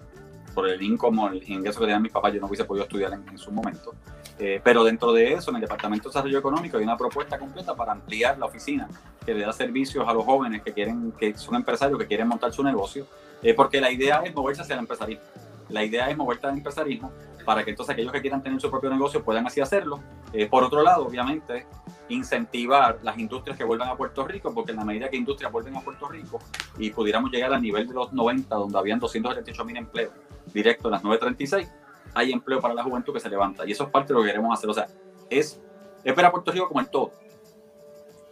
por 0.54 0.68
el 0.68 0.80
income, 0.80 1.26
el 1.32 1.50
ingreso 1.50 1.80
que 1.80 1.86
tenían 1.86 2.02
mis 2.02 2.12
papás, 2.12 2.32
yo 2.32 2.40
no 2.40 2.46
hubiese 2.46 2.64
podido 2.64 2.84
estudiar 2.84 3.12
en, 3.14 3.36
su 3.36 3.50
momento. 3.50 3.92
Eh, 4.38 4.60
pero 4.62 4.84
dentro 4.84 5.12
de 5.12 5.32
eso, 5.32 5.50
en 5.50 5.56
el 5.56 5.62
Departamento 5.62 6.04
de 6.04 6.10
Desarrollo 6.10 6.38
Económico 6.38 6.76
hay 6.76 6.84
una 6.84 6.96
propuesta 6.96 7.40
completa 7.40 7.74
para 7.74 7.90
ampliar 7.90 8.38
la 8.38 8.46
oficina 8.46 8.88
que 9.26 9.34
le 9.34 9.44
da 9.44 9.52
servicios 9.52 10.06
a 10.06 10.14
los 10.14 10.24
jóvenes 10.24 10.62
que 10.62 10.72
quieren, 10.72 11.12
que 11.18 11.36
son 11.36 11.56
empresarios 11.56 11.98
que 11.98 12.06
quieren 12.06 12.28
montar 12.28 12.52
su 12.52 12.62
negocio 12.62 13.04
eh, 13.42 13.54
porque 13.54 13.80
la 13.80 13.90
idea 13.90 14.22
es 14.24 14.34
moverse 14.34 14.62
hacia 14.62 14.74
el 14.74 14.80
empresarismo. 14.80 15.24
La 15.68 15.84
idea 15.84 16.10
es 16.10 16.16
moverse 16.16 16.46
al 16.46 16.56
empresarismo 16.56 17.12
para 17.44 17.64
que 17.64 17.70
entonces 17.70 17.92
aquellos 17.92 18.12
que 18.12 18.20
quieran 18.20 18.42
tener 18.42 18.60
su 18.60 18.70
propio 18.70 18.90
negocio 18.90 19.22
puedan 19.22 19.46
así 19.46 19.60
hacerlo. 19.60 20.00
Eh, 20.32 20.46
por 20.46 20.64
otro 20.64 20.82
lado, 20.82 21.06
obviamente, 21.06 21.66
incentivar 22.08 22.98
las 23.02 23.18
industrias 23.18 23.56
que 23.56 23.64
vuelvan 23.64 23.88
a 23.88 23.96
Puerto 23.96 24.26
Rico, 24.26 24.52
porque 24.52 24.72
en 24.72 24.78
la 24.78 24.84
medida 24.84 25.08
que 25.08 25.16
industrias 25.16 25.52
vuelven 25.52 25.76
a 25.76 25.80
Puerto 25.80 26.08
Rico 26.08 26.38
y 26.78 26.90
pudiéramos 26.90 27.30
llegar 27.30 27.52
al 27.52 27.62
nivel 27.62 27.86
de 27.86 27.94
los 27.94 28.12
90, 28.12 28.54
donde 28.54 28.78
habían 28.78 28.98
278 28.98 29.64
mil 29.64 29.76
empleos 29.76 30.12
directos 30.52 30.86
en 30.86 30.90
las 30.92 31.04
936, 31.04 31.70
hay 32.14 32.32
empleo 32.32 32.60
para 32.60 32.74
la 32.74 32.82
juventud 32.82 33.12
que 33.12 33.20
se 33.20 33.28
levanta. 33.28 33.66
Y 33.66 33.72
eso 33.72 33.84
es 33.84 33.90
parte 33.90 34.12
de 34.12 34.14
lo 34.14 34.24
que 34.24 34.30
queremos 34.30 34.56
hacer. 34.56 34.70
O 34.70 34.74
sea, 34.74 34.86
es, 35.30 35.60
es 36.02 36.16
ver 36.16 36.24
a 36.24 36.30
Puerto 36.30 36.52
Rico 36.52 36.68
como 36.68 36.80
el 36.80 36.88
todo. 36.88 37.12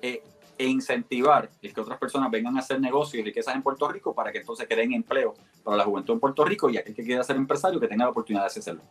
Eh, 0.00 0.22
e 0.62 0.68
incentivar 0.68 1.50
el 1.60 1.74
que 1.74 1.80
otras 1.80 1.98
personas 1.98 2.30
vengan 2.30 2.56
a 2.56 2.60
hacer 2.60 2.80
negocios 2.80 3.20
y 3.20 3.24
riquezas 3.24 3.54
en 3.54 3.62
Puerto 3.62 3.88
Rico 3.88 4.14
para 4.14 4.30
que 4.30 4.38
entonces 4.38 4.66
creen 4.68 4.92
empleo 4.92 5.34
para 5.64 5.76
la 5.76 5.84
juventud 5.84 6.14
en 6.14 6.20
Puerto 6.20 6.44
Rico 6.44 6.70
y 6.70 6.76
aquel 6.78 6.94
que 6.94 7.02
quiera 7.02 7.24
ser 7.24 7.36
empresario 7.36 7.80
que 7.80 7.88
tenga 7.88 8.04
la 8.04 8.10
oportunidad 8.10 8.44
de 8.44 8.60
hacerlo. 8.60 8.82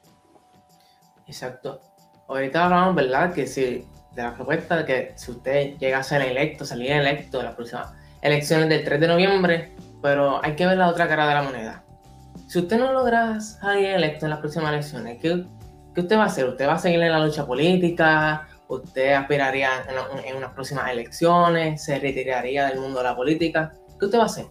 Exacto. 1.27 1.81
Ahorita 2.27 2.65
hablamos, 2.65 2.95
¿verdad? 2.95 3.33
Que 3.33 3.47
si 3.47 3.85
de 4.15 4.23
la 4.23 4.35
propuesta 4.35 4.77
de 4.77 4.85
que 4.85 5.13
si 5.15 5.31
usted 5.31 5.77
llega 5.77 5.99
a 5.99 6.03
ser 6.03 6.21
electo, 6.21 6.65
salir 6.65 6.91
electo 6.91 7.39
en 7.39 7.45
las 7.45 7.55
próximas 7.55 7.93
elecciones 8.21 8.67
del 8.67 8.83
3 8.83 8.99
de 8.99 9.07
noviembre, 9.07 9.75
pero 10.01 10.43
hay 10.43 10.55
que 10.55 10.65
ver 10.65 10.77
la 10.77 10.89
otra 10.89 11.07
cara 11.07 11.27
de 11.27 11.33
la 11.33 11.41
moneda. 11.43 11.83
Si 12.47 12.59
usted 12.59 12.77
no 12.77 12.91
logra 12.91 13.39
salir 13.39 13.85
electo 13.85 14.25
en 14.25 14.31
las 14.31 14.39
próximas 14.39 14.73
elecciones, 14.73 15.19
¿qué, 15.21 15.45
qué 15.95 16.01
usted 16.01 16.17
va 16.17 16.23
a 16.23 16.25
hacer? 16.25 16.45
¿Usted 16.45 16.67
va 16.67 16.73
a 16.73 16.79
seguir 16.79 17.01
en 17.01 17.11
la 17.11 17.25
lucha 17.25 17.45
política? 17.45 18.47
¿Usted 18.71 19.11
aspiraría 19.15 19.85
en, 20.23 20.37
unas 20.37 20.53
próximas 20.53 20.89
elecciones? 20.89 21.83
¿Se 21.83 21.99
retiraría 21.99 22.67
del 22.67 22.79
mundo 22.79 22.99
de 22.99 23.03
la 23.03 23.17
política? 23.17 23.73
¿Qué 23.99 24.05
usted 24.05 24.17
va 24.17 24.23
a 24.23 24.27
hacer? 24.27 24.45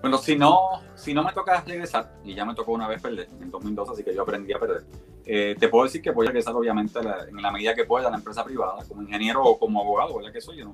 Bueno, 0.00 0.16
si 0.16 0.36
no, 0.36 0.80
si 0.94 1.12
no 1.12 1.24
me 1.24 1.32
toca 1.32 1.60
regresar, 1.66 2.12
y 2.22 2.36
ya 2.36 2.44
me 2.44 2.54
tocó 2.54 2.70
una 2.70 2.86
vez 2.86 3.02
perder 3.02 3.28
en 3.40 3.50
2002, 3.50 3.90
así 3.90 4.04
que 4.04 4.14
yo 4.14 4.22
aprendí 4.22 4.52
a 4.52 4.60
perder, 4.60 4.84
eh, 5.26 5.56
te 5.58 5.66
puedo 5.66 5.86
decir 5.86 6.00
que 6.00 6.12
voy 6.12 6.24
a 6.24 6.28
regresar 6.28 6.54
obviamente 6.54 7.00
en 7.00 7.42
la 7.42 7.50
medida 7.50 7.74
que 7.74 7.84
pueda 7.84 8.06
a 8.06 8.10
la 8.12 8.18
empresa 8.18 8.44
privada, 8.44 8.84
como 8.86 9.02
ingeniero 9.02 9.42
o 9.42 9.58
como 9.58 9.80
abogado, 9.80 10.18
¿verdad 10.18 10.32
que 10.32 10.40
soy? 10.40 10.58
Yo 10.58 10.66
no, 10.66 10.72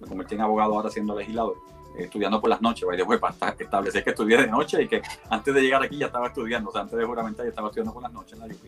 me 0.00 0.08
convertí 0.08 0.34
en 0.34 0.40
abogado 0.40 0.74
ahora 0.76 0.88
siendo 0.88 1.14
legislador, 1.14 1.56
eh, 1.98 2.04
estudiando 2.04 2.40
por 2.40 2.48
las 2.48 2.62
noches, 2.62 2.88
para 3.20 3.54
establecer 3.58 4.02
que 4.02 4.10
estudié 4.10 4.38
de 4.38 4.46
noche 4.46 4.82
y 4.82 4.88
que 4.88 5.02
antes 5.28 5.54
de 5.54 5.60
llegar 5.60 5.82
aquí 5.82 5.98
ya 5.98 6.06
estaba 6.06 6.28
estudiando, 6.28 6.70
o 6.70 6.72
sea, 6.72 6.80
antes 6.80 6.98
de 6.98 7.04
juramentar 7.04 7.44
ya 7.44 7.50
estaba 7.50 7.68
estudiando 7.68 7.92
por 7.92 8.02
las 8.02 8.12
noches 8.14 8.32
en 8.32 8.38
la 8.38 8.46
UP. 8.46 8.62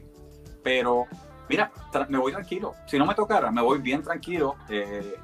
Pero 0.63 1.07
mira, 1.49 1.71
me 2.09 2.19
voy 2.19 2.33
tranquilo. 2.33 2.75
Si 2.87 2.99
no 2.99 3.07
me 3.07 3.15
tocara, 3.15 3.51
me 3.51 3.63
voy 3.63 3.81
bien 3.81 4.03
tranquilo, 4.03 4.57
eh, 4.69 5.17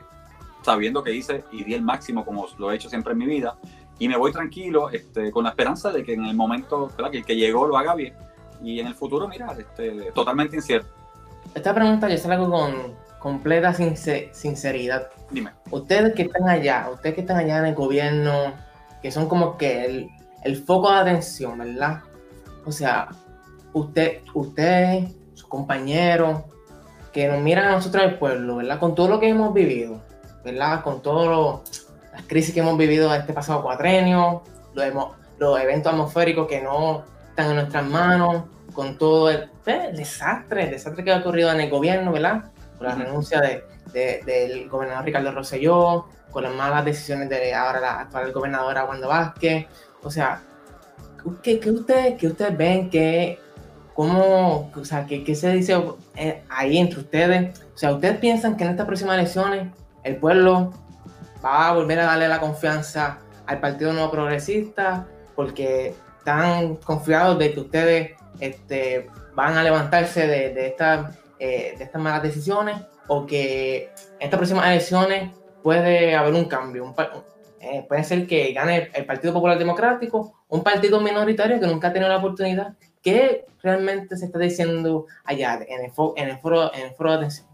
sabiendo 0.63 1.03
que 1.03 1.15
hice 1.15 1.45
y 1.53 1.65
di 1.65 1.75
el 1.75 1.83
máximo 1.83 2.25
como 2.25 2.47
lo 2.59 2.71
he 2.71 2.77
hecho 2.77 2.89
siempre 2.89 3.13
en 3.13 3.19
mi 3.19 3.27
vida. 3.27 3.57
Y 3.99 4.09
me 4.09 4.17
voy 4.17 4.33
tranquilo, 4.33 4.91
este, 4.91 5.31
con 5.33 5.45
la 5.45 5.51
esperanza 5.51 5.91
de 5.91 6.05
que 6.05 6.15
en 6.15 6.25
el 6.25 6.37
momento 6.37 6.91
que 7.11 7.19
el 7.19 7.25
que 7.25 7.37
llegó 7.37 7.67
lo 7.67 7.77
haga 7.77 7.95
bien. 7.95 8.15
Y 8.63 8.81
en 8.81 8.87
el 8.87 8.95
futuro, 8.95 9.29
mira, 9.29 9.55
este, 9.59 10.13
totalmente 10.13 10.57
incierto. 10.57 10.89
Esta 11.55 11.75
pregunta 11.75 12.09
yo 12.09 12.19
se 12.19 12.29
la 12.29 12.35
hago 12.35 12.51
con 12.51 12.95
completa 13.19 13.75
sinceridad. 13.75 15.09
Dime. 15.31 15.51
Ustedes 15.71 16.15
que 16.15 16.23
están 16.23 16.49
allá, 16.49 16.89
ustedes 16.93 17.17
que 17.17 17.21
están 17.23 17.39
allá 17.39 17.59
en 17.59 17.67
el 17.67 17.75
gobierno, 17.75 18.55
que 19.03 19.11
son 19.11 19.29
como 19.29 19.57
que 19.57 19.85
el, 19.85 20.09
el 20.45 20.57
foco 20.57 20.91
de 20.93 20.99
atención, 20.99 21.59
¿verdad? 21.59 22.03
O 22.65 22.73
sea, 22.73 23.09
usted, 23.73 24.23
usted 24.35 25.09
sus 25.39 25.49
compañeros, 25.49 26.43
que 27.13 27.29
nos 27.29 27.41
miran 27.41 27.67
a 27.67 27.73
nosotros 27.73 28.03
el 28.05 28.19
pueblo, 28.19 28.57
¿verdad? 28.57 28.79
Con 28.79 28.95
todo 28.95 29.09
lo 29.09 29.21
que 29.21 29.29
hemos 29.29 29.55
vivido, 29.55 30.01
¿verdad? 30.45 30.83
Con 30.83 31.01
todas 31.01 31.61
las 32.13 32.23
crisis 32.27 32.53
que 32.53 32.61
hemos 32.61 32.77
vivido 32.77 33.15
este 33.15 33.33
pasado 33.33 33.63
cuatrenio, 33.63 34.43
los, 34.75 34.87
los 35.39 35.61
eventos 35.61 35.93
atmosféricos 35.93 36.49
que 36.49 36.61
no 36.61 37.05
están 37.31 37.51
en 37.51 37.57
nuestras 37.57 37.87
manos, 37.87 38.45
con 38.75 38.99
todo 38.99 39.31
el, 39.31 39.49
pues, 39.65 39.97
desastre, 39.97 40.65
el 40.65 40.71
desastre 40.71 41.05
que 41.05 41.13
ha 41.13 41.19
ocurrido 41.19 41.53
en 41.53 41.61
el 41.61 41.71
gobierno, 41.71 42.13
¿verdad? 42.13 42.45
Con 42.77 42.87
la 42.87 42.95
renuncia 42.95 43.41
de, 43.41 43.65
del 43.93 44.69
gobernador 44.69 45.05
Ricardo 45.05 45.33
Rosselló, 45.33 46.07
con 46.31 46.43
las 46.43 46.53
malas 46.53 46.85
decisiones 46.85 47.29
de 47.29 47.55
ahora 47.55 47.81
la 47.81 48.01
actual 48.01 48.33
gobernadora 48.33 48.85
Wanda 48.85 49.07
Vázquez. 49.07 49.67
O 50.03 50.11
sea, 50.11 50.43
¿qué, 51.43 51.59
qué 51.59 51.71
ustedes, 51.71 52.19
qué 52.19 52.27
ustedes 52.27 52.57
ven 52.57 52.91
que 52.91 53.41
¿Cómo, 53.99 54.71
o 54.77 54.85
sea, 54.85 55.07
qué, 55.07 55.25
qué 55.25 55.35
se 55.35 55.53
dice 55.53 55.77
eh, 56.15 56.45
ahí 56.49 56.79
entre 56.79 57.01
ustedes? 57.01 57.59
O 57.75 57.77
sea, 57.77 57.93
¿ustedes 57.93 58.19
piensan 58.19 58.57
que 58.57 58.63
en 58.63 58.71
estas 58.71 58.87
próximas 58.87 59.19
elecciones 59.19 59.73
el 60.05 60.15
pueblo 60.19 60.73
va 61.45 61.67
a 61.67 61.73
volver 61.75 61.99
a 61.99 62.05
darle 62.05 62.29
la 62.29 62.39
confianza 62.39 63.19
al 63.47 63.59
Partido 63.59 63.93
Nuevo 63.93 64.13
Progresista 64.13 65.05
porque 65.35 65.97
están 66.17 66.77
confiados 66.77 67.41
de 67.41 67.53
que 67.53 67.59
ustedes 67.59 68.13
este, 68.39 69.11
van 69.35 69.59
a 69.59 69.65
levantarse 69.65 70.29
de, 70.29 70.55
de, 70.55 70.77
eh, 71.41 71.75
de 71.77 71.83
estas 71.83 72.01
malas 72.01 72.23
decisiones 72.23 72.77
o 73.09 73.27
que 73.27 73.91
en 74.21 74.21
estas 74.21 74.39
próximas 74.39 74.69
elecciones 74.69 75.33
puede 75.65 76.15
haber 76.15 76.35
un 76.35 76.45
cambio? 76.45 76.95
Eh, 77.61 77.85
puede 77.89 78.05
ser 78.05 78.29
que 78.29 78.53
gane 78.53 78.91
el 78.95 79.05
Partido 79.07 79.35
Popular 79.35 79.59
Democrático, 79.59 80.45
un 80.47 80.63
partido 80.63 81.01
minoritario 81.01 81.59
que 81.59 81.67
nunca 81.67 81.89
ha 81.89 81.93
tenido 81.93 82.09
la 82.09 82.19
oportunidad 82.19 82.77
¿Qué 83.09 83.47
realmente 83.63 84.19
se 84.19 84.27
está 84.27 84.39
diciendo 84.39 85.07
allá 85.25 85.55
en 85.55 85.63
el, 85.63 85.91
en 86.17 86.29
el 86.29 86.39
foro, 86.39 86.75
en 86.75 86.89
el 86.89 86.93
foro 86.93 87.11
de 87.13 87.17
atención? 87.17 87.47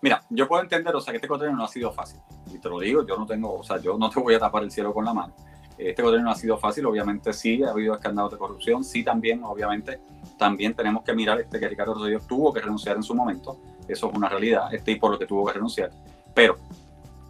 Mira, 0.00 0.22
yo 0.30 0.46
puedo 0.46 0.62
entender, 0.62 0.94
o 0.94 1.00
sea, 1.00 1.10
que 1.10 1.16
este 1.16 1.26
contenido 1.26 1.56
no 1.56 1.64
ha 1.64 1.68
sido 1.68 1.90
fácil. 1.90 2.20
Y 2.46 2.58
te 2.58 2.68
lo 2.68 2.78
digo, 2.78 3.04
yo 3.04 3.16
no 3.16 3.26
tengo, 3.26 3.58
o 3.58 3.64
sea, 3.64 3.78
yo 3.78 3.98
no 3.98 4.08
te 4.08 4.20
voy 4.20 4.34
a 4.34 4.38
tapar 4.38 4.62
el 4.62 4.70
cielo 4.70 4.94
con 4.94 5.04
la 5.04 5.12
mano. 5.12 5.34
Este 5.76 6.00
contenido 6.00 6.26
no 6.26 6.30
ha 6.30 6.36
sido 6.36 6.56
fácil, 6.58 6.86
obviamente 6.86 7.32
sí, 7.32 7.64
ha 7.64 7.70
habido 7.70 7.94
escándalos 7.94 8.30
de 8.30 8.38
corrupción, 8.38 8.84
sí 8.84 9.02
también, 9.02 9.42
obviamente, 9.42 9.98
también 10.38 10.74
tenemos 10.74 11.02
que 11.02 11.12
mirar 11.12 11.40
este 11.40 11.58
que 11.58 11.66
Ricardo 11.66 11.94
Rosselló 11.94 12.20
tuvo 12.20 12.52
que 12.52 12.60
renunciar 12.60 12.94
en 12.94 13.02
su 13.02 13.16
momento, 13.16 13.58
eso 13.88 14.08
es 14.08 14.16
una 14.16 14.28
realidad, 14.28 14.72
este 14.72 14.92
y 14.92 14.94
por 15.00 15.10
lo 15.10 15.18
que 15.18 15.26
tuvo 15.26 15.44
que 15.46 15.54
renunciar. 15.54 15.90
Pero 16.32 16.56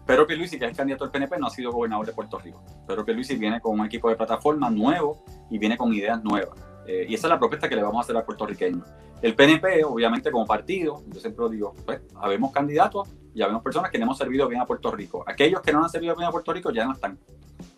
Pedro 0.05 0.27
Pierluisi, 0.27 0.59
que 0.59 0.65
es 0.65 0.77
candidato 0.77 1.05
del 1.05 1.11
PNP, 1.11 1.39
no 1.39 1.47
ha 1.47 1.49
sido 1.49 1.71
gobernador 1.71 2.05
de 2.05 2.13
Puerto 2.13 2.37
Rico. 2.37 2.61
Pedro 2.85 3.03
Pierluisi 3.03 3.37
viene 3.37 3.59
con 3.59 3.79
un 3.79 3.87
equipo 3.87 4.07
de 4.07 4.15
plataforma 4.15 4.69
nuevo 4.69 5.23
y 5.49 5.57
viene 5.57 5.77
con 5.77 5.91
ideas 5.91 6.23
nuevas. 6.23 6.74
Eh, 6.87 7.05
y 7.09 7.15
esa 7.15 7.27
es 7.27 7.31
la 7.31 7.39
propuesta 7.39 7.67
que 7.67 7.75
le 7.75 7.83
vamos 7.83 7.97
a 7.97 8.01
hacer 8.01 8.15
al 8.15 8.23
puertorriqueño. 8.23 8.83
El 9.21 9.35
PNP, 9.35 9.83
obviamente, 9.83 10.31
como 10.31 10.45
partido, 10.45 11.01
yo 11.07 11.19
siempre 11.19 11.45
digo, 11.49 11.73
pues, 11.85 12.01
habemos 12.15 12.51
candidatos 12.51 13.07
y 13.33 13.41
habemos 13.41 13.63
personas 13.63 13.89
que 13.91 13.97
le 13.97 14.03
hemos 14.03 14.17
servido 14.17 14.47
bien 14.47 14.61
a 14.61 14.65
Puerto 14.65 14.91
Rico. 14.91 15.23
Aquellos 15.27 15.61
que 15.61 15.73
no 15.73 15.83
han 15.83 15.89
servido 15.89 16.15
bien 16.15 16.27
a 16.27 16.31
Puerto 16.31 16.53
Rico 16.53 16.71
ya 16.71 16.85
no 16.85 16.93
están. 16.93 17.17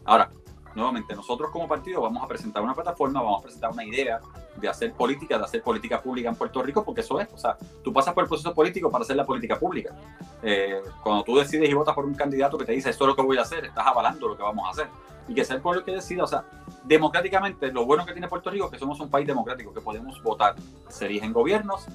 Ahora, 0.06 0.30
nuevamente, 0.76 1.16
nosotros 1.16 1.52
como 1.52 1.68
partido 1.68 2.02
vamos 2.02 2.24
a 2.24 2.28
presentar 2.28 2.64
una 2.64 2.74
plataforma, 2.74 3.22
vamos 3.22 3.40
a 3.40 3.44
presentar 3.44 3.72
una 3.72 3.84
idea 3.84 4.20
de 4.56 4.68
hacer 4.68 4.94
política, 4.94 5.38
de 5.38 5.44
hacer 5.44 5.62
política 5.62 6.02
pública 6.02 6.30
en 6.30 6.36
Puerto 6.36 6.62
Rico, 6.62 6.84
porque 6.84 7.02
eso 7.02 7.20
es, 7.20 7.28
o 7.34 7.38
sea, 7.38 7.58
tú 7.84 7.94
pasas 7.94 8.14
por 8.14 8.24
el 8.24 8.28
proceso 8.28 8.54
político 8.54 8.90
para 8.90 9.04
hacer 9.04 9.16
la 9.16 9.26
política 9.26 9.58
pública. 9.60 9.96
Eh, 10.42 10.82
cuando 11.04 11.24
tú 11.24 11.38
decides 11.38 11.70
y 11.70 11.74
votas 11.74 11.96
por 11.96 12.06
un 12.06 12.14
candidato 12.14 12.58
que 12.58 12.66
te 12.66 12.72
dice, 12.72 12.90
esto 12.90 13.04
es 13.06 13.08
lo 13.10 13.16
que 13.16 13.22
voy 13.22 13.38
a 13.38 13.42
hacer, 13.42 13.66
estás 13.66 13.86
avalando 13.88 14.28
lo 14.28 14.38
que 14.38 14.44
vamos 14.44 14.66
a 14.68 14.72
hacer. 14.72 14.88
Y 15.28 15.34
que 15.34 15.44
sea 15.44 15.58
el 15.58 15.62
pueblo 15.62 15.84
que 15.84 15.92
decida, 15.92 16.24
o 16.24 16.28
sea, 16.28 16.46
democráticamente, 16.86 17.72
lo 17.72 17.86
bueno 17.86 18.06
que 18.06 18.14
tiene 18.14 18.28
Puerto 18.28 18.50
Rico 18.50 18.66
es 18.66 18.72
que 18.72 18.80
somos 18.80 19.00
un 19.00 19.10
país 19.10 19.28
democrático, 19.28 19.74
que 19.74 19.82
podemos 19.82 20.22
votar, 20.24 20.56
se 20.88 21.06
eligen 21.06 21.34
gobiernos 21.34 21.86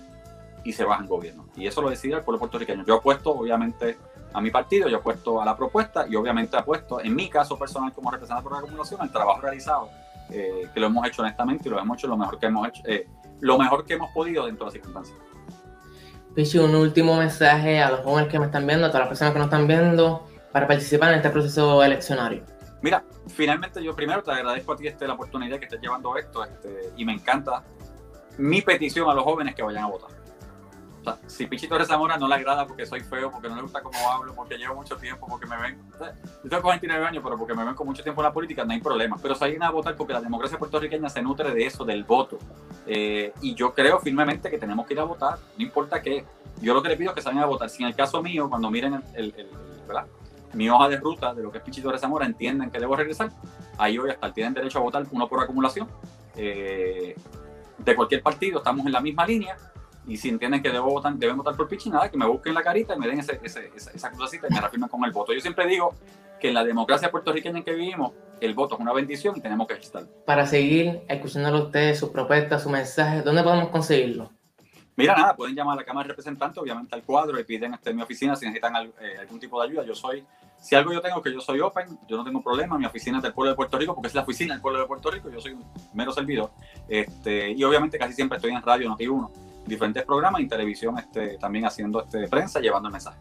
y 0.64 0.72
se 0.72 0.84
bajan 0.84 1.06
gobiernos. 1.06 1.46
Y 1.56 1.66
eso 1.66 1.82
lo 1.82 1.90
decide 1.90 2.14
el 2.14 2.22
pueblo 2.22 2.38
puertorriqueño. 2.38 2.84
Yo 2.84 2.96
apuesto, 2.96 3.30
obviamente, 3.30 3.96
a 4.32 4.40
mi 4.40 4.50
partido, 4.50 4.88
yo 4.88 4.98
apuesto 4.98 5.40
a 5.40 5.44
la 5.44 5.56
propuesta 5.56 6.06
y 6.08 6.16
obviamente 6.16 6.56
apuesto, 6.56 7.00
en 7.00 7.14
mi 7.14 7.28
caso 7.28 7.58
personal 7.58 7.92
como 7.92 8.10
representante 8.10 8.42
por 8.42 8.52
la 8.52 8.58
acumulación, 8.58 9.00
al 9.00 9.10
trabajo 9.10 9.40
realizado, 9.40 9.90
eh, 10.30 10.68
que 10.72 10.80
lo 10.80 10.86
hemos 10.86 11.06
hecho 11.06 11.22
honestamente 11.22 11.68
y 11.68 11.70
lo 11.70 11.78
hemos 11.78 11.98
hecho 11.98 12.06
lo 12.06 12.16
mejor 12.16 12.38
que 12.38 12.46
hemos 12.46 12.68
hecho, 12.68 12.82
eh, 12.86 13.06
lo 13.40 13.58
mejor 13.58 13.84
que 13.84 13.94
hemos 13.94 14.10
podido 14.12 14.46
dentro 14.46 14.64
de 14.64 14.66
las 14.66 14.72
circunstancias. 14.74 15.18
Pichi, 16.34 16.58
un 16.58 16.74
último 16.74 17.16
mensaje 17.16 17.82
a 17.82 17.90
los 17.90 18.00
jóvenes 18.00 18.30
que 18.30 18.38
me 18.38 18.46
están 18.46 18.66
viendo, 18.66 18.86
a 18.86 18.88
todas 18.88 19.00
las 19.00 19.08
personas 19.08 19.32
que 19.34 19.38
nos 19.38 19.46
están 19.46 19.66
viendo, 19.66 20.26
para 20.50 20.66
participar 20.66 21.10
en 21.10 21.16
este 21.16 21.30
proceso 21.30 21.82
eleccionario. 21.82 22.44
Mira, 22.80 23.04
finalmente 23.28 23.82
yo 23.82 23.94
primero 23.94 24.22
te 24.22 24.32
agradezco 24.32 24.72
a 24.72 24.76
ti 24.76 24.86
este, 24.86 25.06
la 25.06 25.14
oportunidad 25.14 25.58
que 25.58 25.66
estés 25.66 25.80
llevando 25.80 26.16
esto 26.16 26.44
este, 26.44 26.90
y 26.96 27.04
me 27.04 27.12
encanta 27.12 27.62
mi 28.38 28.62
petición 28.62 29.08
a 29.08 29.14
los 29.14 29.24
jóvenes 29.24 29.54
que 29.54 29.62
vayan 29.62 29.84
a 29.84 29.88
votar. 29.88 30.10
Si 31.26 31.46
Pichito 31.46 31.78
de 31.78 31.84
Zamora 31.84 32.16
no 32.16 32.28
le 32.28 32.34
agrada 32.34 32.66
porque 32.66 32.86
soy 32.86 33.00
feo, 33.00 33.30
porque 33.30 33.48
no 33.48 33.56
le 33.56 33.62
gusta 33.62 33.82
cómo 33.82 33.98
hablo, 34.10 34.34
porque 34.34 34.56
llevo 34.56 34.74
mucho 34.74 34.96
tiempo, 34.96 35.26
porque 35.28 35.46
me 35.46 35.56
ven. 35.60 35.78
Yo 36.44 36.50
tengo 36.50 36.68
29 36.68 37.06
años, 37.06 37.22
pero 37.24 37.38
porque 37.38 37.54
me 37.54 37.64
ven 37.64 37.74
con 37.74 37.86
mucho 37.86 38.02
tiempo 38.02 38.20
en 38.20 38.26
la 38.26 38.32
política, 38.32 38.64
no 38.64 38.72
hay 38.72 38.80
problema. 38.80 39.16
Pero 39.20 39.34
si 39.34 39.44
alguien 39.44 39.62
a 39.62 39.70
votar 39.70 39.96
porque 39.96 40.12
la 40.12 40.20
democracia 40.20 40.58
puertorriqueña 40.58 41.08
se 41.08 41.22
nutre 41.22 41.52
de 41.52 41.66
eso, 41.66 41.84
del 41.84 42.04
voto. 42.04 42.38
Eh, 42.86 43.32
y 43.40 43.54
yo 43.54 43.72
creo 43.74 43.98
firmemente 44.00 44.50
que 44.50 44.58
tenemos 44.58 44.86
que 44.86 44.94
ir 44.94 45.00
a 45.00 45.04
votar, 45.04 45.38
no 45.56 45.62
importa 45.62 46.00
qué. 46.02 46.24
Yo 46.60 46.74
lo 46.74 46.82
que 46.82 46.88
le 46.88 46.96
pido 46.96 47.10
es 47.10 47.16
que 47.16 47.22
salgan 47.22 47.42
a 47.42 47.46
votar. 47.46 47.68
Si 47.68 47.82
en 47.82 47.88
el 47.88 47.96
caso 47.96 48.22
mío, 48.22 48.48
cuando 48.48 48.70
miren 48.70 49.02
mi 50.54 50.68
hoja 50.68 50.88
de 50.88 50.96
ruta 50.98 51.34
de 51.34 51.42
lo 51.42 51.50
que 51.50 51.58
es 51.58 51.64
Pichito 51.64 51.90
de 51.90 51.98
Zamora, 51.98 52.26
entienden 52.26 52.70
que 52.70 52.78
debo 52.78 52.94
regresar, 52.94 53.30
ahí 53.78 53.98
voy 53.98 54.10
a 54.10 54.12
estar. 54.12 54.32
Tienen 54.32 54.54
derecho 54.54 54.78
a 54.78 54.82
votar 54.82 55.04
uno 55.10 55.28
por 55.28 55.42
acumulación. 55.42 55.88
Eh, 56.36 57.16
de 57.78 57.96
cualquier 57.96 58.22
partido, 58.22 58.58
estamos 58.58 58.86
en 58.86 58.92
la 58.92 59.00
misma 59.00 59.26
línea. 59.26 59.56
Y 60.06 60.16
si 60.16 60.28
entienden 60.28 60.62
que 60.62 60.70
debo 60.70 60.90
votar, 60.90 61.14
deben 61.14 61.36
votar 61.36 61.56
por 61.56 61.68
Pichi, 61.68 61.90
nada, 61.90 62.10
que 62.10 62.16
me 62.16 62.26
busquen 62.26 62.54
la 62.54 62.62
carita 62.62 62.94
y 62.94 62.98
me 62.98 63.06
den 63.06 63.20
ese, 63.20 63.38
ese, 63.42 63.70
esa, 63.74 63.90
esa 63.92 64.10
crucecita 64.10 64.48
y 64.50 64.54
me 64.54 64.60
reafirmen 64.60 64.88
con 64.88 65.04
el 65.04 65.12
voto. 65.12 65.32
Yo 65.32 65.40
siempre 65.40 65.66
digo 65.66 65.94
que 66.40 66.48
en 66.48 66.54
la 66.54 66.64
democracia 66.64 67.10
puertorriqueña 67.10 67.58
en 67.58 67.64
que 67.64 67.72
vivimos, 67.72 68.12
el 68.40 68.54
voto 68.54 68.74
es 68.74 68.80
una 68.80 68.92
bendición 68.92 69.36
y 69.36 69.40
tenemos 69.40 69.68
que 69.68 69.74
estar. 69.74 70.04
Para 70.26 70.44
seguir 70.46 71.02
escuchando 71.08 71.48
a 71.56 71.62
ustedes, 71.62 71.98
sus 72.00 72.10
propuestas, 72.10 72.62
sus 72.62 72.72
mensajes, 72.72 73.24
¿dónde 73.24 73.44
podemos 73.44 73.68
conseguirlo? 73.68 74.30
Mira, 74.96 75.14
nada, 75.16 75.36
pueden 75.36 75.54
llamar 75.54 75.74
a 75.74 75.80
la 75.80 75.84
Cámara 75.84 76.06
de 76.06 76.08
Representantes, 76.08 76.58
obviamente 76.58 76.94
al 76.94 77.02
cuadro, 77.02 77.38
y 77.40 77.44
piden 77.44 77.74
este, 77.74 77.94
mi 77.94 78.02
oficina 78.02 78.36
si 78.36 78.44
necesitan 78.44 78.74
eh, 79.00 79.16
algún 79.20 79.40
tipo 79.40 79.60
de 79.60 79.68
ayuda. 79.68 79.84
Yo 79.84 79.94
soy, 79.94 80.24
si 80.60 80.74
algo 80.74 80.92
yo 80.92 81.00
tengo, 81.00 81.22
que 81.22 81.32
yo 81.32 81.40
soy 81.40 81.60
open, 81.60 81.98
yo 82.06 82.16
no 82.16 82.24
tengo 82.24 82.42
problema, 82.42 82.76
mi 82.76 82.84
oficina 82.84 83.18
es 83.18 83.22
del 83.22 83.32
pueblo 83.32 83.50
de 83.50 83.56
Puerto 83.56 83.78
Rico, 83.78 83.94
porque 83.94 84.08
es 84.08 84.14
la 84.14 84.22
oficina 84.22 84.54
del 84.54 84.60
pueblo 84.60 84.80
de 84.80 84.86
Puerto 84.86 85.10
Rico, 85.10 85.30
yo 85.30 85.40
soy 85.40 85.52
un 85.52 85.64
mero 85.94 86.12
servidor. 86.12 86.50
Este, 86.88 87.52
y 87.52 87.64
obviamente 87.64 87.98
casi 87.98 88.12
siempre 88.12 88.36
estoy 88.36 88.50
en 88.50 88.60
radio, 88.60 88.88
Noti 88.88 89.06
1, 89.06 89.30
diferentes 89.66 90.04
programas 90.04 90.40
y 90.40 90.48
televisión 90.48 90.98
este, 90.98 91.38
también 91.38 91.64
haciendo 91.66 92.02
este, 92.02 92.28
prensa, 92.28 92.60
llevando 92.60 92.88
el 92.88 92.92
mensaje. 92.92 93.18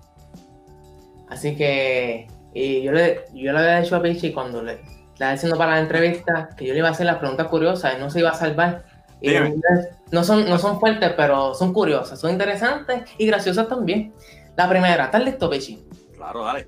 Así 1.29 1.55
que 1.55 2.27
Y 2.53 2.81
yo 2.81 2.91
le, 2.91 3.25
yo 3.33 3.53
le 3.53 3.59
había 3.59 3.81
dicho 3.81 3.95
a 3.95 4.01
Pichi 4.01 4.33
cuando 4.33 4.61
le 4.61 4.81
estaba 5.13 5.31
diciendo 5.31 5.57
para 5.57 5.73
la 5.73 5.79
entrevista 5.79 6.49
que 6.57 6.65
yo 6.65 6.73
le 6.73 6.79
iba 6.79 6.89
a 6.89 6.91
hacer 6.91 7.05
las 7.05 7.17
preguntas 7.17 7.47
curiosas, 7.47 7.93
él 7.95 8.01
no 8.01 8.09
se 8.09 8.19
iba 8.19 8.31
a 8.31 8.33
salvar. 8.33 8.85
Y 9.21 9.35
no 10.11 10.23
son, 10.23 10.49
no 10.49 10.57
son 10.57 10.79
fuertes, 10.79 11.13
pero 11.15 11.53
son 11.53 11.73
curiosas, 11.73 12.19
son 12.19 12.31
interesantes 12.31 13.03
y 13.19 13.27
graciosas 13.27 13.67
también. 13.69 14.13
La 14.57 14.67
primera, 14.67 15.05
¿estás 15.05 15.23
listo, 15.23 15.49
Pichi? 15.49 15.87
Claro, 16.15 16.43
dale. 16.43 16.67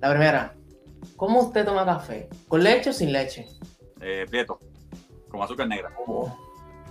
La 0.00 0.10
primera, 0.10 0.54
¿cómo 1.16 1.40
usted 1.40 1.64
toma 1.64 1.84
café? 1.84 2.28
¿Con 2.46 2.62
leche 2.62 2.90
o 2.90 2.92
sin 2.92 3.12
leche? 3.12 3.48
Eh, 4.00 4.24
prieto, 4.30 4.60
con 5.28 5.42
azúcar 5.42 5.66
negra. 5.66 5.90
Oh, 6.06 6.32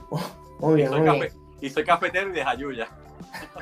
oh, 0.09 0.21
muy 0.59 0.75
bien, 0.75 0.89
muy 0.89 1.01
bien. 1.01 1.42
Y 1.63 1.69
soy 1.69 1.85
cafetero 1.85 2.29
y 2.29 2.33
de 2.33 2.43
jayuya. 2.43 2.89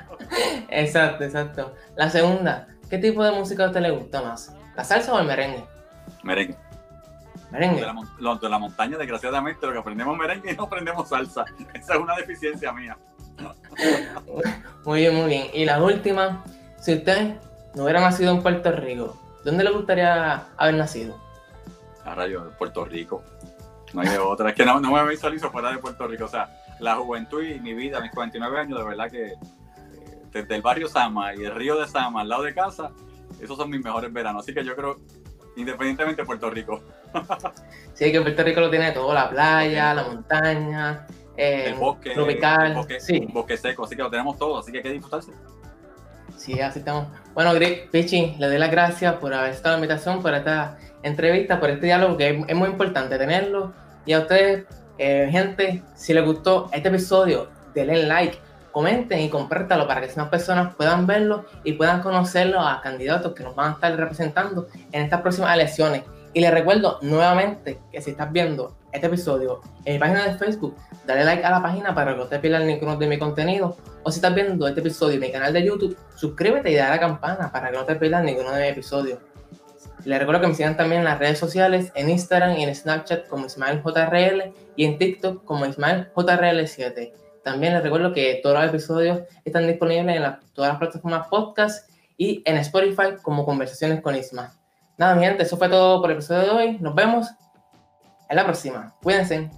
exacto, 0.69 1.23
exacto. 1.23 1.75
La 1.95 2.09
segunda, 2.09 2.67
¿qué 2.89 2.97
tipo 2.97 3.23
de 3.23 3.31
música 3.31 3.65
a 3.65 3.67
usted 3.67 3.79
le 3.79 3.91
gusta 3.91 4.23
más? 4.23 4.55
¿La 4.75 4.83
salsa 4.83 5.13
o 5.13 5.19
el 5.19 5.27
merengue? 5.27 5.63
Merengue. 6.23 6.57
Merengue. 7.51 7.81
De 7.81 7.85
la, 8.19 8.35
de 8.41 8.49
la 8.49 8.57
montaña, 8.57 8.97
desgraciadamente, 8.97 9.67
lo 9.67 9.73
que 9.73 9.77
aprendemos 9.77 10.17
merengue 10.17 10.51
y 10.51 10.55
no 10.55 10.63
aprendemos 10.63 11.09
salsa. 11.09 11.45
Esa 11.75 11.93
es 11.93 11.99
una 11.99 12.15
deficiencia 12.15 12.73
mía. 12.73 12.97
muy 14.83 15.01
bien, 15.01 15.13
muy 15.13 15.27
bien. 15.27 15.47
Y 15.53 15.65
la 15.65 15.79
última, 15.79 16.43
si 16.79 16.95
usted 16.95 17.35
no 17.75 17.83
hubiera 17.83 18.01
nacido 18.01 18.33
en 18.33 18.41
Puerto 18.41 18.71
Rico, 18.71 19.15
¿dónde 19.45 19.63
le 19.63 19.69
gustaría 19.69 20.47
haber 20.57 20.73
nacido? 20.73 21.21
A 22.03 22.15
rayo, 22.15 22.49
Puerto 22.57 22.83
Rico. 22.83 23.23
No 23.93 24.01
hay 24.01 24.09
de 24.09 24.17
otra. 24.17 24.49
Es 24.49 24.55
que 24.55 24.65
no, 24.65 24.79
no 24.79 24.91
me 24.91 25.07
visualizo 25.07 25.51
fuera 25.51 25.71
de 25.71 25.77
Puerto 25.77 26.07
Rico. 26.07 26.25
O 26.25 26.29
sea, 26.29 26.49
la 26.81 26.95
juventud 26.95 27.43
y 27.43 27.59
mi 27.59 27.73
vida, 27.73 28.01
mis 28.01 28.11
49 28.11 28.59
años, 28.59 28.79
de 28.79 28.85
verdad 28.85 29.09
que 29.09 29.27
eh, 29.27 29.37
desde 30.31 30.55
el 30.55 30.61
barrio 30.61 30.87
Sama 30.87 31.33
y 31.35 31.43
el 31.43 31.55
río 31.55 31.79
de 31.79 31.87
Sama 31.87 32.21
al 32.21 32.29
lado 32.29 32.43
de 32.43 32.53
casa, 32.53 32.91
esos 33.39 33.57
son 33.57 33.69
mis 33.69 33.83
mejores 33.83 34.11
veranos. 34.11 34.43
Así 34.43 34.53
que 34.53 34.63
yo 34.63 34.75
creo, 34.75 34.99
independientemente 35.55 36.23
de 36.23 36.25
Puerto 36.25 36.49
Rico. 36.49 36.81
sí, 37.93 38.11
que 38.11 38.21
Puerto 38.21 38.43
Rico 38.43 38.61
lo 38.61 38.69
tiene 38.69 38.91
todo, 38.91 39.13
la 39.13 39.29
playa, 39.29 39.93
la 39.93 40.03
montaña, 40.03 41.07
eh, 41.37 41.65
el 41.67 41.75
bosque 41.75 42.11
tropical, 42.11 42.67
el 42.67 42.73
bosque, 42.73 42.99
sí. 42.99 43.27
bosque 43.31 43.57
seco, 43.57 43.85
así 43.85 43.95
que 43.95 44.03
lo 44.03 44.09
tenemos 44.09 44.37
todo, 44.37 44.59
así 44.59 44.71
que 44.71 44.79
hay 44.79 44.83
que 44.83 44.91
disfrutarse. 44.91 45.31
Sí, 46.35 46.59
así 46.59 46.79
estamos. 46.79 47.07
Bueno, 47.35 47.51
Pichi, 47.91 48.35
le 48.39 48.47
doy 48.47 48.57
las 48.57 48.71
gracias 48.71 49.13
por 49.15 49.31
haber 49.31 49.51
estado 49.51 49.75
en 49.75 49.81
la 49.81 49.85
invitación, 49.85 50.23
por 50.23 50.33
esta 50.33 50.77
entrevista, 51.03 51.59
por 51.59 51.69
este 51.69 51.85
diálogo, 51.85 52.17
que 52.17 52.43
es, 52.47 52.55
muy 52.55 52.69
importante 52.69 53.17
tenerlo. 53.17 53.73
Y 54.05 54.13
a 54.13 54.19
ustedes, 54.19 54.65
eh, 55.03 55.29
gente, 55.31 55.81
si 55.95 56.13
les 56.13 56.23
gustó 56.23 56.69
este 56.71 56.89
episodio, 56.89 57.47
denle 57.73 58.03
like, 58.03 58.37
comenten 58.71 59.19
y 59.19 59.29
compártalo 59.29 59.87
para 59.87 59.99
que 59.99 60.15
más 60.15 60.29
personas 60.29 60.75
puedan 60.75 61.07
verlo 61.07 61.45
y 61.63 61.73
puedan 61.73 62.03
conocerlo 62.03 62.59
a 62.59 62.81
candidatos 62.81 63.33
que 63.33 63.41
nos 63.41 63.55
van 63.55 63.71
a 63.71 63.73
estar 63.73 63.95
representando 63.97 64.67
en 64.91 65.01
estas 65.01 65.21
próximas 65.21 65.55
elecciones. 65.55 66.03
Y 66.33 66.41
les 66.41 66.51
recuerdo 66.51 66.99
nuevamente 67.01 67.79
que 67.91 67.99
si 67.99 68.11
estás 68.11 68.31
viendo 68.31 68.77
este 68.91 69.07
episodio 69.07 69.61
en 69.85 69.93
mi 69.93 69.99
página 69.99 70.27
de 70.27 70.37
Facebook, 70.37 70.77
dale 71.07 71.25
like 71.25 71.43
a 71.43 71.49
la 71.49 71.63
página 71.63 71.95
para 71.95 72.11
que 72.11 72.19
no 72.19 72.27
te 72.27 72.37
pierdas 72.37 72.63
ninguno 72.63 72.95
de 72.95 73.07
mi 73.07 73.17
contenido. 73.17 73.75
O 74.03 74.11
si 74.11 74.19
estás 74.19 74.35
viendo 74.35 74.67
este 74.67 74.81
episodio 74.81 75.15
en 75.15 75.21
mi 75.21 75.31
canal 75.31 75.51
de 75.51 75.65
YouTube, 75.65 75.97
suscríbete 76.13 76.69
y 76.69 76.75
dale 76.75 76.89
a 76.89 76.91
la 76.91 76.99
campana 76.99 77.51
para 77.51 77.71
que 77.71 77.77
no 77.77 77.85
te 77.85 77.95
pierdas 77.95 78.23
ninguno 78.23 78.51
de 78.51 78.61
mis 78.61 78.71
episodios. 78.71 79.17
Les 80.05 80.19
recuerdo 80.19 80.41
que 80.41 80.47
me 80.47 80.55
sigan 80.55 80.77
también 80.77 80.99
en 81.01 81.05
las 81.05 81.19
redes 81.19 81.37
sociales, 81.37 81.91
en 81.95 82.09
Instagram 82.09 82.57
y 82.57 82.63
en 82.63 82.73
Snapchat 82.73 83.27
como 83.27 83.45
IsmaelJRL 83.45 84.53
y 84.75 84.85
en 84.85 84.97
TikTok 84.97 85.43
como 85.45 85.65
IsmaelJRL7. 85.65 87.13
También 87.43 87.73
les 87.73 87.83
recuerdo 87.83 88.13
que 88.13 88.39
todos 88.41 88.55
los 88.55 88.69
episodios 88.69 89.21
están 89.45 89.67
disponibles 89.67 90.15
en 90.15 90.23
todas 90.53 90.71
las 90.71 90.79
plataformas 90.79 91.27
podcast 91.27 91.89
y 92.17 92.41
en 92.45 92.57
Spotify 92.57 93.15
como 93.21 93.45
Conversaciones 93.45 94.01
con 94.01 94.15
Isma. 94.15 94.53
Nada, 94.97 95.15
mi 95.15 95.25
gente, 95.25 95.43
eso 95.43 95.57
fue 95.57 95.69
todo 95.69 96.01
por 96.01 96.11
el 96.11 96.17
episodio 96.17 96.41
de 96.41 96.49
hoy. 96.49 96.77
Nos 96.79 96.93
vemos 96.93 97.27
en 98.29 98.35
la 98.35 98.43
próxima. 98.43 98.95
Cuídense. 99.01 99.49